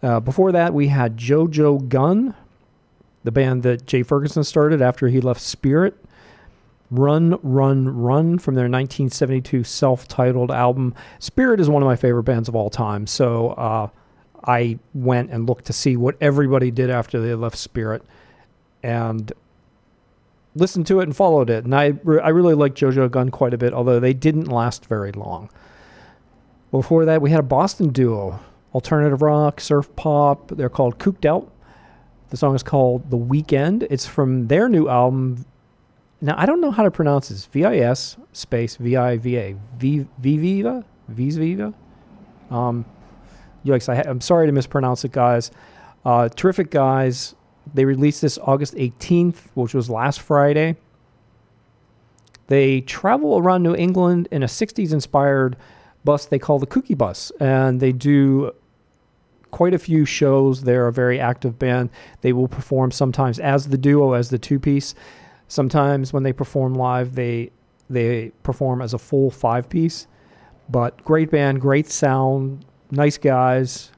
Uh, 0.00 0.20
before 0.20 0.52
that, 0.52 0.72
we 0.72 0.88
had 0.88 1.16
Jo 1.16 1.48
Jo 1.48 1.78
Gunne 1.78 2.34
the 3.24 3.32
band 3.32 3.62
that 3.64 3.86
Jay 3.86 4.02
Ferguson 4.02 4.44
started 4.44 4.80
after 4.80 5.08
he 5.08 5.20
left 5.20 5.40
Spirit. 5.40 5.96
Run, 6.90 7.38
Run, 7.42 7.88
Run 7.88 8.38
from 8.38 8.54
their 8.54 8.64
1972 8.64 9.64
self 9.64 10.06
titled 10.06 10.50
album. 10.50 10.94
Spirit 11.18 11.58
is 11.58 11.68
one 11.68 11.82
of 11.82 11.86
my 11.86 11.96
favorite 11.96 12.24
bands 12.24 12.48
of 12.48 12.54
all 12.54 12.70
time. 12.70 13.06
So 13.06 13.50
uh, 13.50 13.88
I 14.44 14.78
went 14.92 15.30
and 15.30 15.48
looked 15.48 15.64
to 15.66 15.72
see 15.72 15.96
what 15.96 16.16
everybody 16.20 16.70
did 16.70 16.90
after 16.90 17.20
they 17.20 17.34
left 17.34 17.56
Spirit 17.56 18.02
and 18.82 19.32
listened 20.54 20.86
to 20.86 21.00
it 21.00 21.04
and 21.04 21.16
followed 21.16 21.50
it. 21.50 21.64
And 21.64 21.74
I, 21.74 21.94
re- 22.04 22.20
I 22.20 22.28
really 22.28 22.54
like 22.54 22.74
Jo 22.74 22.92
Jo 22.92 23.08
Gunne 23.08 23.30
quite 23.30 23.54
a 23.54 23.58
bit, 23.58 23.72
although 23.72 23.98
they 23.98 24.12
didn't 24.12 24.48
last 24.48 24.86
very 24.86 25.10
long. 25.12 25.50
Before 26.70 27.04
that, 27.04 27.22
we 27.22 27.30
had 27.30 27.40
a 27.40 27.44
Boston 27.44 27.88
duo 27.88 28.40
alternative 28.74 29.22
rock, 29.22 29.60
surf 29.60 29.94
pop. 29.96 30.48
They're 30.48 30.68
called 30.68 30.98
Cooked 30.98 31.24
Out. 31.24 31.50
The 32.30 32.36
song 32.36 32.54
is 32.54 32.62
called 32.62 33.10
The 33.10 33.16
Weekend. 33.16 33.86
It's 33.90 34.06
from 34.06 34.48
their 34.48 34.68
new 34.68 34.88
album. 34.88 35.44
Now, 36.20 36.34
I 36.38 36.46
don't 36.46 36.60
know 36.60 36.70
how 36.70 36.82
to 36.82 36.90
pronounce 36.90 37.28
this. 37.28 37.46
V 37.46 37.64
I 37.64 37.76
S 37.78 38.16
space 38.32 38.76
V 38.76 38.96
I 38.96 39.18
V 39.18 39.36
A. 39.36 39.56
Viva? 39.78 40.84
Viva? 41.08 41.74
Um, 42.50 42.84
yikes. 43.64 43.88
I 43.88 44.08
I'm 44.08 44.20
sorry 44.20 44.46
to 44.46 44.52
mispronounce 44.52 45.04
it, 45.04 45.12
guys. 45.12 45.50
Uh, 46.04 46.28
terrific 46.28 46.70
guys. 46.70 47.34
They 47.72 47.84
released 47.84 48.20
this 48.20 48.38
August 48.38 48.74
18th, 48.74 49.36
which 49.54 49.74
was 49.74 49.88
last 49.88 50.20
Friday. 50.20 50.76
They 52.48 52.82
travel 52.82 53.38
around 53.38 53.62
New 53.62 53.74
England 53.74 54.28
in 54.30 54.42
a 54.42 54.46
60s 54.46 54.92
inspired 54.92 55.56
bus 56.04 56.26
they 56.26 56.38
call 56.38 56.58
the 56.58 56.66
Kooky 56.66 56.96
Bus. 56.96 57.32
And 57.40 57.80
they 57.80 57.92
do 57.92 58.52
quite 59.54 59.72
a 59.72 59.78
few 59.78 60.04
shows. 60.04 60.62
They're 60.62 60.88
a 60.88 60.92
very 60.92 61.20
active 61.20 61.60
band. 61.60 61.90
They 62.22 62.32
will 62.32 62.48
perform 62.48 62.90
sometimes 62.90 63.38
as 63.38 63.68
the 63.68 63.78
duo, 63.78 64.14
as 64.14 64.28
the 64.28 64.36
two 64.36 64.58
piece. 64.58 64.96
Sometimes 65.46 66.12
when 66.12 66.24
they 66.24 66.32
perform 66.32 66.74
live, 66.74 67.14
they 67.14 67.52
they 67.88 68.32
perform 68.42 68.82
as 68.82 68.94
a 68.94 68.98
full 68.98 69.30
five 69.30 69.68
piece. 69.68 70.08
But 70.68 71.04
great 71.04 71.30
band, 71.30 71.60
great 71.60 71.88
sound, 71.88 72.64
nice 72.90 73.16
guys. 73.16 73.92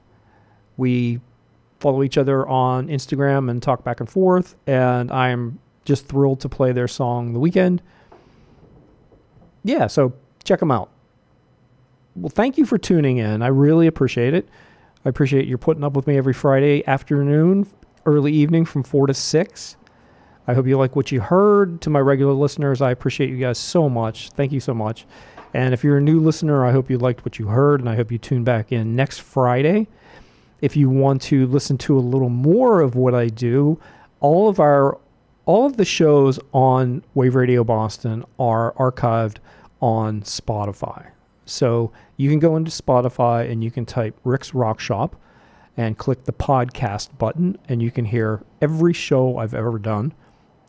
We 0.77 1.21
follow 1.79 2.03
each 2.03 2.19
other 2.19 2.47
on 2.47 2.87
Instagram 2.87 3.49
and 3.49 3.59
talk 3.59 3.83
back 3.83 3.99
and 3.99 4.07
forth. 4.07 4.55
And 4.67 5.11
I'm 5.11 5.57
just 5.85 6.05
thrilled 6.07 6.39
to 6.41 6.49
play 6.49 6.71
their 6.71 6.87
song 6.87 7.33
The 7.33 7.39
Weekend. 7.39 7.81
Yeah, 9.63 9.87
so 9.87 10.13
check 10.43 10.59
them 10.59 10.69
out. 10.69 10.91
Well, 12.15 12.29
thank 12.29 12.59
you 12.59 12.65
for 12.67 12.77
tuning 12.77 13.17
in. 13.17 13.41
I 13.41 13.47
really 13.47 13.87
appreciate 13.87 14.35
it. 14.35 14.47
I 15.07 15.09
appreciate 15.09 15.47
you 15.47 15.57
putting 15.57 15.85
up 15.85 15.93
with 15.93 16.05
me 16.05 16.17
every 16.17 16.33
Friday 16.33 16.85
afternoon, 16.85 17.65
early 18.05 18.33
evening 18.33 18.65
from 18.65 18.83
4 18.83 19.07
to 19.07 19.13
6. 19.13 19.77
I 20.47 20.53
hope 20.53 20.67
you 20.67 20.77
like 20.77 20.97
what 20.97 21.13
you 21.13 21.21
heard. 21.21 21.79
To 21.83 21.89
my 21.89 21.99
regular 21.99 22.33
listeners, 22.33 22.81
I 22.81 22.91
appreciate 22.91 23.29
you 23.29 23.37
guys 23.37 23.57
so 23.57 23.87
much. 23.87 24.31
Thank 24.31 24.51
you 24.51 24.59
so 24.59 24.73
much. 24.73 25.05
And 25.53 25.73
if 25.73 25.81
you're 25.81 25.99
a 25.99 26.01
new 26.01 26.19
listener, 26.19 26.65
I 26.65 26.73
hope 26.73 26.89
you 26.89 26.97
liked 26.97 27.23
what 27.23 27.39
you 27.39 27.47
heard, 27.47 27.79
and 27.79 27.87
I 27.87 27.95
hope 27.95 28.11
you 28.11 28.17
tune 28.17 28.43
back 28.43 28.73
in 28.73 28.97
next 28.97 29.21
Friday. 29.21 29.87
If 30.59 30.75
you 30.75 30.89
want 30.89 31.21
to 31.21 31.47
listen 31.47 31.77
to 31.77 31.97
a 31.97 32.01
little 32.01 32.27
more 32.27 32.81
of 32.81 32.95
what 32.95 33.15
I 33.15 33.27
do, 33.27 33.79
all 34.19 34.49
of 34.49 34.59
our 34.59 34.99
all 35.45 35.65
of 35.65 35.77
the 35.77 35.85
shows 35.85 36.37
on 36.51 37.01
Wave 37.13 37.35
Radio 37.35 37.63
Boston 37.63 38.25
are 38.37 38.73
archived 38.73 39.37
on 39.79 40.23
Spotify. 40.23 41.11
So 41.49 41.91
you 42.17 42.29
can 42.29 42.39
go 42.39 42.55
into 42.55 42.71
Spotify 42.71 43.49
and 43.49 43.63
you 43.63 43.71
can 43.71 43.85
type 43.85 44.17
Rick's 44.23 44.53
Rock 44.53 44.79
Shop 44.79 45.15
and 45.77 45.97
click 45.97 46.23
the 46.23 46.33
podcast 46.33 47.15
button, 47.19 47.55
and 47.69 47.81
you 47.83 47.91
can 47.91 48.03
hear 48.05 48.41
every 48.61 48.93
show 48.93 49.37
I've 49.37 49.53
ever 49.53 49.77
done. 49.77 50.11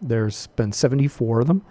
There's 0.03 0.49
been 0.49 0.71
74 0.71 1.41
of 1.41 1.47
them. 1.47 1.63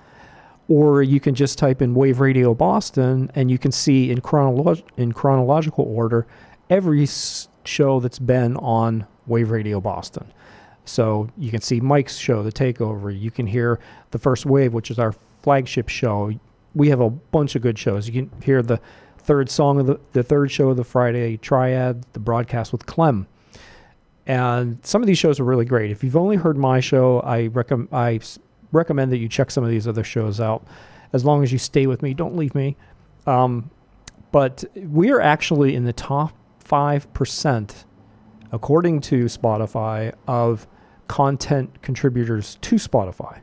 Or 0.70 1.02
you 1.02 1.20
can 1.20 1.34
just 1.36 1.58
type 1.58 1.82
in 1.82 1.94
Wave 1.94 2.20
Radio 2.20 2.54
Boston 2.54 3.32
and 3.36 3.50
you 3.50 3.58
can 3.58 3.72
see 3.72 4.12
in, 4.12 4.20
chronolo- 4.20 4.84
in 4.98 5.14
chronological 5.14 5.86
order 5.86 6.28
every 6.70 7.04
s- 7.04 7.48
show 7.64 8.02
that's 8.02 8.20
been 8.20 8.58
on 8.58 9.06
Wave 9.28 9.50
Radio 9.52 9.80
Boston. 9.80 10.26
So 10.84 11.30
you 11.38 11.52
can 11.52 11.62
see 11.62 11.80
Mike's 11.80 12.18
show, 12.18 12.44
The 12.44 12.52
Takeover. 12.52 13.18
You 13.18 13.32
can 13.32 13.48
hear 13.48 13.80
The 14.12 14.20
First 14.20 14.46
Wave, 14.46 14.74
which 14.74 14.92
is 14.92 15.00
our 15.00 15.14
flagship 15.42 15.88
show. 15.88 16.34
We 16.78 16.90
have 16.90 17.02
a 17.02 17.10
bunch 17.10 17.56
of 17.56 17.62
good 17.62 17.78
shows. 17.78 18.08
You 18.08 18.14
can 18.14 18.42
hear 18.42 18.62
the 18.62 18.80
third 19.18 19.50
song 19.50 19.80
of 19.80 19.88
the, 19.88 20.00
the 20.14 20.24
third 20.24 20.52
show 20.52 20.70
of 20.70 20.78
the 20.78 20.84
Friday 20.84 21.38
Triad, 21.38 22.06
the 22.14 22.20
broadcast 22.20 22.72
with 22.72 22.86
Clem. 22.86 23.28
And 24.26 24.78
some 24.86 25.02
of 25.02 25.08
these 25.08 25.18
shows 25.18 25.40
are 25.40 25.44
really 25.44 25.66
great. 25.66 25.90
If 25.90 26.04
you've 26.04 26.18
only 26.18 26.36
heard 26.36 26.58
my 26.58 26.80
show, 26.80 27.22
I, 27.22 27.50
recommend 28.72 29.12
that 29.12 29.18
you 29.18 29.30
check 29.30 29.50
some 29.50 29.64
of 29.64 29.70
these 29.70 29.88
other 29.88 30.04
shows 30.04 30.40
out. 30.40 30.68
As 31.14 31.24
long 31.24 31.44
as 31.44 31.52
you 31.52 31.58
stay 31.58 31.88
with 31.88 32.02
me, 32.02 32.14
don't 32.14 32.36
leave 32.36 32.54
me. 32.54 32.76
Um, 33.26 33.70
but 34.32 34.64
we 34.76 35.12
are 35.12 35.22
actually 35.22 35.76
in 35.76 35.86
the 35.86 35.94
top 35.94 36.34
5%, 36.66 37.86
according 38.52 39.02
to 39.02 39.26
Spotify, 39.26 40.14
of 40.28 40.68
content 41.08 41.82
contributors 41.82 42.58
to 42.62 42.76
Spotify. 42.76 43.40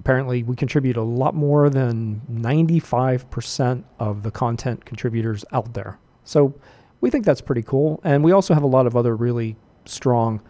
Apparently, 0.00 0.42
we 0.42 0.56
contribute 0.56 0.96
a 0.96 1.02
lot 1.02 1.34
more 1.34 1.68
than 1.68 2.22
95% 2.30 3.84
of 3.98 4.22
the 4.22 4.30
content 4.30 4.84
contributors 4.84 5.44
out 5.52 5.74
there. 5.74 5.98
So 6.24 6.54
we 7.00 7.10
think 7.10 7.24
that's 7.24 7.40
pretty 7.40 7.62
cool. 7.62 8.00
And 8.04 8.22
we 8.22 8.32
also 8.32 8.54
have 8.54 8.62
a 8.62 8.68
lot 8.68 8.86
of 8.86 8.96
other 8.96 9.16
really 9.16 9.56
strong 9.84 10.40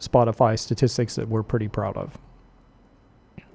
Spotify 0.00 0.58
statistics 0.58 1.14
that 1.14 1.28
we're 1.28 1.42
pretty 1.42 1.68
proud 1.68 1.96
of. 1.96 2.18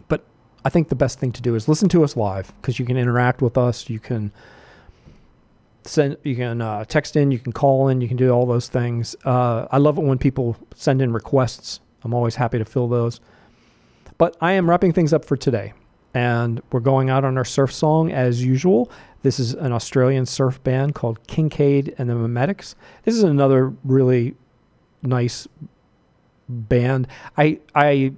But 0.07 0.25
I 0.65 0.69
think 0.69 0.89
the 0.89 0.95
best 0.95 1.19
thing 1.19 1.31
to 1.33 1.41
do 1.41 1.55
is 1.55 1.67
listen 1.67 1.89
to 1.89 2.03
us 2.03 2.15
live 2.15 2.53
because 2.61 2.79
you 2.79 2.85
can 2.85 2.97
interact 2.97 3.41
with 3.41 3.57
us. 3.57 3.89
You 3.89 3.99
can 3.99 4.31
send, 5.83 6.17
you 6.23 6.35
can 6.35 6.61
uh, 6.61 6.85
text 6.85 7.15
in, 7.15 7.31
you 7.31 7.39
can 7.39 7.51
call 7.51 7.87
in, 7.87 8.01
you 8.01 8.07
can 8.07 8.17
do 8.17 8.29
all 8.31 8.45
those 8.45 8.67
things. 8.67 9.15
Uh, 9.25 9.67
I 9.71 9.77
love 9.77 9.97
it 9.97 10.03
when 10.03 10.17
people 10.17 10.57
send 10.75 11.01
in 11.01 11.13
requests. 11.13 11.79
I'm 12.03 12.13
always 12.13 12.35
happy 12.35 12.57
to 12.57 12.65
fill 12.65 12.87
those. 12.87 13.19
But 14.21 14.37
I 14.39 14.51
am 14.51 14.69
wrapping 14.69 14.93
things 14.93 15.13
up 15.13 15.25
for 15.25 15.35
today. 15.35 15.73
And 16.13 16.61
we're 16.71 16.79
going 16.79 17.09
out 17.09 17.25
on 17.25 17.39
our 17.39 17.43
surf 17.43 17.73
song 17.73 18.11
as 18.11 18.45
usual. 18.45 18.91
This 19.23 19.39
is 19.39 19.55
an 19.55 19.71
Australian 19.71 20.27
surf 20.27 20.63
band 20.63 20.93
called 20.93 21.25
Kincaid 21.25 21.95
and 21.97 22.07
the 22.07 22.13
Memetics. 22.13 22.75
This 23.03 23.15
is 23.15 23.23
another 23.23 23.73
really 23.83 24.35
nice 25.01 25.47
band. 26.47 27.07
I 27.35 27.61
I 27.73 28.13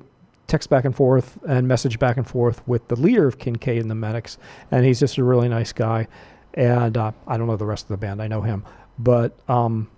text 0.48 0.70
back 0.70 0.84
and 0.84 0.94
forth 0.94 1.40
and 1.48 1.70
message 1.70 1.98
back 2.00 2.18
and 2.18 2.28
forth 2.28 2.68
with 2.68 2.86
the 2.90 2.98
leader 2.98 3.26
of 3.26 3.40
Kincaid 3.40 3.82
and 3.82 3.90
the 3.90 3.96
Medics, 3.96 4.38
and 4.72 4.86
he's 4.86 5.00
just 5.00 5.18
a 5.18 5.24
really 5.24 5.48
nice 5.48 5.72
guy. 5.72 6.10
And 6.56 6.98
uh, 6.98 7.14
I 7.28 7.38
don't 7.38 7.48
know 7.48 7.56
the 7.56 7.66
rest 7.66 7.86
of 7.86 7.90
the 7.92 8.06
band. 8.06 8.22
I 8.22 8.28
know 8.28 8.42
him, 8.42 8.66
but 9.00 9.40
um, 9.48 9.90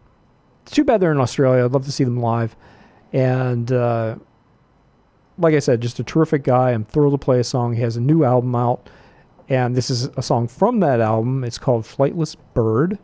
too 0.66 0.84
bad 0.84 1.02
they're 1.02 1.14
in 1.14 1.20
Australia. 1.20 1.66
I'd 1.66 1.72
love 1.72 1.86
to 1.86 1.92
see 1.92 2.04
them 2.04 2.20
live. 2.20 2.56
And 3.12 3.72
uh, 3.72 4.18
like 5.38 5.54
I 5.54 5.60
said, 5.60 5.82
just 5.82 6.00
a 6.00 6.04
terrific 6.04 6.44
guy. 6.44 6.72
I'm 6.72 6.86
thrilled 6.86 7.14
to 7.14 7.18
play 7.18 7.40
a 7.40 7.44
song. 7.44 7.74
He 7.74 7.82
has 7.82 7.98
a 7.98 8.02
new 8.02 8.24
album 8.24 8.56
out, 8.56 8.90
and 9.50 9.76
this 9.76 9.90
is 9.90 10.06
a 10.18 10.22
song 10.22 10.48
from 10.48 10.80
that 10.80 11.02
album. 11.02 11.44
It's 11.44 11.58
called 11.58 11.84
Flightless 11.84 12.36
Bird. 12.54 12.98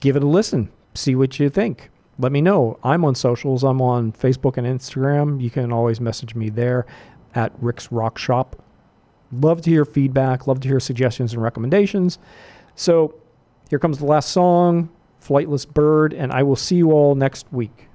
Give 0.00 0.16
it 0.16 0.22
a 0.22 0.26
listen. 0.26 0.70
See 0.94 1.14
what 1.14 1.38
you 1.38 1.48
think. 1.48 1.90
Let 2.18 2.30
me 2.30 2.40
know. 2.40 2.78
I'm 2.84 3.04
on 3.04 3.14
socials. 3.14 3.64
I'm 3.64 3.80
on 3.80 4.12
Facebook 4.12 4.56
and 4.56 4.66
Instagram. 4.66 5.42
You 5.42 5.50
can 5.50 5.72
always 5.72 6.00
message 6.00 6.34
me 6.34 6.50
there 6.50 6.86
at 7.34 7.52
Rick's 7.60 7.90
Rock 7.90 8.18
Shop. 8.18 8.62
Love 9.32 9.62
to 9.62 9.70
hear 9.70 9.84
feedback. 9.84 10.46
Love 10.46 10.60
to 10.60 10.68
hear 10.68 10.78
suggestions 10.78 11.32
and 11.32 11.42
recommendations. 11.42 12.18
So 12.76 13.14
here 13.70 13.78
comes 13.78 13.98
the 13.98 14.04
last 14.04 14.30
song, 14.30 14.90
Flightless 15.20 15.66
Bird, 15.66 16.12
and 16.12 16.30
I 16.32 16.42
will 16.42 16.56
see 16.56 16.76
you 16.76 16.92
all 16.92 17.14
next 17.14 17.52
week. 17.52 17.88